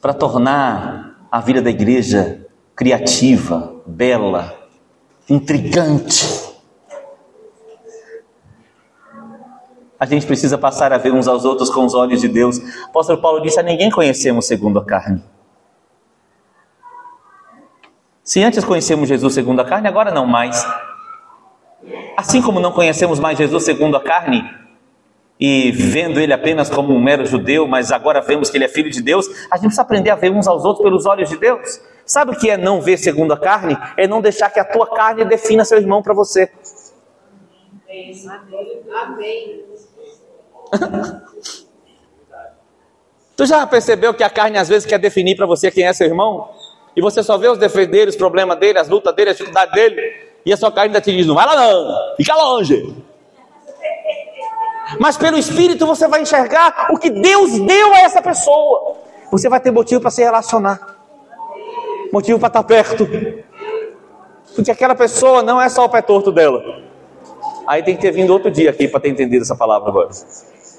Para 0.00 0.14
tornar 0.14 1.26
a 1.30 1.40
vida 1.40 1.60
da 1.60 1.70
igreja 1.70 2.46
criativa, 2.74 3.74
bela, 3.86 4.54
intrigante. 5.28 6.48
A 9.98 10.06
gente 10.06 10.26
precisa 10.26 10.56
passar 10.56 10.92
a 10.92 10.98
ver 10.98 11.12
uns 11.12 11.26
aos 11.26 11.44
outros 11.44 11.70
com 11.70 11.84
os 11.84 11.92
olhos 11.92 12.20
de 12.20 12.28
Deus. 12.28 12.58
O 12.58 12.86
apóstolo 12.86 13.20
Paulo 13.20 13.40
disse: 13.40 13.58
A 13.58 13.62
ninguém 13.62 13.90
conhecemos 13.90 14.46
segundo 14.46 14.78
a 14.78 14.84
carne. 14.84 15.22
Se 18.22 18.42
antes 18.42 18.64
conhecemos 18.64 19.08
Jesus 19.08 19.34
segundo 19.34 19.60
a 19.60 19.64
carne, 19.64 19.88
agora 19.88 20.12
não 20.12 20.26
mais. 20.26 20.64
Assim 22.16 22.42
como 22.42 22.60
não 22.60 22.72
conhecemos 22.72 23.20
mais 23.20 23.38
Jesus 23.38 23.64
segundo 23.64 23.96
a 23.96 24.02
carne, 24.02 24.42
e 25.40 25.70
vendo 25.70 26.18
ele 26.20 26.32
apenas 26.32 26.68
como 26.68 26.92
um 26.92 27.00
mero 27.00 27.24
judeu, 27.24 27.66
mas 27.66 27.92
agora 27.92 28.20
vemos 28.20 28.50
que 28.50 28.56
ele 28.56 28.64
é 28.64 28.68
filho 28.68 28.90
de 28.90 29.00
Deus, 29.00 29.26
a 29.50 29.56
gente 29.56 29.66
precisa 29.66 29.82
aprender 29.82 30.10
a 30.10 30.16
ver 30.16 30.32
uns 30.32 30.48
aos 30.48 30.64
outros 30.64 30.82
pelos 30.82 31.06
olhos 31.06 31.28
de 31.28 31.36
Deus. 31.36 31.80
Sabe 32.04 32.32
o 32.32 32.38
que 32.38 32.50
é 32.50 32.56
não 32.56 32.80
ver 32.80 32.96
segundo 32.96 33.32
a 33.32 33.38
carne? 33.38 33.76
É 33.96 34.08
não 34.08 34.20
deixar 34.20 34.50
que 34.50 34.58
a 34.58 34.64
tua 34.64 34.86
carne 34.86 35.24
defina 35.24 35.64
seu 35.64 35.78
irmão 35.78 36.02
para 36.02 36.14
você. 36.14 36.50
Amém. 39.00 39.64
tu 43.36 43.46
já 43.46 43.66
percebeu 43.66 44.12
que 44.12 44.24
a 44.24 44.30
carne 44.30 44.58
às 44.58 44.68
vezes 44.68 44.86
quer 44.86 44.98
definir 44.98 45.36
para 45.36 45.46
você 45.46 45.70
quem 45.70 45.86
é 45.86 45.92
seu 45.92 46.06
irmão? 46.06 46.50
E 46.96 47.00
você 47.00 47.22
só 47.22 47.38
vê 47.38 47.48
os 47.48 47.58
defeitos, 47.58 48.14
os 48.14 48.16
problemas 48.16 48.58
dele, 48.58 48.78
as 48.78 48.88
lutas 48.88 49.14
dele, 49.14 49.30
as 49.30 49.36
dificuldades 49.36 49.72
dele, 49.72 50.27
e 50.44 50.52
a 50.52 50.56
sua 50.56 50.72
carne 50.72 50.88
ainda 50.88 51.00
te 51.00 51.14
diz: 51.14 51.26
não 51.26 51.34
vai 51.34 51.46
lá 51.46 51.56
não, 51.56 52.16
fica 52.16 52.34
longe 52.34 52.94
mas 54.98 55.16
pelo 55.16 55.36
Espírito 55.36 55.86
você 55.86 56.08
vai 56.08 56.22
enxergar 56.22 56.88
o 56.90 56.98
que 56.98 57.10
Deus 57.10 57.58
deu 57.60 57.92
a 57.92 58.00
essa 58.00 58.22
pessoa. 58.22 58.96
Você 59.30 59.48
vai 59.48 59.60
ter 59.60 59.70
motivo 59.70 60.00
para 60.00 60.10
se 60.10 60.22
relacionar, 60.22 60.96
motivo 62.10 62.38
para 62.38 62.48
estar 62.48 62.62
perto, 62.62 63.06
porque 64.54 64.70
aquela 64.70 64.94
pessoa 64.94 65.42
não 65.42 65.60
é 65.60 65.68
só 65.68 65.84
o 65.84 65.88
pé 65.88 66.00
torto 66.00 66.32
dela. 66.32 66.62
Aí 67.66 67.82
tem 67.82 67.94
que 67.94 68.00
ter 68.00 68.12
vindo 68.12 68.32
outro 68.32 68.50
dia 68.50 68.70
aqui 68.70 68.88
para 68.88 69.00
ter 69.00 69.10
entendido 69.10 69.42
essa 69.42 69.54
palavra 69.54 69.90
agora. 69.90 70.08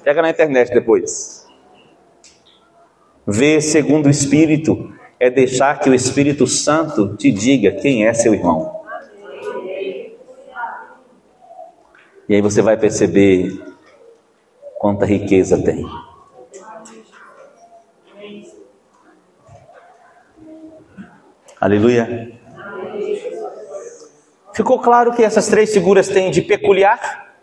Pega 0.03 0.23
na 0.23 0.31
internet 0.31 0.73
depois. 0.73 1.45
Ver 3.27 3.61
segundo 3.61 4.07
o 4.07 4.09
Espírito 4.09 4.91
é 5.19 5.29
deixar 5.29 5.79
que 5.79 5.87
o 5.87 5.93
Espírito 5.93 6.47
Santo 6.47 7.15
te 7.15 7.31
diga 7.31 7.73
quem 7.73 8.07
é 8.07 8.13
seu 8.13 8.33
irmão. 8.33 8.78
E 12.29 12.35
aí 12.35 12.41
você 12.41 12.61
vai 12.61 12.77
perceber 12.77 13.59
quanta 14.77 15.03
riqueza 15.03 15.57
tem. 15.57 15.83
Aleluia. 21.59 22.39
Ficou 24.53 24.79
claro 24.79 25.11
que 25.11 25.23
essas 25.23 25.47
três 25.47 25.73
figuras 25.73 26.07
têm 26.07 26.29
de 26.29 26.43
peculiar, 26.43 27.33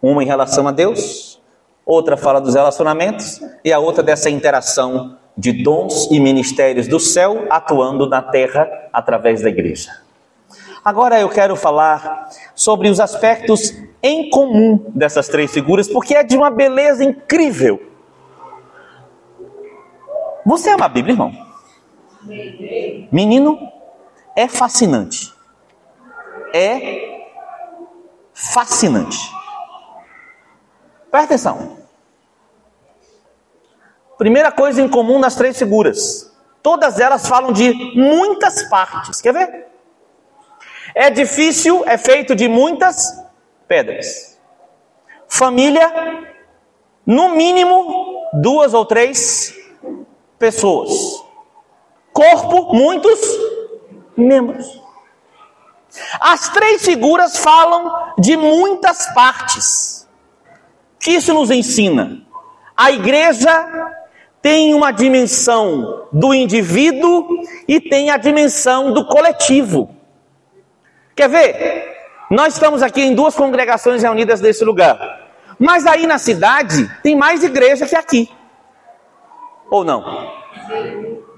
uma 0.00 0.22
em 0.22 0.26
relação 0.26 0.66
a 0.66 0.72
Deus, 0.72 1.38
outra 1.84 2.16
fala 2.16 2.40
dos 2.40 2.54
relacionamentos 2.54 3.38
e 3.62 3.70
a 3.70 3.78
outra 3.78 4.02
dessa 4.02 4.30
interação 4.30 5.18
de 5.36 5.62
dons 5.62 6.10
e 6.10 6.18
ministérios 6.18 6.88
do 6.88 6.98
céu 6.98 7.46
atuando 7.50 8.08
na 8.08 8.22
terra 8.22 8.66
através 8.94 9.42
da 9.42 9.50
igreja. 9.50 9.90
Agora 10.84 11.20
eu 11.20 11.28
quero 11.28 11.54
falar 11.54 12.28
sobre 12.56 12.88
os 12.88 12.98
aspectos 12.98 13.72
em 14.02 14.28
comum 14.30 14.84
dessas 14.88 15.28
três 15.28 15.52
figuras, 15.52 15.86
porque 15.86 16.14
é 16.14 16.24
de 16.24 16.36
uma 16.36 16.50
beleza 16.50 17.04
incrível. 17.04 17.80
Você 20.44 20.70
ama 20.70 20.86
a 20.86 20.88
Bíblia, 20.88 21.14
irmão? 21.14 21.32
Menino, 23.12 23.60
é 24.34 24.48
fascinante. 24.48 25.32
É 26.52 27.28
fascinante. 28.34 29.18
Presta 31.10 31.34
atenção. 31.34 31.78
Primeira 34.18 34.50
coisa 34.50 34.82
em 34.82 34.88
comum 34.88 35.20
nas 35.20 35.36
três 35.36 35.56
figuras: 35.56 36.32
todas 36.60 36.98
elas 36.98 37.28
falam 37.28 37.52
de 37.52 37.72
muitas 37.94 38.64
partes. 38.64 39.20
Quer 39.20 39.32
ver? 39.32 39.71
É 40.94 41.10
difícil, 41.10 41.84
é 41.86 41.96
feito 41.96 42.34
de 42.34 42.48
muitas 42.48 43.22
pedras. 43.66 44.38
Família, 45.28 45.90
no 47.06 47.30
mínimo 47.30 48.28
duas 48.34 48.74
ou 48.74 48.84
três 48.84 49.54
pessoas. 50.38 50.90
Corpo, 52.12 52.74
muitos 52.74 53.18
membros. 54.16 54.80
As 56.20 56.48
três 56.50 56.84
figuras 56.84 57.36
falam 57.36 58.14
de 58.18 58.36
muitas 58.36 59.12
partes. 59.14 60.08
O 60.96 60.98
que 61.00 61.12
isso 61.12 61.34
nos 61.34 61.50
ensina? 61.50 62.22
A 62.76 62.90
igreja 62.90 63.92
tem 64.40 64.74
uma 64.74 64.90
dimensão 64.90 66.08
do 66.12 66.34
indivíduo 66.34 67.28
e 67.68 67.80
tem 67.80 68.10
a 68.10 68.16
dimensão 68.16 68.92
do 68.92 69.06
coletivo. 69.06 69.94
Quer 71.14 71.28
ver? 71.28 71.92
Nós 72.30 72.54
estamos 72.54 72.82
aqui 72.82 73.02
em 73.02 73.14
duas 73.14 73.34
congregações 73.34 74.02
reunidas 74.02 74.40
nesse 74.40 74.64
lugar. 74.64 75.20
Mas 75.58 75.86
aí 75.86 76.06
na 76.06 76.18
cidade 76.18 76.90
tem 77.02 77.14
mais 77.14 77.44
igreja 77.44 77.86
que 77.86 77.94
aqui. 77.94 78.30
Ou 79.70 79.84
não? 79.84 80.32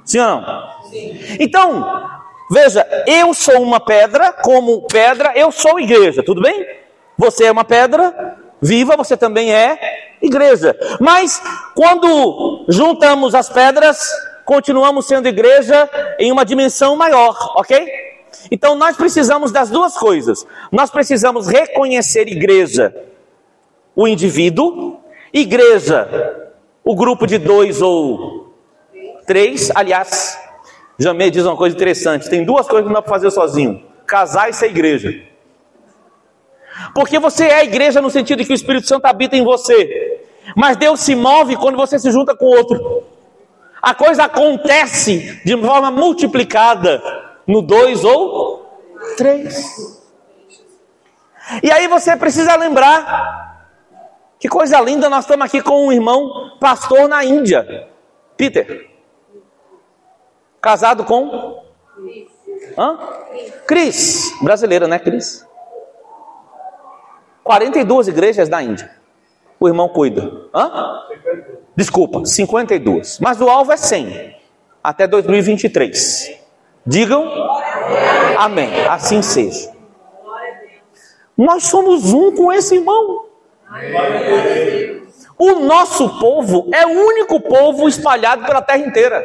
Sim 0.05 0.21
ou 0.21 0.27
não? 0.27 0.75
Então, 1.41 2.09
veja, 2.51 2.87
eu 3.07 3.35
sou 3.35 3.61
uma 3.61 3.81
pedra, 3.81 4.33
como 4.33 4.87
pedra, 4.87 5.33
eu 5.35 5.51
sou 5.51 5.81
igreja, 5.81 6.23
tudo 6.23 6.41
bem? 6.41 6.67
Você 7.19 7.45
é 7.45 7.53
uma 7.53 7.65
pedra 7.65 8.39
viva, 8.63 8.97
você 8.97 9.17
também 9.17 9.53
é 9.53 9.79
igreja. 10.23 10.77
Mas 11.01 11.43
quando 11.75 12.65
juntamos 12.69 13.35
as 13.35 13.49
pedras, 13.49 13.99
continuamos 14.45 15.07
sendo 15.07 15.29
igreja 15.29 15.89
em 16.19 16.31
uma 16.31 16.45
dimensão 16.45 16.97
maior, 16.97 17.37
ok? 17.57 18.04
Então 18.51 18.75
nós 18.75 18.97
precisamos 18.97 19.51
das 19.51 19.71
duas 19.71 19.97
coisas. 19.97 20.47
Nós 20.71 20.91
precisamos 20.91 21.47
reconhecer 21.47 22.29
igreja, 22.29 22.95
o 23.95 24.07
indivíduo, 24.07 25.01
igreja, 25.33 26.53
o 26.85 26.95
grupo 26.95 27.27
de 27.27 27.39
dois 27.39 27.81
ou 27.81 28.53
três. 29.27 29.71
Aliás, 29.75 30.39
Jamê 30.99 31.31
diz 31.31 31.45
uma 31.45 31.57
coisa 31.57 31.75
interessante: 31.75 32.29
tem 32.29 32.45
duas 32.45 32.67
coisas 32.67 32.85
que 32.85 32.89
não 32.89 32.95
dá 32.95 33.03
para 33.03 33.13
fazer 33.13 33.31
sozinho: 33.31 33.83
casar 34.07 34.51
e 34.51 34.53
ser 34.53 34.67
igreja. 34.67 35.13
Porque 36.95 37.19
você 37.19 37.47
é 37.47 37.65
igreja 37.65 38.01
no 38.01 38.11
sentido 38.11 38.39
de 38.39 38.45
que 38.45 38.53
o 38.53 38.55
Espírito 38.55 38.87
Santo 38.87 39.07
habita 39.07 39.37
em 39.37 39.45
você. 39.45 40.21
Mas 40.57 40.77
Deus 40.77 41.01
se 41.01 41.15
move 41.15 41.57
quando 41.57 41.77
você 41.77 41.99
se 41.99 42.11
junta 42.11 42.37
com 42.37 42.47
outro. 42.47 43.05
A 43.81 43.95
coisa 43.95 44.25
acontece 44.25 45.41
de 45.45 45.57
forma 45.57 45.91
multiplicada 45.91 47.01
no 47.47 47.63
dois 47.63 48.05
ou 48.05 48.67
três. 49.17 50.03
E 51.63 51.71
aí 51.71 51.87
você 51.89 52.17
precisa 52.17 52.57
lembrar 52.57 53.69
que 54.39 54.49
coisa 54.49 54.81
linda, 54.81 55.09
nós 55.09 55.25
estamos 55.25 55.47
aqui 55.47 55.63
com 55.63 55.87
um 55.87 55.93
irmão 55.93 56.57
pastor 56.59 57.09
na 57.09 57.25
Índia, 57.25 57.89
Peter. 58.37 58.91
Casado 60.61 61.05
com 61.05 61.63
Hã? 62.79 62.99
Cris, 63.67 64.33
brasileira, 64.43 64.89
né, 64.89 64.99
Cris? 64.99 65.47
42 67.43 68.09
igrejas 68.09 68.49
na 68.49 68.63
Índia. 68.63 68.91
O 69.61 69.69
irmão 69.69 69.89
cuida. 69.89 70.49
Hã? 70.55 71.01
Desculpa, 71.77 72.25
52. 72.25 73.19
Mas 73.21 73.41
o 73.41 73.49
alvo 73.49 73.73
é 73.73 73.77
100 73.77 74.37
até 74.83 75.07
2023. 75.07 76.44
Digam 76.87 77.33
amém. 78.39 78.87
Assim 78.87 79.23
seja. 79.23 79.73
Nós 81.37 81.65
somos 81.65 82.13
um 82.13 82.35
com 82.35 82.53
esse 82.53 82.77
irmão. 82.77 83.27
O 85.37 85.55
nosso 85.61 86.19
povo 86.19 86.69
é 86.73 86.87
o 86.87 86.91
único 86.91 87.41
povo 87.41 87.89
espalhado 87.89 88.45
pela 88.45 88.63
terra 88.63 88.79
inteira. 88.79 89.25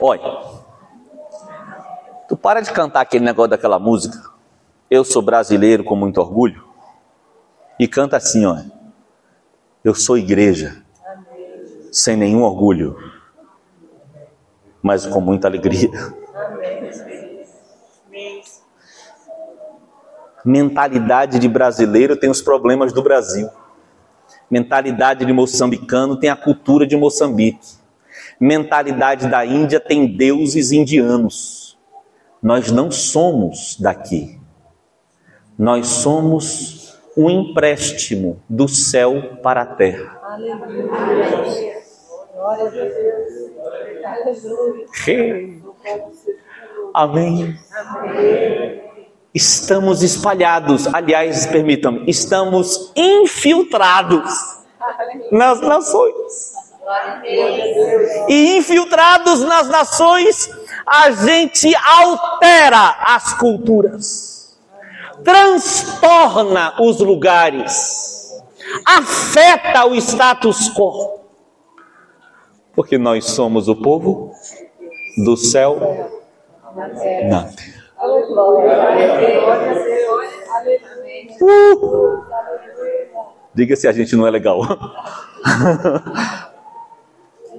Olha, 0.00 0.22
tu 2.28 2.36
para 2.36 2.60
de 2.60 2.70
cantar 2.70 3.00
aquele 3.00 3.24
negócio 3.24 3.50
daquela 3.50 3.78
música. 3.78 4.30
Eu 4.90 5.02
sou 5.02 5.22
brasileiro 5.22 5.82
com 5.82 5.96
muito 5.96 6.20
orgulho. 6.20 6.64
E 7.80 7.88
canta 7.88 8.16
assim, 8.16 8.44
ó. 8.44 8.58
Eu 9.82 9.94
sou 9.94 10.18
igreja 10.18 10.84
sem 11.92 12.16
nenhum 12.16 12.42
orgulho, 12.42 12.96
mas 14.82 15.06
com 15.06 15.20
muita 15.20 15.48
alegria. 15.48 15.90
Mentalidade 20.44 21.38
de 21.38 21.48
brasileiro 21.48 22.16
tem 22.16 22.30
os 22.30 22.40
problemas 22.40 22.92
do 22.92 23.02
Brasil. 23.02 23.50
Mentalidade 24.50 25.26
de 25.26 25.32
moçambicano 25.32 26.18
tem 26.18 26.30
a 26.30 26.36
cultura 26.36 26.86
de 26.86 26.96
Moçambique. 26.96 27.76
Mentalidade 28.40 29.28
da 29.28 29.44
Índia 29.44 29.78
tem 29.78 30.06
deuses 30.16 30.72
indianos. 30.72 31.78
Nós 32.42 32.70
não 32.70 32.90
somos 32.90 33.76
daqui. 33.78 34.40
Nós 35.58 35.86
somos 35.88 36.98
um 37.16 37.28
empréstimo 37.28 38.40
do 38.48 38.68
céu 38.68 39.40
para 39.42 39.62
a 39.62 39.66
terra. 39.66 40.20
Aleluia. 40.22 41.77
Amém. 46.94 47.58
Estamos 49.34 50.02
espalhados, 50.02 50.86
aliás, 50.92 51.46
permitam-me, 51.46 52.08
estamos 52.08 52.92
infiltrados 52.96 54.64
nas 55.30 55.60
nações. 55.60 56.54
E 58.28 58.56
infiltrados 58.56 59.40
nas 59.40 59.68
nações, 59.68 60.50
a 60.86 61.10
gente 61.10 61.74
altera 61.76 62.96
as 63.00 63.34
culturas, 63.34 64.58
transtorna 65.22 66.74
os 66.80 66.98
lugares, 67.00 68.32
afeta 68.86 69.84
o 69.84 69.94
status 69.96 70.72
quo 70.72 71.27
porque 72.78 72.96
nós 72.96 73.24
somos 73.24 73.66
o 73.66 73.74
povo 73.74 74.30
do 75.24 75.36
céu 75.36 75.76
na 76.76 76.88
terra. 76.90 77.50
Uh! 81.42 82.22
Diga 83.52 83.74
se 83.74 83.88
a 83.88 83.92
gente 83.92 84.14
não 84.14 84.28
é 84.28 84.30
legal. 84.30 84.60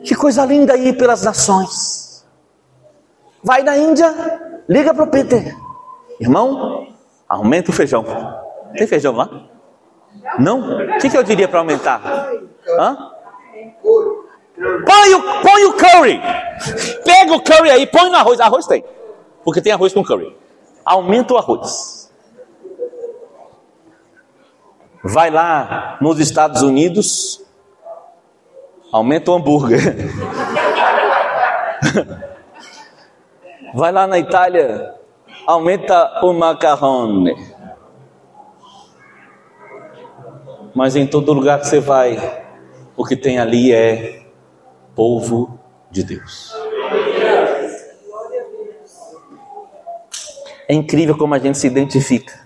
que 0.06 0.16
coisa 0.16 0.46
linda 0.46 0.72
aí 0.72 0.94
pelas 0.94 1.22
nações. 1.22 2.26
Vai 3.44 3.62
na 3.62 3.78
Índia, 3.78 4.16
liga 4.70 4.94
para 4.94 5.04
o 5.04 5.08
Peter. 5.08 5.54
Irmão, 6.18 6.88
aumenta 7.28 7.72
o 7.72 7.74
feijão. 7.74 8.06
Tem 8.74 8.88
feijão 8.88 9.18
lá? 9.18 9.30
Não? 10.40 10.62
O 10.62 10.98
que, 11.00 11.10
que 11.10 11.18
eu 11.18 11.24
diria 11.24 11.50
para 11.50 11.60
aumentar? 11.60 12.30
Hã? 12.80 12.98
Põe 14.60 15.14
o, 15.14 15.22
põe 15.42 15.66
o 15.66 15.74
curry. 15.74 16.22
Pega 17.06 17.34
o 17.34 17.42
curry 17.42 17.72
aí, 17.72 17.88
põe 17.88 18.10
no 18.10 18.18
arroz. 18.18 18.40
Arroz 18.42 18.68
tem. 18.68 18.84
Porque 19.44 19.62
tem 19.62 19.72
arroz 19.72 19.94
com 19.94 20.04
curry. 20.04 20.36
Aumenta 20.84 21.34
o 21.34 21.38
arroz. 21.38 22.00
Vai 25.02 25.30
lá 25.30 25.98
nos 26.02 26.20
Estados 26.20 26.62
Unidos, 26.62 27.42
aumenta 28.92 29.32
o 29.32 29.36
hambúrguer. 29.36 29.80
Vai 33.74 33.92
lá 33.94 34.06
na 34.06 34.20
Itália, 34.20 34.94
aumenta 35.46 36.20
o 36.22 36.34
macarrone. 36.34 37.34
Mas 40.76 40.98
em 40.98 41.08
todo 41.08 41.32
lugar 41.32 41.60
que 41.60 41.68
você 41.68 41.80
vai, 41.80 42.44
o 42.98 43.06
que 43.06 43.16
tem 43.16 43.40
ali 43.40 43.72
é 43.72 44.19
povo 45.00 45.58
de 45.90 46.04
Deus. 46.04 46.54
É 50.68 50.74
incrível 50.74 51.18
como 51.18 51.34
a 51.34 51.40
gente 51.40 51.58
se 51.58 51.68
identifica. 51.68 52.38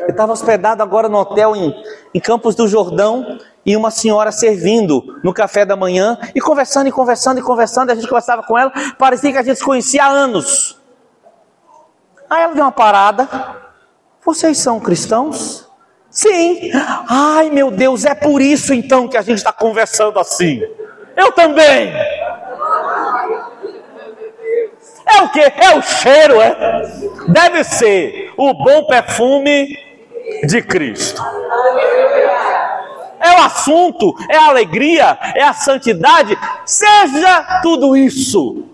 Eu 0.00 0.10
estava 0.10 0.30
hospedado 0.30 0.82
agora 0.82 1.08
no 1.08 1.16
hotel 1.16 1.56
em, 1.56 1.74
em 2.12 2.20
Campos 2.20 2.54
do 2.54 2.68
Jordão 2.68 3.38
e 3.64 3.74
uma 3.74 3.90
senhora 3.90 4.30
servindo 4.30 5.18
no 5.24 5.32
café 5.32 5.64
da 5.64 5.76
manhã 5.76 6.18
e 6.34 6.42
conversando 6.42 6.88
e 6.88 6.92
conversando 6.92 7.38
e 7.40 7.42
conversando. 7.42 7.88
A 7.88 7.94
gente 7.94 8.06
conversava 8.06 8.42
com 8.42 8.58
ela, 8.58 8.70
parecia 8.98 9.32
que 9.32 9.38
a 9.38 9.42
gente 9.42 9.56
se 9.56 9.64
conhecia 9.64 10.04
há 10.04 10.08
anos. 10.08 10.78
Aí 12.28 12.42
ela 12.42 12.52
deu 12.52 12.64
uma 12.64 12.70
parada. 12.70 13.26
Vocês 14.22 14.58
são 14.58 14.78
cristãos? 14.78 15.66
Sim. 16.10 16.70
Ai 17.08 17.48
meu 17.48 17.70
Deus, 17.70 18.04
é 18.04 18.14
por 18.14 18.42
isso 18.42 18.74
então 18.74 19.08
que 19.08 19.16
a 19.16 19.22
gente 19.22 19.38
está 19.38 19.54
conversando 19.54 20.18
assim. 20.18 20.60
Eu 21.16 21.32
também. 21.32 21.92
É 25.06 25.22
o 25.22 25.28
que? 25.28 25.40
É 25.40 25.76
o 25.76 25.82
cheiro, 25.82 26.40
é? 26.40 26.82
Deve 27.28 27.64
ser 27.64 28.32
o 28.36 28.52
bom 28.54 28.86
perfume 28.86 29.78
de 30.44 30.62
Cristo. 30.62 31.22
É 33.20 33.40
o 33.40 33.42
assunto, 33.42 34.14
é 34.30 34.36
a 34.36 34.48
alegria, 34.48 35.18
é 35.34 35.42
a 35.42 35.54
santidade. 35.54 36.36
Seja 36.66 37.60
tudo 37.62 37.96
isso. 37.96 38.66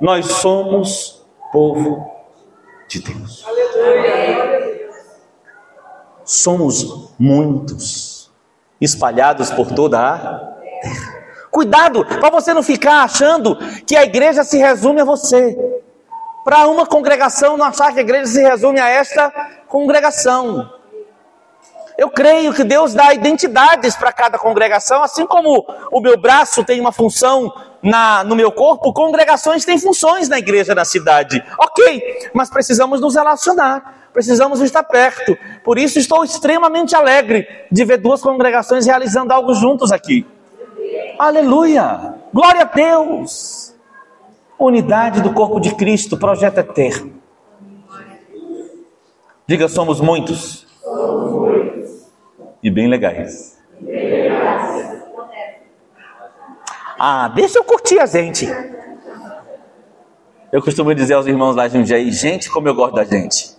Nós 0.00 0.26
somos 0.26 1.24
povo 1.52 2.10
de 2.88 3.00
Deus. 3.00 3.44
Somos 6.24 7.14
muitos, 7.18 8.30
espalhados 8.80 9.50
por 9.50 9.72
toda 9.72 9.98
a 9.98 10.18
terra. 10.80 11.15
Cuidado 11.56 12.04
para 12.04 12.28
você 12.28 12.52
não 12.52 12.62
ficar 12.62 13.02
achando 13.02 13.56
que 13.86 13.96
a 13.96 14.04
igreja 14.04 14.44
se 14.44 14.58
resume 14.58 15.00
a 15.00 15.04
você. 15.06 15.56
Para 16.44 16.66
uma 16.66 16.84
congregação 16.84 17.56
não 17.56 17.64
achar 17.64 17.94
que 17.94 17.98
a 17.98 18.02
igreja 18.02 18.26
se 18.26 18.42
resume 18.42 18.78
a 18.78 18.86
esta 18.90 19.30
congregação. 19.66 20.70
Eu 21.96 22.10
creio 22.10 22.52
que 22.52 22.62
Deus 22.62 22.92
dá 22.92 23.14
identidades 23.14 23.96
para 23.96 24.12
cada 24.12 24.38
congregação, 24.38 25.02
assim 25.02 25.24
como 25.24 25.64
o 25.90 25.98
meu 25.98 26.20
braço 26.20 26.62
tem 26.62 26.78
uma 26.78 26.92
função 26.92 27.50
na, 27.82 28.22
no 28.22 28.36
meu 28.36 28.52
corpo, 28.52 28.92
congregações 28.92 29.64
têm 29.64 29.78
funções 29.78 30.28
na 30.28 30.38
igreja, 30.38 30.74
na 30.74 30.84
cidade. 30.84 31.42
Ok, 31.58 32.30
mas 32.34 32.50
precisamos 32.50 33.00
nos 33.00 33.14
relacionar, 33.14 34.10
precisamos 34.12 34.60
estar 34.60 34.82
perto. 34.82 35.34
Por 35.64 35.78
isso 35.78 35.98
estou 35.98 36.22
extremamente 36.22 36.94
alegre 36.94 37.48
de 37.72 37.82
ver 37.82 37.96
duas 37.96 38.20
congregações 38.20 38.84
realizando 38.84 39.32
algo 39.32 39.54
juntos 39.54 39.90
aqui. 39.90 40.35
Aleluia! 41.18 42.14
Glória 42.32 42.62
a 42.62 42.64
Deus! 42.64 43.74
Unidade 44.58 45.20
do 45.22 45.32
corpo 45.32 45.60
de 45.60 45.74
Cristo, 45.74 46.16
projeto 46.16 46.58
eterno. 46.58 47.12
Diga, 49.46 49.68
somos 49.68 50.00
muitos. 50.00 50.66
E 52.62 52.70
bem 52.70 52.88
legais. 52.88 53.58
Ah, 56.98 57.28
deixa 57.28 57.58
eu 57.58 57.64
curtir 57.64 57.98
a 57.98 58.06
gente. 58.06 58.46
Eu 60.50 60.62
costumo 60.62 60.94
dizer 60.94 61.14
aos 61.14 61.26
irmãos 61.26 61.54
lá 61.54 61.68
de 61.68 61.76
um 61.76 61.82
dia, 61.82 61.98
gente, 62.10 62.50
como 62.50 62.68
eu 62.68 62.74
gosto 62.74 62.94
da 62.94 63.04
gente. 63.04 63.56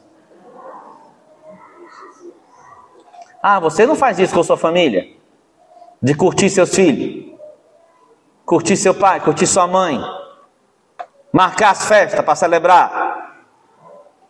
Ah, 3.41 3.59
você 3.59 3.85
não 3.85 3.95
faz 3.95 4.19
isso 4.19 4.33
com 4.33 4.43
sua 4.43 4.57
família? 4.57 5.16
De 6.01 6.13
curtir 6.13 6.49
seus 6.49 6.73
filhos? 6.73 7.27
curtir 8.47 8.77
seu 8.77 8.95
pai, 8.95 9.19
curtir 9.19 9.45
sua 9.45 9.67
mãe, 9.67 9.99
marcar 11.33 11.71
as 11.71 11.85
festas 11.85 12.23
para 12.23 12.33
celebrar. 12.33 13.45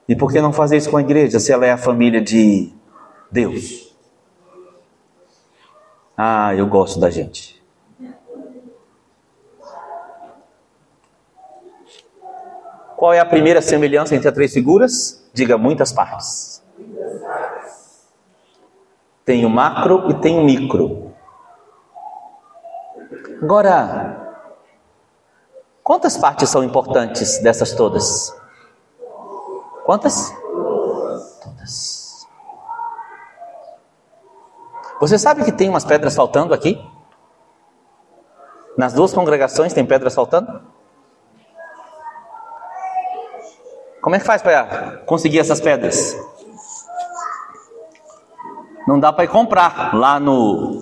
E 0.10 0.16
por 0.16 0.32
que 0.32 0.42
não 0.42 0.52
fazer 0.52 0.78
isso 0.78 0.90
com 0.90 0.98
a 0.98 1.02
igreja, 1.02 1.40
se 1.40 1.52
ela 1.52 1.68
é 1.68 1.72
a 1.72 1.78
família 1.78 2.20
de 2.20 2.74
Deus? 3.32 3.96
Ah, 6.18 6.56
eu 6.56 6.66
gosto 6.66 7.00
da 7.00 7.12
gente. 7.12 7.64
Qual 12.96 13.14
é 13.14 13.20
a 13.20 13.26
primeira 13.26 13.62
semelhança 13.62 14.16
entre 14.16 14.28
as 14.28 14.34
três 14.34 14.52
figuras? 14.52 15.30
Diga 15.32 15.60
muitas 15.60 15.92
partes. 15.92 16.64
Tem 19.24 19.46
o 19.46 19.50
macro 19.50 20.10
e 20.10 20.16
tem 20.16 20.40
o 20.40 20.44
micro. 20.44 21.07
Agora, 23.42 24.44
quantas 25.84 26.18
partes 26.18 26.50
são 26.50 26.64
importantes 26.64 27.40
dessas 27.40 27.72
todas? 27.74 28.36
Quantas? 29.86 30.34
Todas. 31.44 32.28
Você 35.00 35.20
sabe 35.20 35.46
que 35.46 35.52
tem 35.52 35.70
umas 35.70 35.86
pedras 35.86 36.16
faltando 36.16 36.54
aqui? 36.54 36.84
Nas 38.76 38.94
duas 38.94 39.14
congregações 39.14 39.74
tem 39.74 39.86
pedras 39.86 40.16
faltando? 40.16 40.62
Como 44.02 44.16
é 44.16 44.20
que 44.20 44.26
faz 44.26 44.42
para 44.42 44.98
conseguir 45.06 45.40
essas 45.40 45.62
pedras? 45.62 46.18
Não 48.88 49.00
dá 49.00 49.14
para 49.14 49.26
ir 49.26 49.28
comprar 49.28 49.94
lá 49.96 50.20
no 50.20 50.77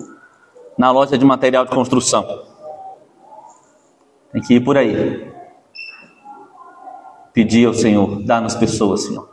na 0.78 0.92
loja 0.92 1.18
de 1.18 1.26
material 1.26 1.66
de 1.66 1.72
construção. 1.72 2.26
Tem 4.32 4.42
que 4.42 4.56
ir 4.56 4.62
por 4.62 4.78
aí. 4.78 5.34
Pedir 7.34 7.68
ao 7.68 7.74
Senhor, 7.74 8.24
dá-nos 8.24 8.56
pessoas, 8.56 9.04
Senhor. 9.04 9.30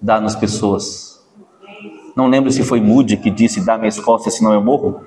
Dá-nos 0.00 0.34
pessoas. 0.34 1.22
Não 2.14 2.28
lembro 2.28 2.50
se 2.50 2.62
foi 2.62 2.80
Moody 2.80 3.16
que 3.16 3.30
disse: 3.30 3.64
dá-me 3.64 3.86
a 3.86 3.88
Escócia, 3.88 4.30
senão 4.30 4.52
eu 4.52 4.62
morro. 4.62 5.06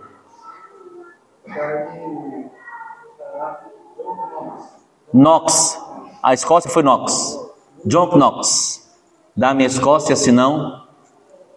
Knox. 5.13 5.79
A 6.21 6.33
Escócia 6.33 6.69
foi 6.69 6.83
Knox. 6.83 7.39
John 7.85 8.17
Knox. 8.17 8.91
Dá-me 9.35 9.63
a 9.63 9.67
Escócia, 9.67 10.15
senão 10.15 10.87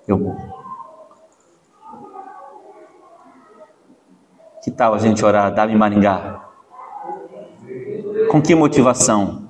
eu 0.07 0.19
morro. 0.19 0.58
Que 4.69 4.75
tal 4.75 4.93
a 4.93 4.99
gente 4.99 5.25
orar, 5.25 5.55
dá-me 5.55 5.75
Maringá? 5.75 6.43
Com 8.31 8.43
que 8.43 8.55
motivação? 8.55 9.49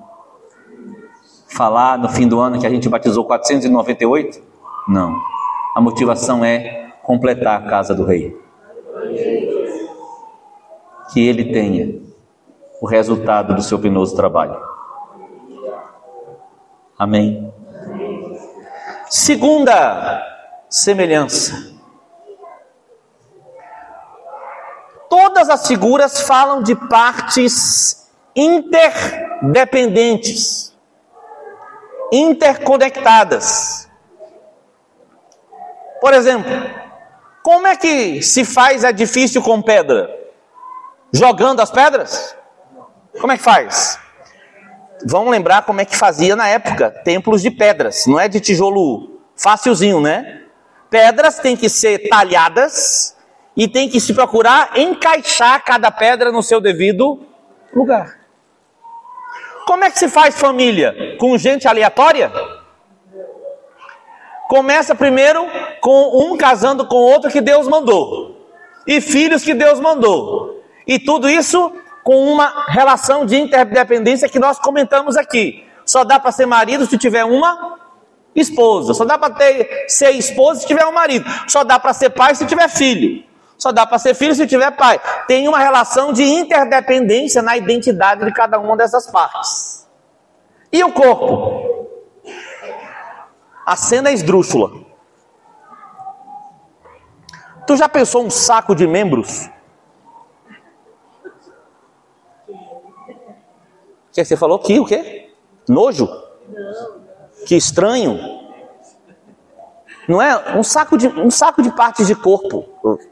Falar 1.48 1.98
no 1.98 2.08
fim 2.08 2.28
do 2.28 2.38
ano 2.38 2.60
que 2.60 2.64
a 2.64 2.70
gente 2.70 2.88
batizou 2.88 3.24
498? 3.24 4.40
Não. 4.86 5.20
A 5.74 5.80
motivação 5.80 6.44
é 6.44 6.92
completar 7.02 7.60
a 7.60 7.68
casa 7.68 7.96
do 7.96 8.04
rei. 8.04 8.40
Que 11.12 11.26
ele 11.26 11.46
tenha 11.52 12.00
o 12.80 12.86
resultado 12.86 13.56
do 13.56 13.62
seu 13.62 13.80
penoso 13.80 14.14
trabalho. 14.14 14.56
Amém. 16.96 17.52
Segunda 19.10 20.22
semelhança. 20.70 21.76
Todas 25.08 25.48
as 25.48 25.66
figuras 25.66 26.20
falam 26.20 26.62
de 26.62 26.74
partes 26.74 28.10
interdependentes, 28.36 30.76
interconectadas. 32.12 33.88
Por 36.00 36.14
exemplo, 36.14 36.50
como 37.42 37.66
é 37.66 37.74
que 37.76 38.22
se 38.22 38.44
faz 38.44 38.84
edifício 38.84 39.42
com 39.42 39.60
pedra? 39.62 40.16
Jogando 41.12 41.60
as 41.60 41.70
pedras? 41.70 42.34
Como 43.20 43.32
é 43.32 43.36
que 43.36 43.42
faz? 43.42 43.98
Vamos 45.06 45.30
lembrar 45.30 45.62
como 45.62 45.80
é 45.80 45.84
que 45.84 45.96
fazia 45.96 46.36
na 46.36 46.48
época, 46.48 46.90
templos 46.90 47.42
de 47.42 47.50
pedras, 47.50 48.06
não 48.06 48.20
é 48.20 48.28
de 48.28 48.40
tijolo 48.40 49.20
facilzinho, 49.34 50.00
né? 50.00 50.42
Pedras 50.90 51.38
têm 51.38 51.56
que 51.56 51.68
ser 51.68 52.08
talhadas, 52.08 53.16
e 53.58 53.66
tem 53.66 53.88
que 53.88 53.98
se 53.98 54.14
procurar 54.14 54.78
encaixar 54.78 55.64
cada 55.64 55.90
pedra 55.90 56.30
no 56.30 56.44
seu 56.44 56.60
devido 56.60 57.26
lugar. 57.74 58.16
Como 59.66 59.82
é 59.82 59.90
que 59.90 59.98
se 59.98 60.08
faz 60.08 60.38
família? 60.38 61.16
Com 61.18 61.36
gente 61.36 61.66
aleatória? 61.66 62.32
Começa 64.48 64.94
primeiro 64.94 65.44
com 65.80 66.30
um 66.30 66.36
casando 66.36 66.86
com 66.86 66.96
outro 66.96 67.30
que 67.32 67.40
Deus 67.40 67.66
mandou, 67.66 68.48
e 68.86 69.00
filhos 69.00 69.42
que 69.42 69.52
Deus 69.52 69.80
mandou, 69.80 70.62
e 70.86 70.98
tudo 70.98 71.28
isso 71.28 71.72
com 72.04 72.32
uma 72.32 72.64
relação 72.68 73.26
de 73.26 73.36
interdependência 73.36 74.28
que 74.28 74.38
nós 74.38 74.58
comentamos 74.58 75.16
aqui. 75.16 75.66
Só 75.84 76.04
dá 76.04 76.18
para 76.20 76.30
ser 76.30 76.46
marido 76.46 76.86
se 76.86 76.96
tiver 76.96 77.24
uma 77.24 77.76
esposa, 78.34 78.94
só 78.94 79.04
dá 79.04 79.18
para 79.18 79.34
ser 79.88 80.12
esposa 80.12 80.60
se 80.60 80.66
tiver 80.66 80.86
um 80.86 80.92
marido, 80.92 81.28
só 81.48 81.64
dá 81.64 81.78
para 81.78 81.92
ser 81.92 82.10
pai 82.10 82.36
se 82.36 82.46
tiver 82.46 82.68
filho. 82.68 83.27
Só 83.58 83.72
dá 83.72 83.84
para 83.84 83.98
ser 83.98 84.14
filho 84.14 84.34
se 84.34 84.46
tiver 84.46 84.70
pai. 84.70 85.00
Tem 85.26 85.48
uma 85.48 85.58
relação 85.58 86.12
de 86.12 86.22
interdependência 86.22 87.42
na 87.42 87.56
identidade 87.56 88.24
de 88.24 88.32
cada 88.32 88.58
uma 88.60 88.76
dessas 88.76 89.10
partes. 89.10 89.86
E 90.72 90.82
o 90.84 90.92
corpo? 90.92 91.88
A 93.66 93.74
cena 93.74 94.10
é 94.10 94.12
esdrúxula. 94.12 94.86
Tu 97.66 97.76
já 97.76 97.88
pensou 97.88 98.24
um 98.24 98.30
saco 98.30 98.74
de 98.74 98.86
membros? 98.86 99.50
O 102.48 104.12
que 104.12 104.24
você 104.24 104.36
falou? 104.36 104.58
Que 104.60 104.78
o 104.78 104.86
quê? 104.86 105.34
Nojo? 105.68 106.08
Que 107.44 107.56
estranho. 107.56 108.18
Não 110.08 110.22
é? 110.22 110.56
Um 110.56 110.62
saco 110.62 110.96
de, 110.96 111.08
um 111.08 111.30
saco 111.30 111.60
de 111.60 111.70
partes 111.74 112.06
de 112.06 112.14
corpo. 112.14 113.08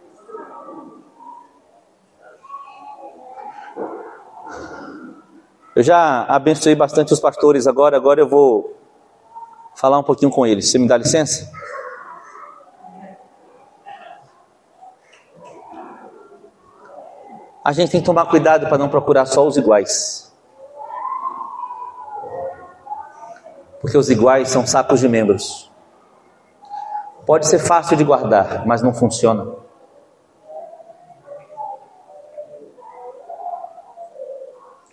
Eu 5.77 5.83
já 5.83 6.23
abençoei 6.23 6.75
bastante 6.75 7.13
os 7.13 7.21
pastores 7.21 7.67
agora, 7.67 7.99
agora 7.99 8.19
eu 8.19 8.27
vou 8.27 8.75
falar 9.75 9.99
um 9.99 10.03
pouquinho 10.03 10.31
com 10.31 10.47
eles. 10.47 10.71
Você 10.71 10.79
me 10.79 10.89
dá 10.89 10.97
licença? 10.97 11.53
A 17.63 17.73
gente 17.73 17.91
tem 17.91 18.01
que 18.01 18.07
tomar 18.07 18.25
cuidado 18.25 18.69
para 18.69 18.79
não 18.79 18.89
procurar 18.89 19.27
só 19.27 19.47
os 19.47 19.59
iguais. 19.59 20.35
Porque 23.79 23.99
os 23.99 24.09
iguais 24.09 24.49
são 24.49 24.67
sacos 24.67 25.01
de 25.01 25.09
membros. 25.11 25.71
Pode 27.27 27.47
ser 27.47 27.59
fácil 27.59 27.99
de 27.99 28.05
guardar, 28.05 28.67
mas 28.67 28.81
não 28.81 28.95
funciona. 28.95 29.66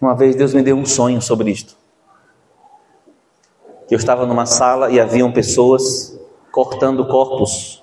Uma 0.04 0.14
vez 0.14 0.36
Deus 0.36 0.54
me 0.54 0.62
deu 0.62 0.76
um 0.76 0.86
sonho 0.86 1.22
sobre 1.22 1.50
isto. 1.50 1.78
Eu 3.90 3.96
estava 3.96 4.26
numa 4.26 4.46
sala 4.46 4.92
e 4.92 5.00
haviam 5.00 5.32
pessoas 5.32 6.20
cortando 6.52 7.08
corpos 7.08 7.82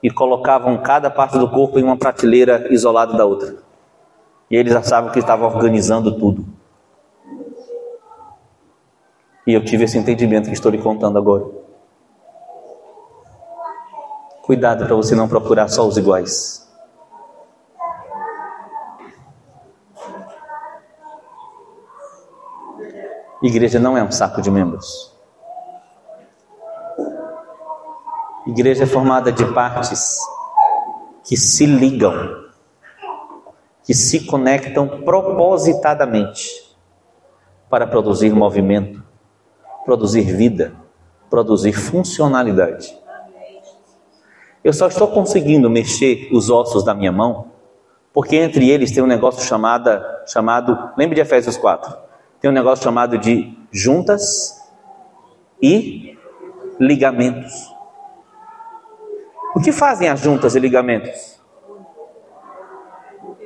e 0.00 0.08
colocavam 0.08 0.80
cada 0.80 1.10
parte 1.10 1.36
do 1.36 1.50
corpo 1.50 1.76
em 1.76 1.82
uma 1.82 1.96
prateleira 1.96 2.72
isolada 2.72 3.16
da 3.16 3.24
outra. 3.24 3.56
E 4.48 4.54
eles 4.54 4.72
achavam 4.72 5.10
que 5.10 5.18
estavam 5.18 5.48
organizando 5.48 6.16
tudo. 6.16 6.46
E 9.44 9.52
eu 9.52 9.64
tive 9.64 9.82
esse 9.82 9.98
entendimento 9.98 10.46
que 10.46 10.54
estou 10.54 10.70
lhe 10.70 10.78
contando 10.78 11.18
agora. 11.18 11.44
Cuidado 14.42 14.86
para 14.86 14.94
você 14.94 15.16
não 15.16 15.26
procurar 15.26 15.66
só 15.66 15.84
os 15.84 15.96
iguais. 15.96 16.67
Igreja 23.40 23.78
não 23.78 23.96
é 23.96 24.02
um 24.02 24.10
saco 24.10 24.42
de 24.42 24.50
membros. 24.50 25.16
Igreja 28.44 28.82
é 28.82 28.86
formada 28.86 29.30
de 29.30 29.44
partes 29.52 30.18
que 31.22 31.36
se 31.36 31.64
ligam, 31.64 32.14
que 33.84 33.94
se 33.94 34.26
conectam 34.26 35.02
propositadamente 35.04 36.74
para 37.70 37.86
produzir 37.86 38.34
movimento, 38.34 39.04
produzir 39.84 40.22
vida, 40.22 40.74
produzir 41.30 41.74
funcionalidade. 41.74 42.92
Eu 44.64 44.72
só 44.72 44.88
estou 44.88 45.06
conseguindo 45.08 45.70
mexer 45.70 46.28
os 46.32 46.50
ossos 46.50 46.84
da 46.84 46.92
minha 46.92 47.12
mão 47.12 47.52
porque 48.12 48.34
entre 48.34 48.68
eles 48.68 48.90
tem 48.90 49.00
um 49.00 49.06
negócio 49.06 49.46
chamado, 49.46 49.90
chamado 50.26 50.90
lembre 50.96 51.14
de 51.14 51.20
Efésios 51.20 51.56
4 51.56 52.07
tem 52.40 52.50
um 52.50 52.54
negócio 52.54 52.84
chamado 52.84 53.18
de 53.18 53.56
juntas 53.72 54.62
e 55.60 56.16
ligamentos. 56.78 57.74
O 59.54 59.60
que 59.60 59.72
fazem 59.72 60.08
as 60.08 60.20
juntas 60.20 60.54
e 60.54 60.60
ligamentos? 60.60 61.40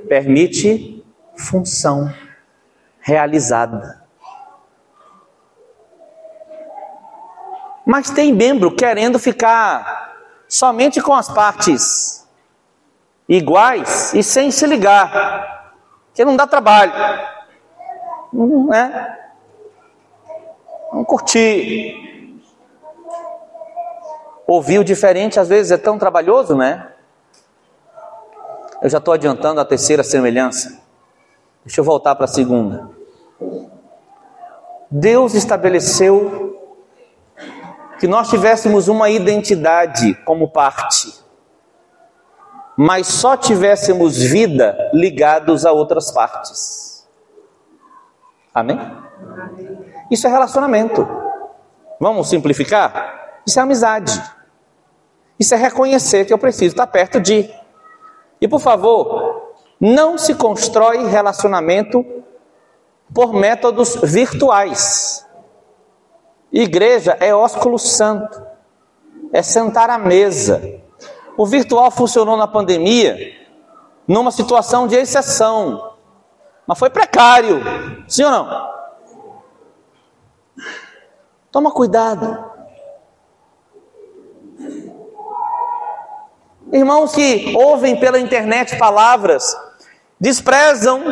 Permite 0.09 1.03
função 1.37 2.13
realizada. 3.01 4.03
Mas 7.87 8.11
tem 8.11 8.33
membro 8.33 8.75
querendo 8.75 9.19
ficar 9.19 10.17
somente 10.47 11.01
com 11.01 11.15
as 11.15 11.29
partes 11.29 12.29
iguais 13.29 14.13
e 14.13 14.23
sem 14.23 14.51
se 14.51 14.67
ligar, 14.67 15.75
que 16.15 16.25
não 16.25 16.37
dá 16.37 16.47
trabalho. 16.47 16.93
Não 18.33 18.73
é? 18.73 19.19
Curtir. 21.07 22.41
Ouvir 24.47 24.79
o 24.79 24.85
diferente 24.85 25.39
às 25.39 25.49
vezes 25.49 25.73
é 25.73 25.77
tão 25.77 25.99
trabalhoso, 25.99 26.57
né? 26.57 26.89
Eu 28.83 28.91
já 28.91 28.99
estou 28.99 29.15
adiantando 29.15 29.61
a 29.61 29.65
terceira 29.65 30.03
semelhança. 30.03 30.83
Deixa 31.65 31.81
eu 31.81 31.85
voltar 31.85 32.15
para 32.17 32.25
a 32.25 32.29
segunda. 32.29 32.91
Deus 34.91 35.35
estabeleceu 35.35 36.61
que 37.99 38.09
nós 38.09 38.29
tivéssemos 38.29 38.89
uma 38.89 39.09
identidade 39.09 40.15
como 40.25 40.51
parte, 40.51 41.15
mas 42.77 43.07
só 43.07 43.37
tivéssemos 43.37 44.19
vida 44.19 44.77
ligados 44.93 45.65
a 45.65 45.71
outras 45.71 46.11
partes. 46.11 46.92
Amém? 48.55 48.79
Isso 50.11 50.27
é 50.27 50.31
relacionamento. 50.31 51.07
Vamos 51.99 52.29
simplificar? 52.29 53.41
Isso 53.47 53.59
é 53.59 53.63
amizade. 53.63 54.23
Isso 55.39 55.55
é 55.55 55.57
reconhecer 55.57 56.25
que 56.25 56.33
eu 56.33 56.39
preciso 56.39 56.75
estar 56.75 56.87
perto 56.87 57.21
de. 57.21 57.51
E 58.41 58.47
por 58.47 58.61
favor, 58.61 59.55
não 59.81 60.19
se 60.19 60.35
constrói 60.35 61.09
relacionamento 61.09 62.05
por 63.13 63.33
métodos 63.33 63.97
virtuais. 63.97 65.27
Igreja 66.53 67.17
é 67.19 67.35
ósculo 67.35 67.79
santo, 67.79 68.43
é 69.33 69.43
sentar 69.43 69.89
à 69.89 69.99
mesa. 69.99 70.81
O 71.37 71.47
virtual 71.47 71.91
funcionou 71.91 72.37
na 72.37 72.47
pandemia 72.47 73.17
numa 74.07 74.31
situação 74.31 74.87
de 74.87 74.97
exceção. 74.97 75.92
Mas 76.67 76.79
foi 76.79 76.91
precário. 76.91 77.61
Sim 78.09 78.25
ou 78.25 78.31
não? 78.31 78.73
Toma 81.51 81.71
cuidado. 81.71 82.53
Irmãos 86.73 87.15
que 87.15 87.55
ouvem 87.55 88.01
pela 88.01 88.19
internet 88.19 88.79
palavras, 88.79 89.45
desprezam, 90.19 91.05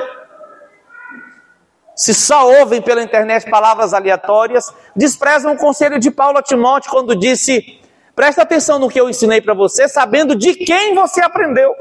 se 1.94 2.14
só 2.14 2.48
ouvem 2.60 2.80
pela 2.80 3.02
internet 3.02 3.50
palavras 3.50 3.92
aleatórias, 3.92 4.72
desprezam 4.96 5.52
o 5.52 5.58
conselho 5.58 5.98
de 5.98 6.10
Paulo 6.10 6.38
a 6.38 6.42
Timóteo 6.42 6.90
quando 6.90 7.14
disse: 7.14 7.78
presta 8.14 8.40
atenção 8.40 8.78
no 8.78 8.88
que 8.88 8.98
eu 8.98 9.10
ensinei 9.10 9.42
para 9.42 9.52
você, 9.52 9.86
sabendo 9.86 10.34
de 10.34 10.54
quem 10.54 10.94
você 10.94 11.20
aprendeu. 11.20 11.74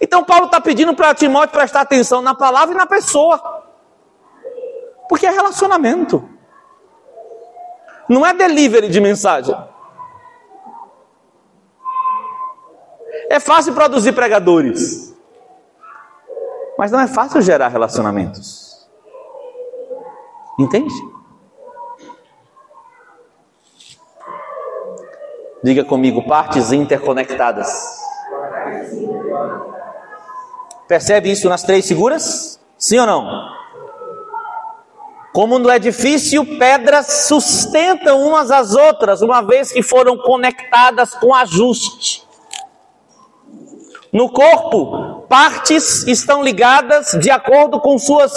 Então 0.00 0.24
Paulo 0.24 0.46
está 0.46 0.60
pedindo 0.60 0.94
para 0.94 1.14
Timóteo 1.14 1.52
prestar 1.52 1.82
atenção 1.82 2.20
na 2.20 2.34
palavra 2.34 2.74
e 2.74 2.78
na 2.78 2.86
pessoa. 2.86 3.62
Porque 5.08 5.26
é 5.26 5.30
relacionamento. 5.30 6.28
Não 8.08 8.26
é 8.26 8.34
delivery 8.34 8.88
de 8.88 9.00
mensagem. 9.00 9.56
É 13.30 13.40
fácil 13.40 13.72
produzir 13.72 14.12
pregadores. 14.12 15.14
Mas 16.76 16.90
não 16.90 17.00
é 17.00 17.06
fácil 17.06 17.40
gerar 17.40 17.68
relacionamentos. 17.68 18.88
Entende? 20.58 20.94
Diga 25.62 25.84
comigo, 25.84 26.26
partes 26.26 26.72
interconectadas. 26.72 28.02
Percebe 30.88 31.30
isso 31.30 31.48
nas 31.48 31.62
três 31.62 31.86
figuras? 31.86 32.60
Sim 32.76 32.98
ou 32.98 33.06
não? 33.06 33.52
Como 35.32 35.58
no 35.58 35.70
edifício, 35.70 36.44
pedras 36.58 37.26
sustentam 37.26 38.20
umas 38.20 38.50
às 38.50 38.74
outras, 38.74 39.22
uma 39.22 39.40
vez 39.40 39.72
que 39.72 39.82
foram 39.82 40.18
conectadas 40.18 41.14
com 41.14 41.34
ajuste. 41.34 42.28
No 44.12 44.30
corpo, 44.30 45.24
partes 45.30 46.06
estão 46.06 46.42
ligadas 46.42 47.12
de 47.18 47.30
acordo 47.30 47.80
com 47.80 47.98
suas 47.98 48.30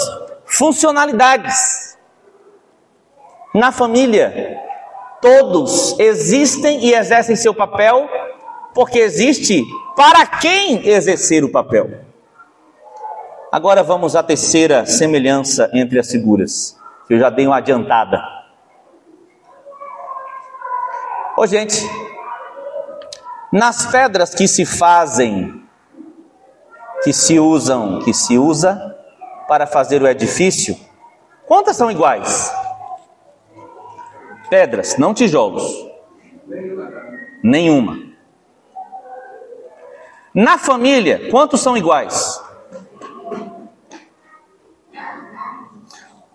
funcionalidades. 0.46 1.98
Na 3.54 3.70
família, 3.70 4.58
todos 5.20 5.98
existem 5.98 6.82
e 6.82 6.94
exercem 6.94 7.36
seu 7.36 7.52
papel, 7.52 8.08
porque 8.74 8.98
existe 8.98 9.62
para 9.96 10.26
quem 10.26 10.86
exercer 10.86 11.42
o 11.42 11.50
papel. 11.50 12.04
Agora 13.50 13.82
vamos 13.82 14.14
à 14.14 14.22
terceira 14.22 14.84
semelhança 14.84 15.70
entre 15.72 15.98
as 15.98 16.10
figuras, 16.10 16.78
que 17.08 17.14
eu 17.14 17.18
já 17.18 17.30
dei 17.30 17.46
uma 17.46 17.56
adiantada. 17.56 18.22
Ô 21.38 21.46
gente, 21.46 21.82
nas 23.50 23.86
pedras 23.86 24.34
que 24.34 24.46
se 24.46 24.66
fazem, 24.66 25.62
que 27.02 27.12
se 27.12 27.40
usam, 27.40 28.00
que 28.00 28.12
se 28.12 28.36
usa 28.36 28.94
para 29.48 29.66
fazer 29.66 30.02
o 30.02 30.08
edifício, 30.08 30.76
quantas 31.46 31.76
são 31.76 31.90
iguais? 31.90 32.52
Pedras, 34.50 34.98
não 34.98 35.14
tijolos. 35.14 35.64
Nenhuma. 37.42 38.05
Na 40.36 40.58
família, 40.58 41.30
quantos 41.30 41.62
são 41.62 41.78
iguais? 41.78 42.38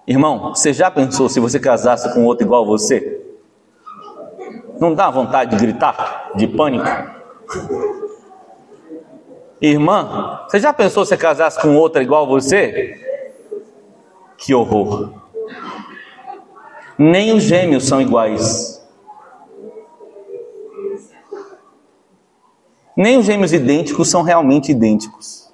Irmão, 0.07 0.55
você 0.55 0.73
já 0.73 0.89
pensou 0.89 1.29
se 1.29 1.39
você 1.39 1.59
casasse 1.59 2.11
com 2.11 2.25
outro 2.25 2.43
igual 2.43 2.63
a 2.63 2.65
você? 2.65 3.23
Não 4.79 4.95
dá 4.95 5.07
vontade 5.11 5.51
de 5.51 5.63
gritar, 5.63 6.31
de 6.33 6.47
pânico? 6.47 6.87
Irmã, 9.61 10.47
você 10.49 10.59
já 10.59 10.73
pensou 10.73 11.05
se 11.05 11.15
casasse 11.15 11.61
com 11.61 11.75
outra 11.75 12.01
igual 12.01 12.23
a 12.23 12.27
você? 12.27 12.99
Que 14.35 14.55
horror. 14.55 15.13
Nem 16.97 17.33
os 17.33 17.43
gêmeos 17.43 17.87
são 17.87 18.01
iguais. 18.01 18.80
Nem 22.95 23.17
os 23.17 23.25
gêmeos 23.25 23.53
idênticos 23.53 24.09
são 24.09 24.21
realmente 24.21 24.71
idênticos. 24.71 25.51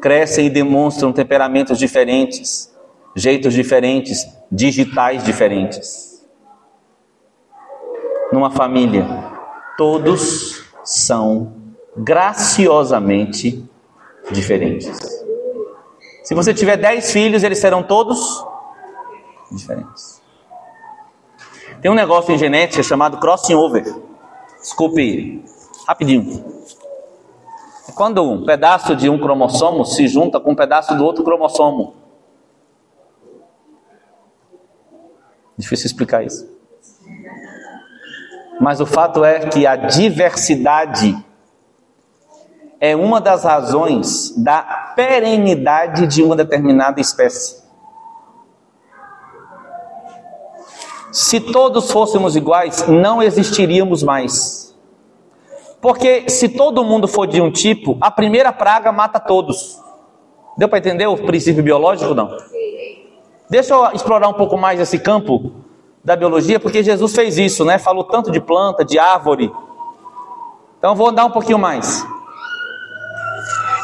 Crescem 0.00 0.46
e 0.46 0.50
demonstram 0.50 1.12
temperamentos 1.12 1.78
diferentes, 1.78 2.72
jeitos 3.14 3.54
diferentes, 3.54 4.26
digitais 4.50 5.24
diferentes. 5.24 6.24
Numa 8.32 8.50
família, 8.50 9.06
todos 9.76 10.64
são 10.84 11.52
graciosamente 11.96 13.68
diferentes. 14.30 15.24
Se 16.22 16.34
você 16.34 16.52
tiver 16.52 16.76
dez 16.76 17.10
filhos, 17.10 17.42
eles 17.42 17.58
serão 17.58 17.82
todos 17.82 18.44
diferentes. 19.50 20.20
Tem 21.80 21.90
um 21.90 21.94
negócio 21.94 22.34
em 22.34 22.38
genética 22.38 22.82
chamado 22.82 23.18
crossing 23.18 23.54
over. 23.54 23.84
Desculpe, 24.60 25.42
rapidinho. 25.88 26.44
Quando 27.94 28.22
um 28.22 28.44
pedaço 28.44 28.94
de 28.94 29.08
um 29.08 29.18
cromossomo 29.18 29.86
se 29.86 30.06
junta 30.06 30.38
com 30.38 30.52
um 30.52 30.54
pedaço 30.54 30.94
do 30.94 31.02
outro 31.02 31.24
cromossomo. 31.24 31.94
Difícil 35.56 35.86
explicar 35.86 36.22
isso. 36.22 36.46
Mas 38.60 38.80
o 38.80 38.86
fato 38.86 39.24
é 39.24 39.48
que 39.48 39.66
a 39.66 39.76
diversidade 39.76 41.24
é 42.78 42.94
uma 42.94 43.20
das 43.20 43.44
razões 43.44 44.36
da 44.36 44.92
perenidade 44.94 46.06
de 46.06 46.22
uma 46.22 46.36
determinada 46.36 47.00
espécie. 47.00 47.66
Se 51.10 51.40
todos 51.40 51.90
fôssemos 51.90 52.36
iguais, 52.36 52.86
não 52.86 53.22
existiríamos 53.22 54.02
mais. 54.02 54.67
Porque 55.80 56.28
se 56.28 56.48
todo 56.48 56.84
mundo 56.84 57.06
for 57.06 57.26
de 57.26 57.40
um 57.40 57.50
tipo, 57.50 57.96
a 58.00 58.10
primeira 58.10 58.52
praga 58.52 58.90
mata 58.90 59.20
todos. 59.20 59.80
Deu 60.56 60.68
para 60.68 60.78
entender 60.78 61.06
o 61.06 61.16
princípio 61.16 61.62
biológico 61.62 62.14
não? 62.14 62.36
Deixa 63.48 63.72
eu 63.72 63.86
explorar 63.92 64.28
um 64.28 64.34
pouco 64.34 64.58
mais 64.58 64.78
esse 64.80 64.98
campo 64.98 65.52
da 66.04 66.16
biologia, 66.16 66.60
porque 66.60 66.82
Jesus 66.82 67.14
fez 67.14 67.38
isso, 67.38 67.64
né? 67.64 67.78
Falou 67.78 68.04
tanto 68.04 68.30
de 68.30 68.40
planta, 68.40 68.84
de 68.84 68.98
árvore. 68.98 69.52
Então 70.78 70.94
vou 70.94 71.08
andar 71.08 71.24
um 71.24 71.30
pouquinho 71.30 71.58
mais. 71.58 72.06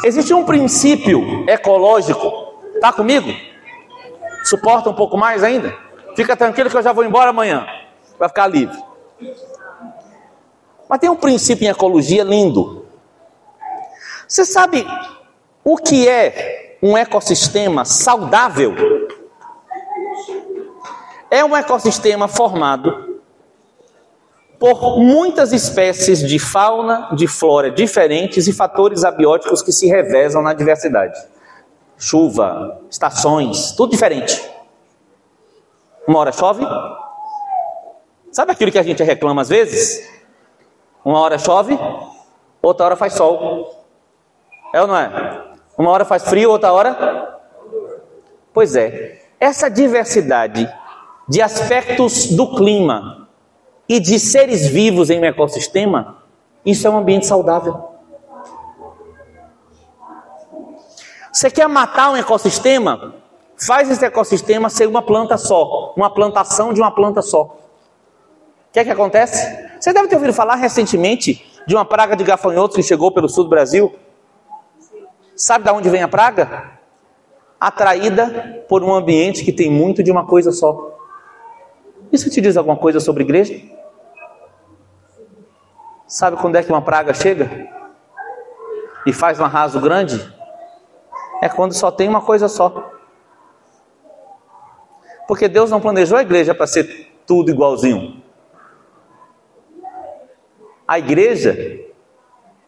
Existe 0.04 0.34
um 0.34 0.44
princípio 0.44 1.48
ecológico, 1.48 2.30
tá 2.80 2.92
comigo? 2.92 3.32
Suporta 4.44 4.90
um 4.90 4.94
pouco 4.94 5.16
mais 5.16 5.42
ainda? 5.42 5.74
Fica 6.14 6.36
tranquilo 6.36 6.68
que 6.68 6.76
eu 6.76 6.82
já 6.82 6.92
vou 6.92 7.04
embora 7.04 7.30
amanhã. 7.30 7.66
Vai 8.18 8.28
ficar 8.28 8.46
livre. 8.46 8.76
Mas 10.88 10.98
tem 10.98 11.10
um 11.10 11.16
princípio 11.16 11.66
em 11.66 11.70
ecologia 11.70 12.22
lindo. 12.22 12.84
Você 14.28 14.44
sabe 14.44 14.86
o 15.62 15.76
que 15.76 16.08
é 16.08 16.78
um 16.82 16.96
ecossistema 16.96 17.84
saudável? 17.84 18.74
É 21.30 21.44
um 21.44 21.56
ecossistema 21.56 22.28
formado 22.28 23.14
por 24.58 24.98
muitas 24.98 25.52
espécies 25.52 26.20
de 26.20 26.38
fauna, 26.38 27.10
de 27.14 27.26
flora 27.26 27.70
diferentes 27.70 28.46
e 28.46 28.52
fatores 28.52 29.04
abióticos 29.04 29.62
que 29.62 29.72
se 29.72 29.86
revezam 29.86 30.42
na 30.42 30.54
diversidade. 30.54 31.18
Chuva, 31.98 32.80
estações, 32.90 33.72
tudo 33.72 33.90
diferente. 33.90 34.42
Uma 36.06 36.20
hora 36.20 36.32
chove. 36.32 36.64
Sabe 38.30 38.52
aquilo 38.52 38.72
que 38.72 38.78
a 38.78 38.82
gente 38.82 39.02
reclama 39.02 39.42
às 39.42 39.48
vezes? 39.48 40.13
Uma 41.04 41.20
hora 41.20 41.38
chove, 41.38 41.78
outra 42.62 42.86
hora 42.86 42.96
faz 42.96 43.12
sol. 43.12 43.84
É 44.72 44.80
ou 44.80 44.86
não 44.86 44.96
é? 44.96 45.44
Uma 45.76 45.90
hora 45.90 46.04
faz 46.04 46.24
frio, 46.24 46.50
outra 46.50 46.72
hora. 46.72 47.40
Pois 48.52 48.74
é. 48.74 49.20
Essa 49.38 49.68
diversidade 49.68 50.72
de 51.28 51.42
aspectos 51.42 52.28
do 52.28 52.54
clima 52.54 53.28
e 53.88 54.00
de 54.00 54.18
seres 54.18 54.66
vivos 54.66 55.10
em 55.10 55.20
um 55.20 55.24
ecossistema, 55.24 56.22
isso 56.64 56.86
é 56.86 56.90
um 56.90 56.96
ambiente 56.96 57.26
saudável. 57.26 57.90
Você 61.32 61.50
quer 61.50 61.68
matar 61.68 62.10
um 62.12 62.16
ecossistema? 62.16 63.14
Faz 63.56 63.90
esse 63.90 64.04
ecossistema 64.04 64.70
ser 64.70 64.86
uma 64.86 65.02
planta 65.02 65.36
só, 65.36 65.92
uma 65.96 66.08
plantação 66.08 66.72
de 66.72 66.80
uma 66.80 66.90
planta 66.90 67.20
só. 67.20 67.56
Que 68.74 68.80
é 68.80 68.84
que 68.84 68.90
acontece? 68.90 69.70
Você 69.78 69.92
deve 69.92 70.08
ter 70.08 70.16
ouvido 70.16 70.32
falar 70.32 70.56
recentemente 70.56 71.46
de 71.64 71.76
uma 71.76 71.84
praga 71.84 72.16
de 72.16 72.24
gafanhotos 72.24 72.74
que 72.74 72.82
chegou 72.82 73.12
pelo 73.12 73.28
sul 73.28 73.44
do 73.44 73.50
Brasil. 73.50 73.94
Sabe 75.36 75.64
de 75.64 75.70
onde 75.70 75.88
vem 75.88 76.02
a 76.02 76.08
praga? 76.08 76.72
Atraída 77.60 78.64
por 78.68 78.82
um 78.82 78.92
ambiente 78.92 79.44
que 79.44 79.52
tem 79.52 79.70
muito 79.70 80.02
de 80.02 80.10
uma 80.10 80.26
coisa 80.26 80.50
só. 80.50 80.98
Isso 82.10 82.28
te 82.28 82.40
diz 82.40 82.56
alguma 82.56 82.76
coisa 82.76 82.98
sobre 82.98 83.22
igreja? 83.22 83.62
Sabe 86.08 86.36
quando 86.36 86.56
é 86.56 86.62
que 86.64 86.72
uma 86.72 86.82
praga 86.82 87.14
chega? 87.14 87.68
E 89.06 89.12
faz 89.12 89.38
um 89.38 89.44
arraso 89.44 89.80
grande? 89.80 90.34
É 91.40 91.48
quando 91.48 91.74
só 91.74 91.92
tem 91.92 92.08
uma 92.08 92.22
coisa 92.22 92.48
só. 92.48 92.90
Porque 95.28 95.46
Deus 95.46 95.70
não 95.70 95.80
planejou 95.80 96.18
a 96.18 96.22
igreja 96.22 96.52
para 96.52 96.66
ser 96.66 97.12
tudo 97.24 97.52
igualzinho. 97.52 98.23
A 100.86 100.98
igreja 100.98 101.56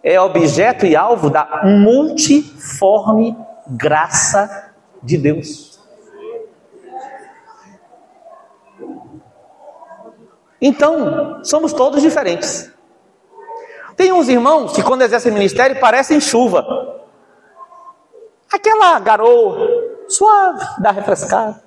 é 0.03 0.21
objeto 0.21 0.87
e 0.87 0.97
alvo 0.97 1.29
da 1.29 1.63
multiforme 1.65 3.37
graça 3.69 4.73
de 5.03 5.19
Deus. 5.19 5.79
Então, 10.61 11.45
somos 11.45 11.73
todos 11.73 12.01
diferentes. 12.01 12.73
Tem 13.97 14.13
uns 14.13 14.29
irmãos 14.29 14.73
que, 14.73 14.83
quando 14.83 15.03
exercem 15.03 15.33
ministério, 15.33 15.79
parecem 15.79 16.21
chuva. 16.21 16.65
Aquela 18.53 18.99
garoa 19.01 19.69
suave, 20.09 20.65
dá 20.79 20.91
refrescada. 20.91 21.63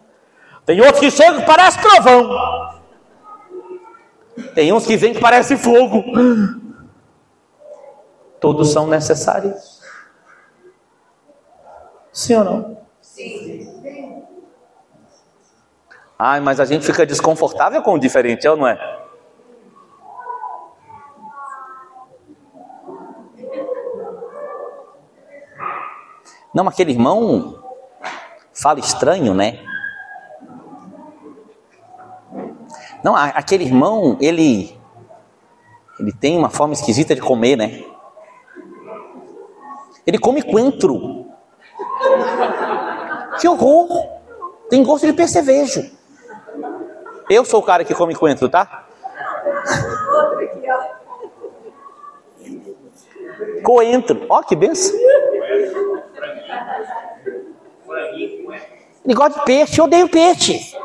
Tem 0.66 0.80
outros 0.82 1.00
que 1.00 1.12
chegam 1.12 1.40
que 1.40 1.46
parece 1.46 1.80
trovão. 1.82 2.79
Tem 4.54 4.74
uns 4.74 4.86
que 4.86 4.98
vêm 4.98 5.14
que 5.14 5.20
parece 5.20 5.58
fogo. 5.58 6.04
Todos 8.40 8.72
são 8.72 8.88
necessários. 8.88 9.82
Sim 12.12 12.36
ou 12.36 12.44
não? 12.44 12.78
Sim. 13.02 14.26
Ai, 16.18 16.40
mas 16.42 16.60
a 16.60 16.66
gente 16.66 16.86
fica 16.86 17.06
desconfortável 17.06 17.82
com 17.82 17.94
o 17.94 18.00
diferente, 18.00 18.48
ou 18.48 18.58
não 18.58 18.68
é? 18.68 19.00
Não, 26.54 26.68
aquele 26.68 26.92
irmão 26.92 27.64
fala 28.54 28.80
estranho, 28.80 29.34
né? 29.34 29.64
Não, 33.04 33.16
aquele 33.16 33.64
irmão, 33.64 34.18
ele 34.20 34.78
ele 36.00 36.14
tem 36.14 36.38
uma 36.38 36.50
forma 36.50 36.74
esquisita 36.74 37.14
de 37.14 37.22
comer, 37.22 37.58
né? 37.58 37.84
Ele 40.08 40.18
come 40.18 40.42
coentro. 40.42 41.26
Que 43.40 43.48
horror! 43.48 44.20
Tem 44.70 44.82
gosto 44.82 45.06
de 45.06 45.14
percevejo. 45.14 45.92
Eu 47.30 47.44
sou 47.44 47.60
o 47.60 47.64
cara 47.64 47.84
que 47.84 47.94
come 47.94 48.16
coentro, 48.16 48.48
tá? 48.48 48.88
Coentro. 53.64 54.26
Ó, 54.30 54.42
que 54.42 54.56
benção. 54.56 54.98
Ele 59.06 59.14
gosta 59.14 59.40
de 59.40 59.46
peixe, 59.46 59.80
eu 59.80 59.86
odeio 59.86 60.08
peixe. 60.08 60.79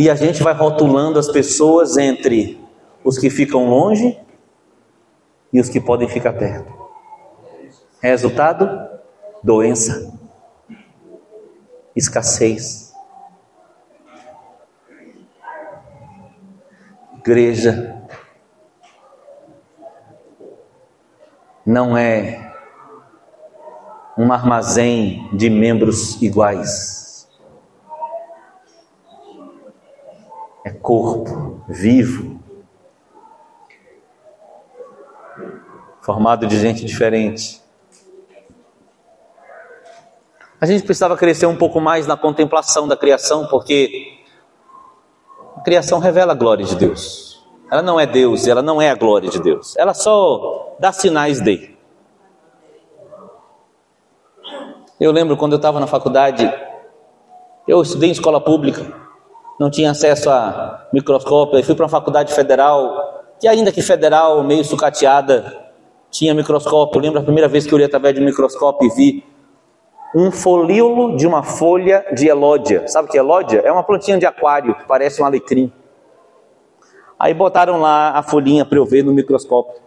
E 0.00 0.08
a 0.08 0.14
gente 0.14 0.42
vai 0.42 0.54
rotulando 0.54 1.18
as 1.18 1.28
pessoas 1.28 1.98
entre 1.98 2.58
os 3.04 3.18
que 3.18 3.28
ficam 3.28 3.68
longe 3.68 4.18
e 5.52 5.60
os 5.60 5.68
que 5.68 5.78
podem 5.78 6.08
ficar 6.08 6.32
perto. 6.32 6.72
Resultado: 8.00 8.66
doença, 9.44 10.18
escassez. 11.94 12.94
Igreja 17.18 18.02
não 21.66 21.94
é 21.94 22.54
um 24.16 24.32
armazém 24.32 25.28
de 25.36 25.50
membros 25.50 26.22
iguais. 26.22 26.99
É 30.64 30.70
corpo 30.70 31.62
vivo, 31.68 32.40
formado 36.02 36.46
de 36.46 36.58
gente 36.58 36.84
diferente. 36.84 37.62
A 40.60 40.66
gente 40.66 40.84
precisava 40.84 41.16
crescer 41.16 41.46
um 41.46 41.56
pouco 41.56 41.80
mais 41.80 42.06
na 42.06 42.16
contemplação 42.16 42.86
da 42.86 42.96
criação, 42.96 43.46
porque 43.46 44.18
a 45.56 45.60
criação 45.62 45.98
revela 45.98 46.32
a 46.32 46.36
glória 46.36 46.64
de 46.66 46.76
Deus. 46.76 47.42
Ela 47.70 47.82
não 47.82 47.98
é 47.98 48.06
Deus, 48.06 48.46
ela 48.46 48.60
não 48.60 48.82
é 48.82 48.90
a 48.90 48.94
glória 48.94 49.30
de 49.30 49.40
Deus. 49.40 49.76
Ela 49.76 49.94
só 49.94 50.76
dá 50.78 50.92
sinais 50.92 51.40
de. 51.40 51.74
Eu 54.98 55.12
lembro 55.12 55.36
quando 55.36 55.52
eu 55.52 55.56
estava 55.56 55.80
na 55.80 55.86
faculdade, 55.86 56.52
eu 57.66 57.80
estudei 57.80 58.10
em 58.10 58.12
escola 58.12 58.38
pública, 58.40 58.92
não 59.60 59.68
tinha 59.68 59.90
acesso 59.90 60.30
a 60.30 60.86
microscópio, 60.90 61.58
eu 61.58 61.62
fui 61.62 61.74
para 61.74 61.84
uma 61.84 61.90
faculdade 61.90 62.32
federal, 62.32 63.26
que 63.38 63.46
ainda 63.46 63.70
que 63.70 63.82
federal, 63.82 64.42
meio 64.42 64.64
sucateada, 64.64 65.54
tinha 66.10 66.32
microscópio. 66.32 66.98
Eu 66.98 67.02
lembro 67.02 67.20
a 67.20 67.22
primeira 67.22 67.46
vez 67.46 67.66
que 67.66 67.74
eu 67.74 67.76
olhei 67.76 67.86
através 67.86 68.14
de 68.14 68.22
um 68.22 68.24
microscópio 68.24 68.90
e 68.90 68.94
vi 68.94 69.24
um 70.16 70.30
folíolo 70.30 71.14
de 71.14 71.26
uma 71.26 71.42
folha 71.42 72.06
de 72.14 72.26
elódia. 72.26 72.88
Sabe 72.88 73.06
o 73.06 73.10
que 73.10 73.18
é 73.18 73.20
elódia? 73.20 73.60
É 73.62 73.70
uma 73.70 73.82
plantinha 73.82 74.16
de 74.16 74.24
aquário 74.24 74.74
que 74.74 74.84
parece 74.86 75.20
um 75.20 75.26
alecrim. 75.26 75.70
Aí 77.18 77.34
botaram 77.34 77.78
lá 77.78 78.12
a 78.12 78.22
folhinha 78.22 78.64
para 78.64 78.78
eu 78.78 78.86
ver 78.86 79.04
no 79.04 79.12
microscópio. 79.12 79.78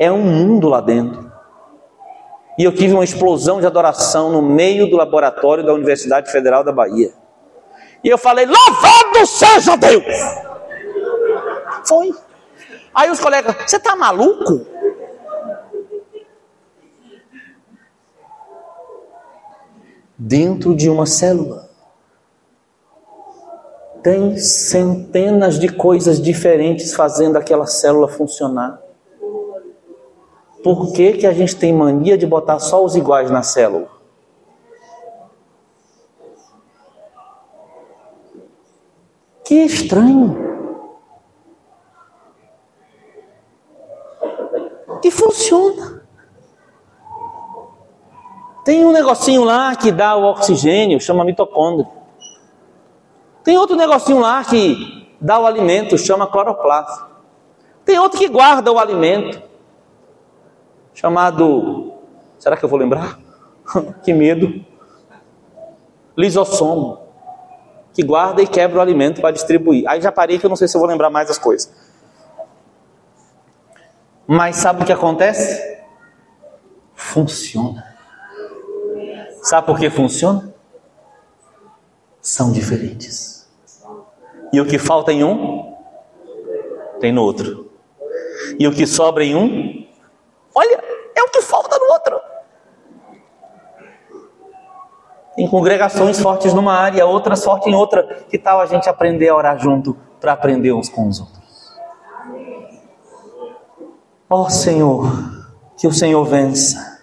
É 0.00 0.10
um 0.10 0.22
mundo 0.22 0.70
lá 0.70 0.80
dentro. 0.80 1.30
E 2.58 2.64
eu 2.64 2.72
tive 2.72 2.94
uma 2.94 3.04
explosão 3.04 3.60
de 3.60 3.66
adoração 3.66 4.32
no 4.32 4.40
meio 4.40 4.88
do 4.88 4.96
laboratório 4.96 5.62
da 5.62 5.74
Universidade 5.74 6.32
Federal 6.32 6.64
da 6.64 6.72
Bahia. 6.72 7.25
E 8.06 8.08
eu 8.08 8.16
falei: 8.16 8.46
Louvado 8.46 9.26
seja 9.26 9.76
Deus! 9.76 10.04
Foi. 11.84 12.14
Aí 12.94 13.10
os 13.10 13.18
colegas: 13.18 13.54
Você 13.66 13.76
está 13.76 13.96
maluco? 13.96 14.64
dentro 20.18 20.74
de 20.74 20.88
uma 20.88 21.04
célula. 21.04 21.68
Tem 24.02 24.36
centenas 24.38 25.58
de 25.58 25.68
coisas 25.68 26.20
diferentes 26.22 26.94
fazendo 26.94 27.36
aquela 27.36 27.66
célula 27.66 28.08
funcionar. 28.08 28.80
Por 30.62 30.92
que, 30.92 31.14
que 31.14 31.26
a 31.26 31.32
gente 31.32 31.56
tem 31.56 31.72
mania 31.72 32.16
de 32.16 32.26
botar 32.26 32.58
só 32.58 32.82
os 32.84 32.96
iguais 32.96 33.30
na 33.30 33.42
célula? 33.42 33.95
Que 39.46 39.54
estranho. 39.64 40.36
E 45.04 45.10
funciona. 45.10 46.04
Tem 48.64 48.84
um 48.84 48.90
negocinho 48.90 49.44
lá 49.44 49.76
que 49.76 49.92
dá 49.92 50.16
o 50.16 50.24
oxigênio, 50.24 51.00
chama 51.00 51.24
mitocôndria. 51.24 51.88
Tem 53.44 53.56
outro 53.56 53.76
negocinho 53.76 54.18
lá 54.18 54.44
que 54.44 55.14
dá 55.20 55.38
o 55.38 55.46
alimento, 55.46 55.96
chama 55.96 56.26
cloroplasto. 56.26 57.06
Tem 57.84 58.00
outro 58.00 58.18
que 58.18 58.26
guarda 58.28 58.72
o 58.72 58.80
alimento, 58.80 59.40
chamado. 60.92 61.92
Será 62.36 62.56
que 62.56 62.64
eu 62.64 62.68
vou 62.68 62.80
lembrar? 62.80 63.16
que 64.02 64.12
medo. 64.12 64.64
Lisossomo, 66.16 67.05
que 67.96 68.02
guarda 68.02 68.42
e 68.42 68.46
quebra 68.46 68.78
o 68.78 68.82
alimento 68.82 69.22
para 69.22 69.30
distribuir. 69.30 69.88
Aí 69.88 70.02
já 70.02 70.12
parei 70.12 70.38
que 70.38 70.44
eu 70.44 70.50
não 70.50 70.56
sei 70.56 70.68
se 70.68 70.76
eu 70.76 70.80
vou 70.80 70.88
lembrar 70.88 71.08
mais 71.08 71.30
as 71.30 71.38
coisas. 71.38 71.72
Mas 74.26 74.56
sabe 74.56 74.82
o 74.82 74.84
que 74.84 74.92
acontece? 74.92 75.78
Funciona. 76.94 77.96
Sabe 79.42 79.66
por 79.66 79.78
que 79.78 79.88
funciona? 79.88 80.54
São 82.20 82.52
diferentes. 82.52 83.48
E 84.52 84.60
o 84.60 84.66
que 84.66 84.78
falta 84.78 85.10
em 85.10 85.24
um, 85.24 85.74
tem 87.00 87.12
no 87.12 87.22
outro. 87.22 87.70
E 88.58 88.68
o 88.68 88.74
que 88.74 88.86
sobra 88.86 89.24
em 89.24 89.34
um, 89.34 89.88
olha, 90.54 90.84
é 91.14 91.22
o 91.22 91.30
que 91.30 91.40
falta 91.40 91.78
no 91.78 91.92
outro. 91.92 92.20
Em 95.38 95.46
congregações 95.48 96.18
fortes 96.18 96.54
numa 96.54 96.74
área, 96.74 97.04
outras 97.06 97.44
fortes 97.44 97.68
em 97.68 97.74
outra. 97.74 98.24
Que 98.28 98.38
tal 98.38 98.60
a 98.60 98.66
gente 98.66 98.88
aprender 98.88 99.28
a 99.28 99.36
orar 99.36 99.58
junto 99.58 99.96
para 100.20 100.32
aprender 100.32 100.72
uns 100.72 100.88
com 100.88 101.08
os 101.08 101.20
outros? 101.20 101.76
Ó 104.28 104.42
oh, 104.42 104.50
Senhor, 104.50 105.06
que 105.76 105.86
o 105.86 105.92
Senhor 105.92 106.24
vença 106.24 106.96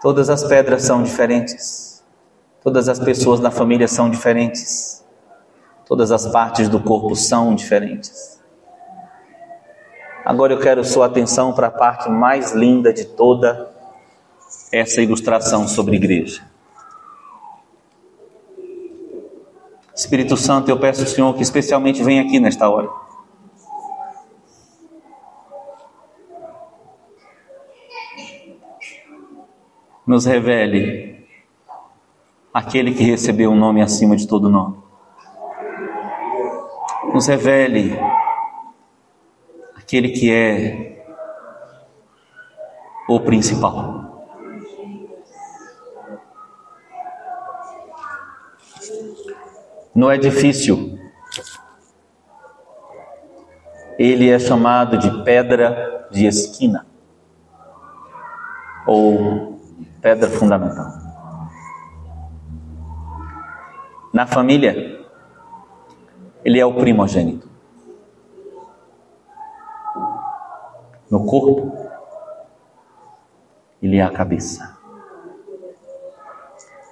Todas 0.00 0.30
as 0.30 0.44
pedras 0.44 0.82
são 0.82 1.02
diferentes. 1.02 2.04
Todas 2.62 2.88
as 2.88 3.00
pessoas 3.00 3.40
da 3.40 3.50
família 3.50 3.88
são 3.88 4.08
diferentes. 4.08 5.04
Todas 5.84 6.12
as 6.12 6.28
partes 6.28 6.68
do 6.68 6.78
corpo 6.78 7.16
são 7.16 7.52
diferentes. 7.52 8.40
Agora 10.24 10.52
eu 10.52 10.60
quero 10.60 10.84
sua 10.84 11.06
atenção 11.06 11.52
para 11.52 11.66
a 11.66 11.70
parte 11.70 12.08
mais 12.08 12.52
linda 12.52 12.92
de 12.92 13.06
toda 13.06 13.70
essa 14.72 15.00
ilustração 15.00 15.66
sobre 15.66 15.96
igreja. 15.96 16.42
Espírito 19.94 20.36
Santo, 20.36 20.70
eu 20.70 20.78
peço 20.78 21.00
ao 21.00 21.06
Senhor 21.06 21.34
que 21.34 21.42
especialmente 21.42 22.02
venha 22.02 22.22
aqui 22.22 22.38
nesta 22.38 22.68
hora. 22.68 22.88
nos 30.08 30.24
revele 30.24 31.28
aquele 32.52 32.94
que 32.94 33.02
recebeu 33.02 33.50
um 33.50 33.54
nome 33.54 33.82
acima 33.82 34.16
de 34.16 34.26
todo 34.26 34.48
nome. 34.48 34.78
Nos 37.12 37.26
revele 37.26 37.94
aquele 39.76 40.08
que 40.08 40.32
é 40.32 41.04
o 43.06 43.20
principal. 43.20 43.97
No 49.98 50.12
edifício, 50.12 50.96
ele 53.98 54.30
é 54.30 54.38
chamado 54.38 54.96
de 54.96 55.24
pedra 55.24 56.06
de 56.12 56.24
esquina 56.24 56.86
ou 58.86 59.58
pedra 60.00 60.30
fundamental. 60.30 60.86
Na 64.12 64.24
família, 64.24 65.04
ele 66.44 66.60
é 66.60 66.64
o 66.64 66.74
primogênito. 66.74 67.50
No 71.10 71.26
corpo, 71.26 71.76
ele 73.82 73.96
é 73.96 74.04
a 74.04 74.12
cabeça. 74.12 74.78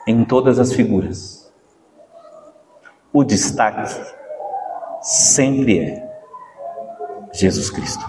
Em 0.08 0.24
todas 0.24 0.58
as 0.58 0.72
figuras, 0.72 1.35
o 3.18 3.24
destaque 3.24 3.98
sempre 5.00 5.78
é 5.78 6.08
Jesus 7.32 7.70
Cristo. 7.70 8.04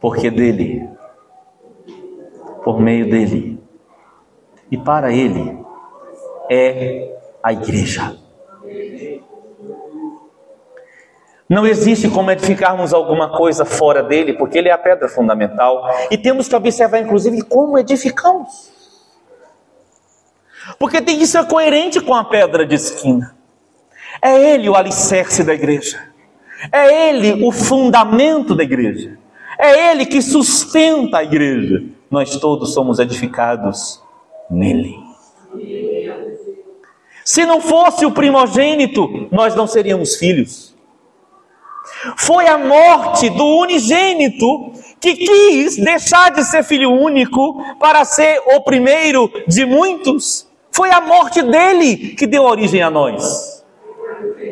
Porque 0.00 0.30
dele, 0.30 0.88
por 2.64 2.80
meio 2.80 3.10
dele 3.10 3.62
e 4.70 4.78
para 4.78 5.12
ele 5.12 5.62
é 6.50 7.20
a 7.42 7.52
igreja. 7.52 8.16
Não 11.46 11.66
existe 11.66 12.08
como 12.08 12.30
edificarmos 12.30 12.94
alguma 12.94 13.36
coisa 13.36 13.66
fora 13.66 14.02
dele, 14.02 14.34
porque 14.34 14.56
ele 14.56 14.70
é 14.70 14.72
a 14.72 14.78
pedra 14.78 15.06
fundamental. 15.06 15.82
E 16.10 16.16
temos 16.16 16.48
que 16.48 16.56
observar, 16.56 17.00
inclusive, 17.00 17.42
como 17.42 17.78
edificamos. 17.78 18.79
Porque 20.78 21.00
tem 21.00 21.18
que 21.18 21.26
ser 21.26 21.46
coerente 21.46 22.00
com 22.00 22.14
a 22.14 22.24
pedra 22.24 22.66
de 22.66 22.74
esquina. 22.74 23.34
É 24.22 24.52
ele 24.52 24.68
o 24.68 24.74
alicerce 24.74 25.42
da 25.42 25.54
igreja. 25.54 26.10
É 26.70 27.08
ele 27.08 27.44
o 27.44 27.50
fundamento 27.50 28.54
da 28.54 28.62
igreja. 28.62 29.18
É 29.58 29.90
ele 29.90 30.06
que 30.06 30.20
sustenta 30.20 31.18
a 31.18 31.24
igreja. 31.24 31.82
Nós 32.10 32.36
todos 32.36 32.74
somos 32.74 32.98
edificados 32.98 34.02
nele. 34.50 34.96
Se 37.24 37.46
não 37.46 37.60
fosse 37.60 38.04
o 38.04 38.10
primogênito, 38.10 39.28
nós 39.30 39.54
não 39.54 39.66
seríamos 39.66 40.16
filhos. 40.16 40.74
Foi 42.16 42.46
a 42.46 42.58
morte 42.58 43.28
do 43.30 43.44
unigênito 43.44 44.72
que 45.00 45.14
quis 45.14 45.76
deixar 45.76 46.30
de 46.30 46.44
ser 46.44 46.62
filho 46.62 46.90
único 46.90 47.62
para 47.78 48.04
ser 48.04 48.40
o 48.54 48.60
primeiro 48.62 49.30
de 49.46 49.64
muitos. 49.64 50.49
Foi 50.72 50.90
a 50.90 51.00
morte 51.00 51.42
dele 51.42 52.14
que 52.14 52.26
deu 52.26 52.44
origem 52.44 52.82
a 52.82 52.90
nós. 52.90 53.64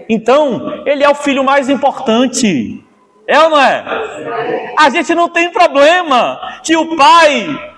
Então, 0.09 0.82
ele 0.86 1.05
é 1.05 1.09
o 1.09 1.15
filho 1.15 1.45
mais 1.45 1.69
importante. 1.69 2.85
É 3.27 3.39
ou 3.40 3.51
não 3.51 3.61
é? 3.61 4.74
A 4.78 4.89
gente 4.89 5.15
não 5.15 5.28
tem 5.28 5.53
problema 5.53 6.61
que 6.62 6.77
o 6.77 6.97
pai 6.97 7.74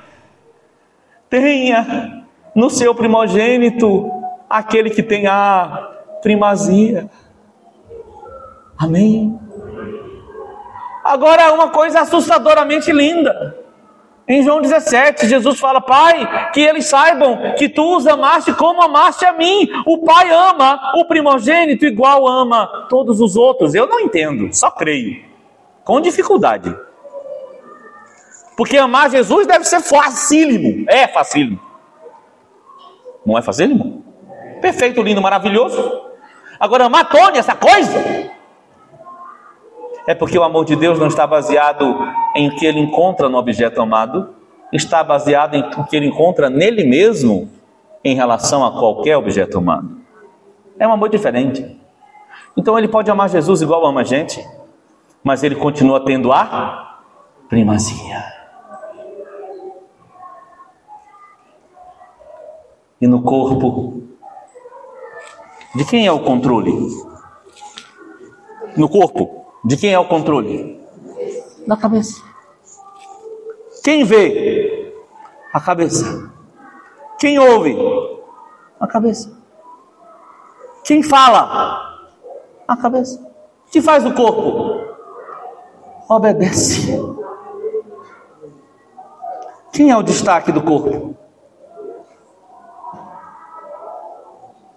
tenha 1.28 2.24
no 2.54 2.70
seu 2.70 2.94
primogênito 2.94 4.10
aquele 4.48 4.90
que 4.90 5.02
tem 5.02 5.26
a 5.26 5.88
primazia. 6.22 7.10
Amém? 8.78 9.38
Agora, 11.04 11.52
uma 11.52 11.68
coisa 11.68 12.00
assustadoramente 12.00 12.92
linda. 12.92 13.59
Em 14.30 14.44
João 14.44 14.62
17, 14.62 15.26
Jesus 15.26 15.58
fala: 15.58 15.80
Pai, 15.80 16.52
que 16.52 16.60
eles 16.60 16.86
saibam 16.86 17.52
que 17.58 17.68
tu 17.68 17.96
os 17.96 18.06
amaste 18.06 18.52
como 18.52 18.80
amaste 18.80 19.24
a 19.24 19.32
mim. 19.32 19.68
O 19.84 19.98
Pai 20.04 20.30
ama 20.30 20.92
o 20.94 21.04
primogênito 21.04 21.84
igual 21.84 22.28
ama 22.28 22.86
todos 22.88 23.20
os 23.20 23.34
outros. 23.34 23.74
Eu 23.74 23.88
não 23.88 23.98
entendo, 23.98 24.54
só 24.54 24.70
creio. 24.70 25.24
Com 25.82 26.00
dificuldade. 26.00 26.72
Porque 28.56 28.76
amar 28.76 29.10
Jesus 29.10 29.48
deve 29.48 29.64
ser 29.64 29.80
facílimo. 29.80 30.84
É 30.88 31.08
facílimo. 31.08 31.60
Não 33.26 33.36
é 33.36 33.42
facílimo? 33.42 34.04
Perfeito, 34.60 35.02
lindo, 35.02 35.20
maravilhoso. 35.20 36.02
Agora, 36.60 36.84
amar 36.84 37.08
Tony, 37.08 37.36
essa 37.36 37.56
coisa. 37.56 38.30
É 40.06 40.14
porque 40.14 40.38
o 40.38 40.44
amor 40.44 40.64
de 40.64 40.76
Deus 40.76 41.00
não 41.00 41.08
está 41.08 41.26
baseado 41.26 41.98
em 42.34 42.50
que 42.50 42.66
ele 42.66 42.80
encontra 42.80 43.28
no 43.28 43.38
objeto 43.38 43.80
amado, 43.80 44.34
está 44.72 45.02
baseado 45.02 45.54
em 45.54 45.64
o 45.76 45.84
que 45.84 45.96
ele 45.96 46.06
encontra 46.06 46.48
nele 46.48 46.84
mesmo 46.84 47.50
em 48.04 48.14
relação 48.14 48.64
a 48.64 48.72
qualquer 48.72 49.16
objeto 49.16 49.58
amado. 49.58 49.98
É 50.78 50.86
um 50.86 50.92
amor 50.92 51.08
diferente. 51.08 51.78
Então 52.56 52.78
ele 52.78 52.88
pode 52.88 53.10
amar 53.10 53.28
Jesus 53.28 53.62
igual 53.62 53.84
ama 53.84 54.00
a 54.00 54.04
gente, 54.04 54.44
mas 55.22 55.42
ele 55.42 55.54
continua 55.54 56.04
tendo 56.04 56.32
a 56.32 57.00
primazia. 57.48 58.24
E 63.00 63.06
no 63.06 63.22
corpo, 63.22 64.02
de 65.74 65.84
quem 65.84 66.06
é 66.06 66.12
o 66.12 66.20
controle? 66.20 66.72
No 68.76 68.88
corpo, 68.88 69.46
de 69.64 69.76
quem 69.76 69.92
é 69.92 69.98
o 69.98 70.04
controle? 70.06 70.79
Da 71.70 71.76
cabeça. 71.76 72.20
Quem 73.84 74.02
vê? 74.02 74.92
A 75.52 75.60
cabeça. 75.60 76.32
Quem 77.16 77.38
ouve? 77.38 77.78
A 78.80 78.88
cabeça. 78.88 79.40
Quem 80.82 81.00
fala? 81.00 82.10
A 82.66 82.76
cabeça. 82.76 83.24
O 83.68 83.70
que 83.70 83.80
faz 83.80 84.04
o 84.04 84.12
corpo? 84.12 84.80
Obedece. 86.08 86.90
Quem 89.72 89.92
é 89.92 89.96
o 89.96 90.02
destaque 90.02 90.50
do 90.50 90.64
corpo? 90.64 91.14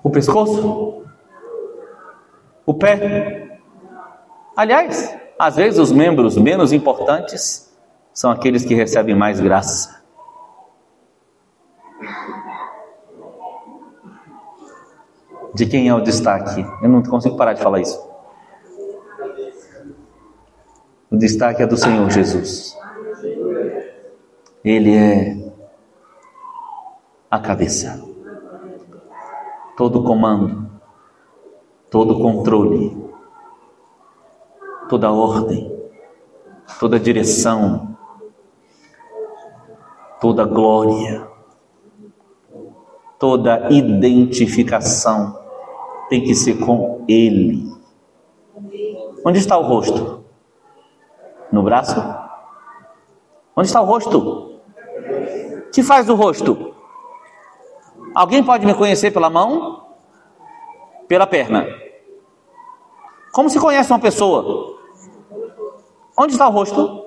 O 0.03 0.11
pescoço? 0.11 1.03
O 2.67 2.73
pé? 2.75 3.59
Aliás, 4.55 5.22
às 5.38 5.55
vezes 5.55 5.80
os 5.80 5.91
membros 5.91 6.38
menos 6.38 6.72
importantes 6.72 7.72
são 8.14 8.31
aqueles 8.31 8.64
que 8.64 8.76
recebem 8.76 9.15
mais 9.15 9.39
graça. 9.39 10.03
De 15.53 15.65
quem 15.65 15.88
é 15.88 15.93
o 15.93 16.01
destaque? 16.01 16.65
Eu 16.81 16.89
não 16.89 17.03
consigo 17.03 17.38
parar 17.38 17.53
de 17.53 17.61
falar 17.61 17.80
isso. 17.80 18.11
O 21.11 21.18
destaque 21.18 21.61
é 21.61 21.68
do 21.68 21.77
Senhor 21.77 22.10
Jesus. 22.10 22.76
Ele 24.64 24.95
é 24.95 25.38
a 27.30 27.39
cabeça. 27.39 28.03
Todo 29.77 30.03
comando, 30.03 30.69
todo 31.89 32.19
controle, 32.19 33.12
toda 34.93 35.11
ordem, 35.11 35.75
toda 36.79 36.99
direção, 36.99 37.97
toda 40.21 40.45
glória, 40.45 41.27
toda 43.17 43.71
identificação 43.71 45.35
tem 46.09 46.23
que 46.23 46.35
ser 46.35 46.63
com 46.63 47.03
Ele. 47.07 47.73
Onde 49.25 49.39
está 49.39 49.57
o 49.57 49.63
rosto? 49.63 50.23
No 51.51 51.63
braço? 51.63 51.99
Onde 53.55 53.67
está 53.67 53.81
o 53.81 53.85
rosto? 53.85 54.19
O 54.19 55.71
que 55.71 55.81
faz 55.81 56.07
o 56.07 56.13
rosto? 56.13 56.75
Alguém 58.13 58.43
pode 58.43 58.63
me 58.63 58.75
conhecer 58.75 59.09
pela 59.09 59.31
mão? 59.31 59.87
Pela 61.07 61.25
perna? 61.25 61.65
Como 63.31 63.49
se 63.49 63.59
conhece 63.59 63.91
uma 63.91 63.97
pessoa? 63.97 64.82
Onde 66.18 66.34
está 66.34 66.48
o 66.48 66.52
rosto? 66.52 67.06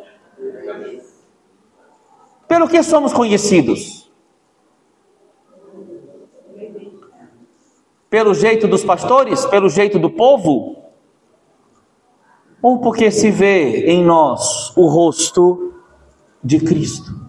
Pelo 2.49 2.69
que 2.69 2.83
somos 2.83 3.12
conhecidos? 3.12 4.11
Pelo 8.09 8.35
jeito 8.35 8.69
dos 8.69 8.85
pastores? 8.85 9.45
Pelo 9.47 9.69
jeito 9.69 9.99
do 9.99 10.11
povo? 10.11 10.77
Ou 12.62 12.81
porque 12.81 13.11
se 13.11 13.31
vê 13.31 13.87
em 13.87 14.05
nós 14.05 14.77
o 14.77 14.87
rosto 14.87 15.74
de 16.43 16.59
Cristo? 16.61 17.27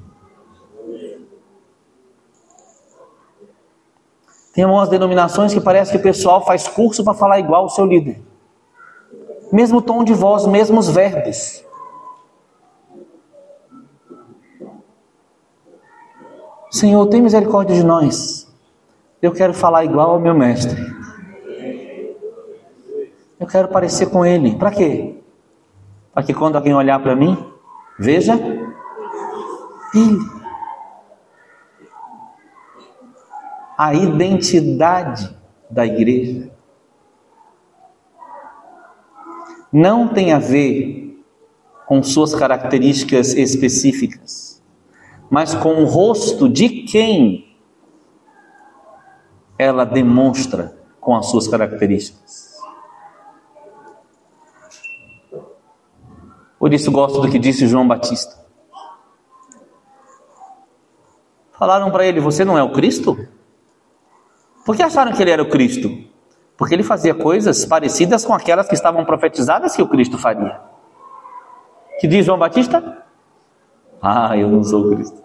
Tem 4.54 4.64
algumas 4.64 4.90
denominações 4.90 5.54
que 5.54 5.62
parece 5.62 5.92
que 5.92 5.98
o 5.98 6.02
pessoal 6.02 6.44
faz 6.44 6.68
curso 6.68 7.04
para 7.04 7.14
falar 7.14 7.40
igual 7.40 7.66
o 7.66 7.70
seu 7.70 7.86
líder 7.86 8.28
mesmo 9.52 9.82
tom 9.82 10.04
de 10.04 10.14
voz, 10.14 10.46
mesmos 10.46 10.90
verbos. 10.90 11.64
Senhor, 16.70 17.06
tem 17.08 17.22
misericórdia 17.22 17.76
de 17.76 17.84
nós. 17.84 18.48
Eu 19.22 19.32
quero 19.32 19.54
falar 19.54 19.84
igual 19.86 20.12
ao 20.12 20.20
meu 20.20 20.34
mestre. 20.34 20.80
Eu 23.40 23.48
quero 23.48 23.68
parecer 23.68 24.08
com 24.08 24.26
ele. 24.26 24.56
Para 24.56 24.72
quê? 24.72 25.16
Para 26.14 26.24
que 26.24 26.34
quando 26.34 26.56
alguém 26.56 26.74
olhar 26.74 27.00
para 27.00 27.16
mim, 27.16 27.38
veja 28.00 28.34
ele. 29.94 30.38
A 33.78 33.94
identidade 33.94 35.38
da 35.70 35.86
igreja 35.86 36.50
não 39.72 40.08
tem 40.08 40.34
a 40.34 40.40
ver 40.40 41.24
com 41.86 42.02
suas 42.02 42.34
características 42.34 43.34
específicas, 43.34 44.47
mas 45.30 45.54
com 45.56 45.84
o 45.84 45.86
rosto 45.86 46.48
de 46.48 46.70
quem 46.84 47.58
ela 49.58 49.86
demonstra 49.86 50.78
com 51.00 51.16
as 51.16 51.28
suas 51.28 51.48
características. 51.48 52.58
Por 56.60 56.74
isso 56.74 56.92
gosto 56.92 57.22
do 57.22 57.30
que 57.30 57.40
disse 57.40 57.68
João 57.68 57.88
Batista. 57.88 58.36
Falaram 61.58 61.92
para 61.92 62.06
ele: 62.06 62.20
Você 62.20 62.44
não 62.44 62.58
é 62.58 62.64
o 62.64 62.72
Cristo? 62.72 63.18
Por 64.66 64.76
que 64.76 64.84
acharam 64.84 65.14
que 65.14 65.22
ele 65.22 65.32
era 65.32 65.42
o 65.42 65.50
Cristo? 65.50 65.90
Porque 66.58 66.74
ele 66.74 66.84
fazia 66.84 67.14
coisas 67.14 67.66
parecidas 67.66 68.26
com 68.26 68.34
aquelas 68.34 68.68
que 68.68 68.74
estavam 68.74 69.06
profetizadas 69.06 69.76
que 69.76 69.82
o 69.82 69.88
Cristo 69.88 70.18
faria. 70.18 70.60
Que 72.00 72.08
diz 72.08 72.26
João 72.26 72.38
Batista? 72.38 73.07
Ah, 74.02 74.38
eu 74.38 74.48
não 74.48 74.64
sou 74.64 74.90
Cristo. 74.90 75.24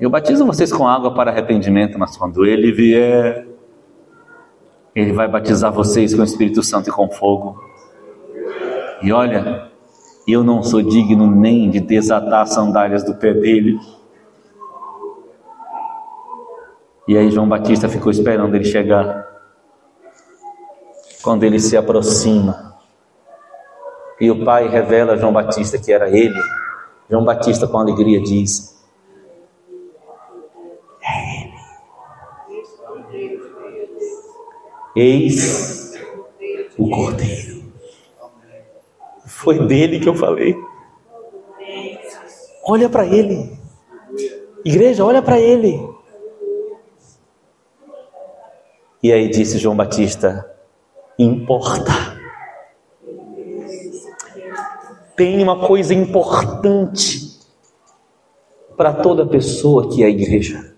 Eu 0.00 0.10
batizo 0.10 0.44
vocês 0.44 0.72
com 0.72 0.88
água 0.88 1.14
para 1.14 1.30
arrependimento, 1.30 1.98
mas 1.98 2.16
quando 2.16 2.44
ele 2.44 2.72
vier, 2.72 3.46
ele 4.94 5.12
vai 5.12 5.28
batizar 5.28 5.72
vocês 5.72 6.14
com 6.14 6.22
o 6.22 6.24
Espírito 6.24 6.62
Santo 6.62 6.90
e 6.90 6.92
com 6.92 7.08
fogo. 7.08 7.62
E 9.00 9.12
olha, 9.12 9.70
eu 10.26 10.42
não 10.42 10.62
sou 10.62 10.82
digno 10.82 11.30
nem 11.30 11.70
de 11.70 11.80
desatar 11.80 12.42
as 12.42 12.50
sandálias 12.50 13.04
do 13.04 13.14
pé 13.14 13.32
dele. 13.32 13.78
E 17.06 17.16
aí 17.16 17.30
João 17.30 17.48
Batista 17.48 17.88
ficou 17.88 18.10
esperando 18.10 18.54
ele 18.54 18.64
chegar. 18.64 19.26
Quando 21.22 21.44
ele 21.44 21.60
se 21.60 21.76
aproxima, 21.76 22.71
e 24.22 24.30
o 24.30 24.44
pai 24.44 24.68
revela 24.68 25.14
a 25.14 25.16
João 25.16 25.32
Batista 25.32 25.76
que 25.76 25.92
era 25.92 26.08
ele, 26.08 26.40
João 27.10 27.24
Batista 27.24 27.66
com 27.66 27.76
alegria 27.76 28.20
diz: 28.20 28.80
É 31.02 31.40
ele. 31.40 31.52
Eis 34.94 36.00
o 36.78 36.88
Cordeiro. 36.88 37.64
Foi 39.26 39.58
dele 39.66 39.98
que 39.98 40.08
eu 40.08 40.14
falei. 40.14 40.54
Olha 42.64 42.88
para 42.88 43.04
ele. 43.04 43.58
Igreja, 44.64 45.04
olha 45.04 45.20
para 45.20 45.40
ele. 45.40 45.84
E 49.02 49.12
aí 49.12 49.28
disse 49.28 49.58
João 49.58 49.74
Batista: 49.74 50.48
importa. 51.18 52.11
Tem 55.16 55.42
uma 55.42 55.66
coisa 55.66 55.92
importante 55.92 57.38
para 58.76 58.92
toda 58.92 59.26
pessoa 59.26 59.90
que 59.90 60.02
é 60.02 60.06
a 60.06 60.10
igreja. 60.10 60.72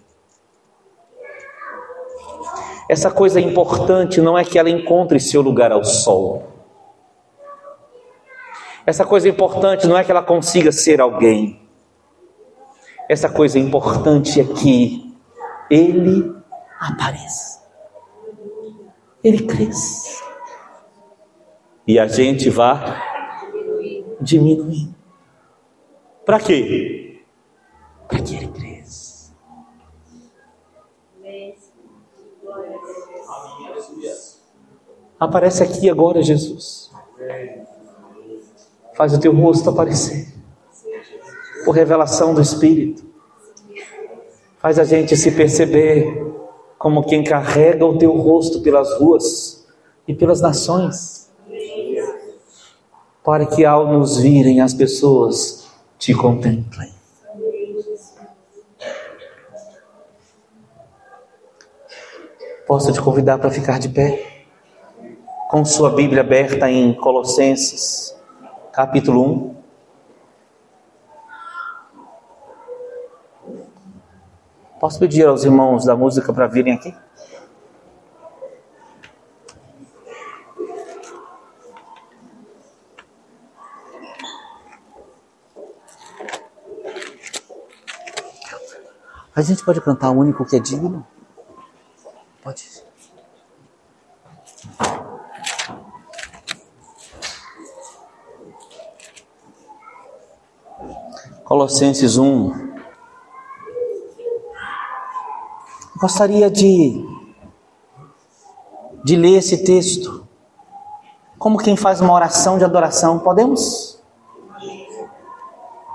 Essa 2.88 3.10
coisa 3.10 3.40
importante 3.40 4.20
não 4.20 4.36
é 4.36 4.44
que 4.44 4.58
ela 4.58 4.68
encontre 4.68 5.18
seu 5.18 5.40
lugar 5.40 5.72
ao 5.72 5.84
sol. 5.84 6.54
Essa 8.86 9.04
coisa 9.04 9.28
importante 9.28 9.86
não 9.86 9.96
é 9.96 10.04
que 10.04 10.10
ela 10.10 10.22
consiga 10.22 10.70
ser 10.70 11.00
alguém. 11.00 11.60
Essa 13.08 13.28
coisa 13.28 13.58
importante 13.58 14.40
é 14.40 14.44
que 14.44 15.14
ele 15.70 16.34
apareça. 16.78 17.62
Ele 19.22 19.44
cresça. 19.44 20.22
E 21.86 21.98
a 21.98 22.06
gente 22.06 22.50
vá 22.50 23.13
diminuindo. 24.24 24.94
Para 26.24 26.40
quê? 26.40 27.22
Para 28.08 28.20
que 28.20 28.34
ele 28.36 28.48
cresça. 28.48 29.34
Aparece 35.20 35.62
aqui 35.62 35.88
agora, 35.88 36.22
Jesus. 36.22 36.90
Faz 38.94 39.12
o 39.12 39.20
teu 39.20 39.34
rosto 39.34 39.70
aparecer. 39.70 40.32
Por 41.64 41.72
revelação 41.72 42.34
do 42.34 42.40
Espírito. 42.40 43.04
Faz 44.58 44.78
a 44.78 44.84
gente 44.84 45.16
se 45.16 45.30
perceber 45.30 46.24
como 46.78 47.04
quem 47.04 47.24
carrega 47.24 47.84
o 47.84 47.98
teu 47.98 48.12
rosto 48.16 48.60
pelas 48.60 48.98
ruas 48.98 49.66
e 50.06 50.14
pelas 50.14 50.40
nações. 50.40 51.23
Para 53.24 53.46
que 53.46 53.64
ao 53.64 53.86
nos 53.86 54.18
virem 54.18 54.60
as 54.60 54.74
pessoas 54.74 55.66
te 55.98 56.14
contemplem. 56.14 56.92
Posso 62.66 62.92
te 62.92 63.00
convidar 63.00 63.38
para 63.38 63.50
ficar 63.50 63.78
de 63.78 63.88
pé? 63.88 64.34
com 65.54 65.64
sua 65.64 65.90
Bíblia 65.90 66.20
aberta 66.20 66.68
em 66.68 66.92
Colossenses, 66.92 68.12
capítulo 68.72 69.22
1. 69.22 69.54
Posso 74.80 74.98
pedir 74.98 75.28
aos 75.28 75.44
irmãos 75.44 75.84
da 75.84 75.94
música 75.94 76.32
para 76.32 76.48
virem 76.48 76.74
aqui? 76.74 76.92
A 89.36 89.42
gente 89.42 89.64
pode 89.64 89.80
cantar 89.80 90.10
o 90.10 90.18
único 90.18 90.44
que 90.44 90.54
é 90.54 90.60
digno? 90.60 91.04
Pode. 92.40 92.84
Colossenses 101.44 102.16
1. 102.16 102.74
Gostaria 106.00 106.48
de, 106.48 107.04
de 109.04 109.16
ler 109.16 109.38
esse 109.38 109.64
texto 109.64 110.24
como 111.38 111.58
quem 111.58 111.76
faz 111.76 112.00
uma 112.00 112.12
oração 112.12 112.56
de 112.56 112.64
adoração. 112.64 113.18
Podemos? 113.18 114.02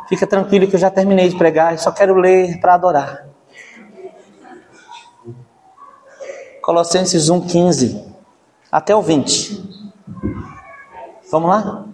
Fica 0.09 0.25
tranquilo 0.25 0.65
que 0.67 0.75
eu 0.75 0.79
já 0.79 0.89
terminei 0.89 1.29
de 1.29 1.37
pregar, 1.37 1.77
só 1.77 1.91
quero 1.91 2.15
ler 2.15 2.59
para 2.59 2.73
adorar. 2.73 3.27
Colossenses 6.63 7.29
1,15 7.29 8.03
até 8.71 8.95
o 8.95 9.03
20. 9.03 9.69
Vamos 11.31 11.49
lá? 11.51 11.85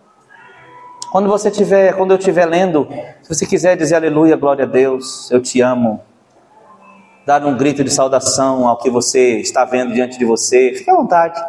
Quando 1.11 1.27
você 1.27 1.51
tiver, 1.51 1.93
quando 1.93 2.11
eu 2.11 2.17
estiver 2.17 2.45
lendo, 2.45 2.87
se 3.21 3.35
você 3.35 3.45
quiser 3.45 3.75
dizer 3.75 3.95
aleluia, 3.95 4.37
glória 4.37 4.63
a 4.63 4.67
Deus, 4.67 5.29
eu 5.29 5.41
te 5.41 5.59
amo, 5.59 6.01
dar 7.25 7.45
um 7.45 7.57
grito 7.57 7.83
de 7.83 7.89
saudação 7.89 8.65
ao 8.65 8.77
que 8.77 8.89
você 8.89 9.39
está 9.39 9.65
vendo 9.65 9.93
diante 9.93 10.17
de 10.17 10.23
você, 10.23 10.73
fique 10.73 10.89
à 10.89 10.95
vontade. 10.95 11.41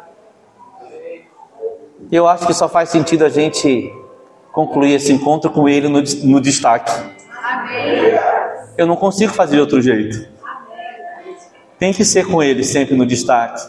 Eu 2.10 2.26
acho 2.26 2.44
que 2.44 2.54
só 2.54 2.68
faz 2.68 2.88
sentido 2.88 3.24
a 3.24 3.28
gente 3.28 3.92
concluir 4.56 4.94
esse 4.94 5.12
encontro 5.12 5.50
com 5.50 5.68
ele 5.68 5.86
no, 5.86 6.02
no 6.24 6.40
destaque. 6.40 6.90
Eu 8.78 8.86
não 8.86 8.96
consigo 8.96 9.30
fazer 9.34 9.56
de 9.56 9.60
outro 9.60 9.82
jeito. 9.82 10.26
Tem 11.78 11.92
que 11.92 12.02
ser 12.06 12.26
com 12.26 12.42
ele 12.42 12.64
sempre 12.64 12.96
no 12.96 13.04
destaque. 13.04 13.62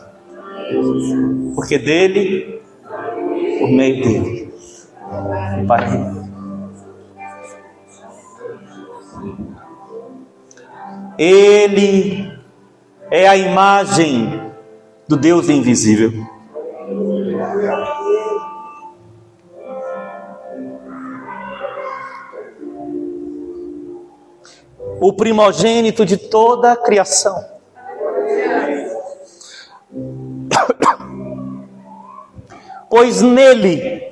Porque 1.53 1.77
dele, 1.77 2.61
por 3.59 3.69
meio 3.69 4.01
dele 4.01 4.53
para 5.67 6.15
Ele 11.19 12.31
é 13.11 13.27
a 13.27 13.35
imagem 13.35 14.41
do 15.05 15.17
Deus 15.17 15.49
invisível. 15.49 16.36
O 24.99 25.13
primogênito 25.13 26.05
de 26.05 26.17
toda 26.17 26.71
a 26.71 26.75
criação. 26.75 27.43
Pois 32.89 33.21
nele 33.21 34.07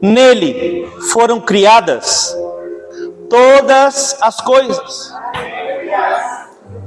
Nele 0.00 0.86
foram 1.12 1.40
criadas 1.40 2.36
todas 3.28 4.16
as 4.20 4.40
coisas, 4.40 5.12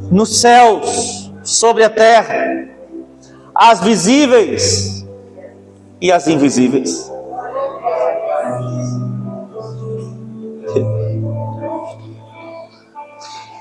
nos 0.09 0.39
céus, 0.39 1.31
sobre 1.43 1.83
a 1.83 1.89
terra, 1.89 2.69
as 3.53 3.81
visíveis 3.81 5.05
e 5.99 6.11
as 6.11 6.27
invisíveis. 6.27 7.11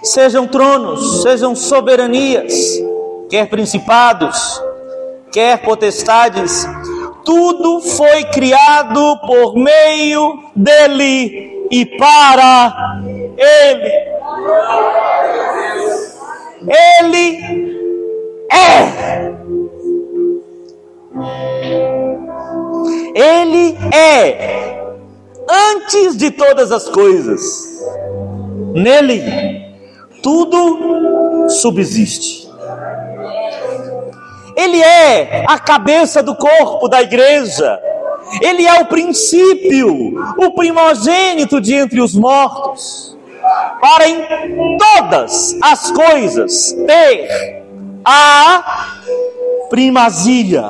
Sejam 0.02 0.46
tronos, 0.46 1.22
sejam 1.22 1.54
soberanias, 1.54 2.54
quer 3.28 3.48
principados, 3.48 4.62
quer 5.30 5.58
potestades, 5.62 6.66
tudo 7.24 7.82
foi 7.82 8.24
criado 8.24 9.18
por 9.26 9.54
meio 9.56 10.38
dele 10.56 11.66
e 11.70 11.84
para 11.98 13.02
ele. 13.36 14.10
Ele 16.66 17.70
é. 18.50 19.30
Ele 23.14 23.76
é 23.94 24.82
antes 25.48 26.16
de 26.16 26.30
todas 26.30 26.72
as 26.72 26.88
coisas. 26.88 27.40
Nele 28.72 29.69
tudo 30.22 31.48
subsiste. 31.48 32.48
Ele 34.56 34.82
é 34.82 35.44
a 35.48 35.58
cabeça 35.58 36.22
do 36.22 36.34
corpo 36.34 36.88
da 36.88 37.02
igreja. 37.02 37.80
Ele 38.40 38.66
é 38.66 38.80
o 38.80 38.86
princípio, 38.86 40.14
o 40.36 40.52
primogênito 40.52 41.60
de 41.60 41.74
entre 41.74 42.00
os 42.00 42.14
mortos, 42.14 43.16
para 43.80 44.08
em 44.08 44.24
todas 44.78 45.56
as 45.62 45.90
coisas 45.90 46.72
ter 46.86 47.64
a 48.04 48.96
primazia, 49.68 50.64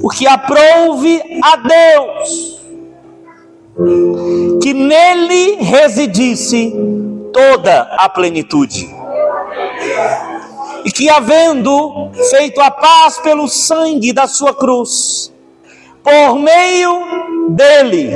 porque 0.00 0.26
aprouve 0.26 1.22
a 1.42 1.56
Deus 1.56 2.56
que 4.62 4.72
nele 4.72 5.56
residisse 5.56 6.74
toda 7.36 7.82
a 7.98 8.08
plenitude. 8.08 8.88
E 10.86 10.90
que, 10.90 11.10
havendo 11.10 12.10
feito 12.30 12.62
a 12.62 12.70
paz 12.70 13.18
pelo 13.18 13.46
sangue 13.46 14.10
da 14.14 14.26
sua 14.26 14.54
cruz, 14.54 15.30
por 16.02 16.38
meio 16.38 17.50
dele, 17.50 18.12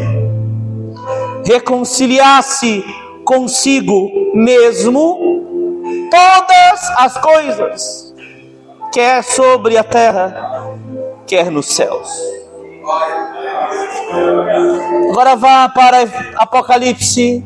reconciliasse 1.44 2.82
consigo 3.22 4.10
mesmo 4.34 5.18
todas 6.10 6.90
as 6.96 7.18
coisas, 7.18 8.14
quer 8.90 9.22
sobre 9.22 9.76
a 9.76 9.84
terra, 9.84 10.72
quer 11.26 11.50
nos 11.50 11.66
céus. 11.66 12.08
Agora 15.10 15.36
vá 15.36 15.68
para 15.68 16.08
Apocalipse. 16.36 17.44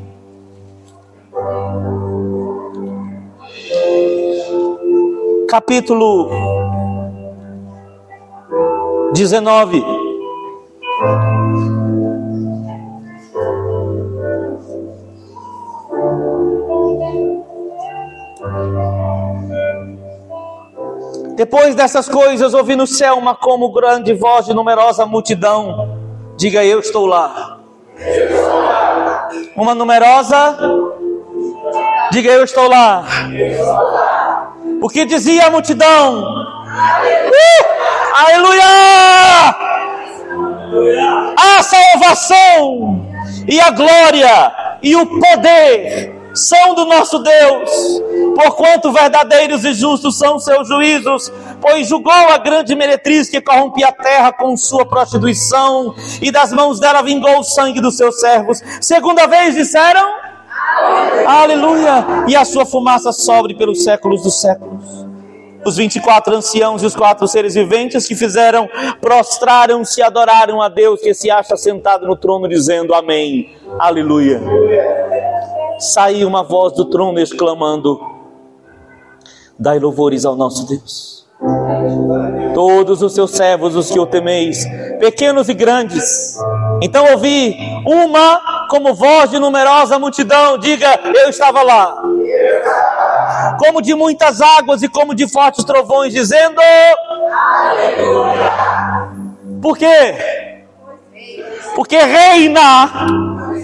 Capítulo 5.54 6.28
19. 9.12 9.84
Depois 21.36 21.76
dessas 21.76 22.08
coisas, 22.08 22.52
ouvi 22.52 22.74
no 22.74 22.84
céu 22.84 23.14
uma 23.14 23.36
como 23.36 23.70
grande 23.70 24.12
voz 24.12 24.46
de 24.46 24.54
numerosa 24.54 25.06
multidão. 25.06 25.96
Diga 26.36 26.64
eu 26.64 26.80
estou 26.80 27.06
lá. 27.06 27.60
Uma 29.54 29.72
numerosa. 29.72 30.58
Diga 32.10 32.32
eu 32.32 32.42
estou 32.42 32.68
lá. 32.68 33.04
O 34.84 34.88
que 34.90 35.06
dizia 35.06 35.46
a 35.46 35.50
multidão? 35.50 36.20
Uh! 36.20 37.64
Aleluia! 38.26 38.64
A 41.38 41.62
salvação 41.62 43.06
e 43.48 43.58
a 43.62 43.70
glória 43.70 44.52
e 44.82 44.94
o 44.94 45.06
poder 45.06 46.14
são 46.34 46.74
do 46.74 46.84
nosso 46.84 47.18
Deus, 47.20 47.70
porquanto 48.36 48.92
verdadeiros 48.92 49.64
e 49.64 49.72
justos 49.72 50.18
são 50.18 50.38
seus 50.38 50.68
juízos, 50.68 51.32
pois 51.62 51.88
julgou 51.88 52.12
a 52.12 52.36
grande 52.36 52.74
meretriz 52.74 53.30
que 53.30 53.40
corrompia 53.40 53.88
a 53.88 53.92
terra 53.92 54.34
com 54.34 54.54
sua 54.54 54.84
prostituição, 54.84 55.94
e 56.20 56.30
das 56.30 56.52
mãos 56.52 56.78
dela 56.78 57.00
vingou 57.00 57.38
o 57.38 57.42
sangue 57.42 57.80
dos 57.80 57.96
seus 57.96 58.20
servos. 58.20 58.60
Segunda 58.82 59.26
vez 59.26 59.54
disseram: 59.54 60.33
Aleluia! 61.26 62.06
E 62.28 62.36
a 62.36 62.44
sua 62.44 62.66
fumaça 62.66 63.12
sobre 63.12 63.54
pelos 63.54 63.82
séculos 63.82 64.22
dos 64.22 64.40
séculos. 64.40 65.04
Os 65.66 65.76
24 65.76 66.36
anciãos 66.36 66.82
e 66.82 66.86
os 66.86 66.94
quatro 66.94 67.26
seres 67.26 67.54
viventes 67.54 68.06
que 68.06 68.14
fizeram, 68.14 68.68
prostraram-se 69.00 70.00
e 70.00 70.02
adoraram 70.02 70.60
a 70.60 70.68
Deus 70.68 71.00
que 71.00 71.14
se 71.14 71.30
acha 71.30 71.56
sentado 71.56 72.06
no 72.06 72.16
trono, 72.16 72.46
dizendo 72.46 72.92
Amém. 72.94 73.56
Aleluia 73.78 74.42
saiu 75.78 76.28
uma 76.28 76.42
voz 76.42 76.72
do 76.72 76.84
trono 76.86 77.18
exclamando: 77.18 78.00
Dai 79.58 79.78
louvores 79.78 80.24
ao 80.24 80.36
nosso 80.36 80.66
Deus. 80.66 81.23
Todos 82.54 83.02
os 83.02 83.14
seus 83.14 83.32
servos, 83.32 83.74
os 83.74 83.90
que 83.90 83.98
o 83.98 84.06
temeis, 84.06 84.64
pequenos 84.98 85.48
e 85.48 85.54
grandes. 85.54 86.36
Então 86.80 87.04
ouvi 87.12 87.56
uma 87.86 88.66
como 88.68 88.94
voz 88.94 89.30
de 89.30 89.38
numerosa 89.38 89.98
multidão, 89.98 90.58
diga: 90.58 91.00
Eu 91.04 91.28
estava 91.28 91.62
lá. 91.62 92.02
Como 93.58 93.82
de 93.82 93.94
muitas 93.94 94.40
águas 94.40 94.82
e 94.82 94.88
como 94.88 95.14
de 95.14 95.28
fortes 95.28 95.64
trovões, 95.64 96.12
dizendo: 96.12 96.60
Por 99.60 99.76
quê? 99.76 100.14
Porque 101.74 101.98
reina 101.98 102.90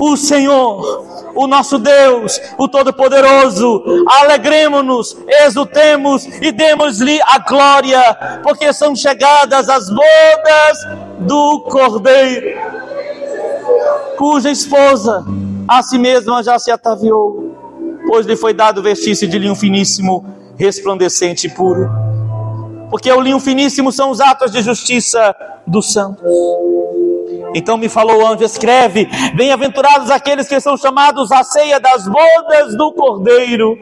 o 0.01 0.17
Senhor 0.17 1.11
o 1.35 1.47
nosso 1.47 1.79
Deus, 1.79 2.41
o 2.59 2.69
Todo-Poderoso. 2.69 3.83
Alegremos-nos, 4.07 5.17
exultemos 5.45 6.25
e 6.41 6.53
demos-lhe 6.53 7.21
a 7.23 7.39
glória, 7.39 8.41
porque 8.43 8.73
são 8.73 8.95
chegadas 8.95 9.69
as 9.69 9.89
bodas 9.89 10.79
do 11.21 11.61
Cordeiro, 11.61 12.59
cuja 14.17 14.51
esposa 14.51 15.25
a 15.69 15.83
si 15.83 15.99
mesma 15.99 16.43
já 16.43 16.59
se 16.59 16.71
ataviou, 16.71 17.55
pois 18.07 18.27
lhe 18.27 18.37
foi 18.37 18.53
dado 18.53 18.83
vestir-se 18.83 19.27
de 19.27 19.39
linho 19.39 19.55
finíssimo, 19.55 20.25
resplandecente 20.57 21.47
e 21.47 21.51
puro. 21.51 21.89
Porque 22.91 23.11
o 23.11 23.21
linho 23.21 23.39
finíssimo 23.39 23.93
são 23.93 24.11
os 24.11 24.21
atos 24.21 24.51
de 24.51 24.63
justiça 24.63 25.35
dos 25.65 25.93
santos. 25.93 26.25
Então 27.55 27.77
me 27.77 27.89
falou 27.89 28.23
o 28.23 28.27
anjo: 28.27 28.45
escreve: 28.45 29.09
Bem-aventurados 29.35 30.11
aqueles 30.11 30.49
que 30.49 30.61
são 30.61 30.77
chamados 30.77 31.33
à 31.33 31.43
ceia 31.43 31.81
das 31.81 32.07
bodas 32.07 32.77
do 32.77 32.93
Cordeiro. 32.93 33.79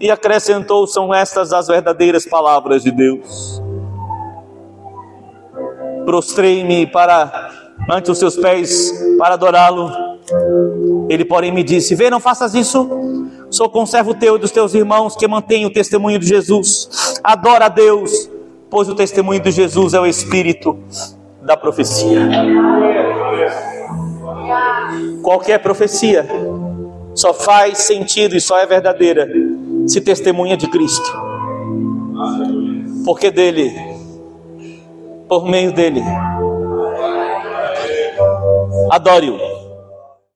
E 0.00 0.10
acrescentou: 0.10 0.86
São 0.86 1.12
estas 1.14 1.52
as 1.52 1.68
verdadeiras 1.68 2.26
palavras 2.26 2.82
de 2.82 2.90
Deus. 2.90 3.62
Prostrei-me 6.04 6.86
para 6.86 7.50
ante 7.88 8.10
os 8.10 8.18
seus 8.18 8.36
pés 8.36 8.92
para 9.18 9.34
adorá-lo. 9.34 9.90
Ele, 11.08 11.24
porém, 11.24 11.52
me 11.52 11.62
disse: 11.62 11.94
Vê, 11.94 12.10
não 12.10 12.20
faças 12.20 12.54
isso. 12.54 12.88
Sou 13.50 13.68
conservo 13.68 14.14
teu 14.14 14.36
e 14.36 14.38
dos 14.38 14.52
teus 14.52 14.74
irmãos 14.74 15.16
que 15.16 15.26
mantêm 15.26 15.66
o 15.66 15.72
testemunho 15.72 16.18
de 16.18 16.26
Jesus. 16.26 17.18
Adora 17.22 17.66
a 17.66 17.68
Deus, 17.68 18.30
pois 18.70 18.88
o 18.88 18.94
testemunho 18.94 19.40
de 19.40 19.50
Jesus 19.50 19.92
é 19.92 20.00
o 20.00 20.06
Espírito 20.06 20.78
da 21.42 21.56
profecia. 21.56 22.20
Qualquer 25.22 25.58
profecia 25.58 26.26
só 27.14 27.32
faz 27.34 27.78
sentido 27.78 28.36
e 28.36 28.40
só 28.40 28.58
é 28.58 28.66
verdadeira 28.66 29.28
se 29.86 30.00
testemunha 30.00 30.56
de 30.56 30.68
Cristo. 30.68 31.12
Porque 33.04 33.30
dele, 33.30 33.72
por 35.28 35.46
meio 35.46 35.72
dele, 35.72 36.02
adore-o 38.90 39.49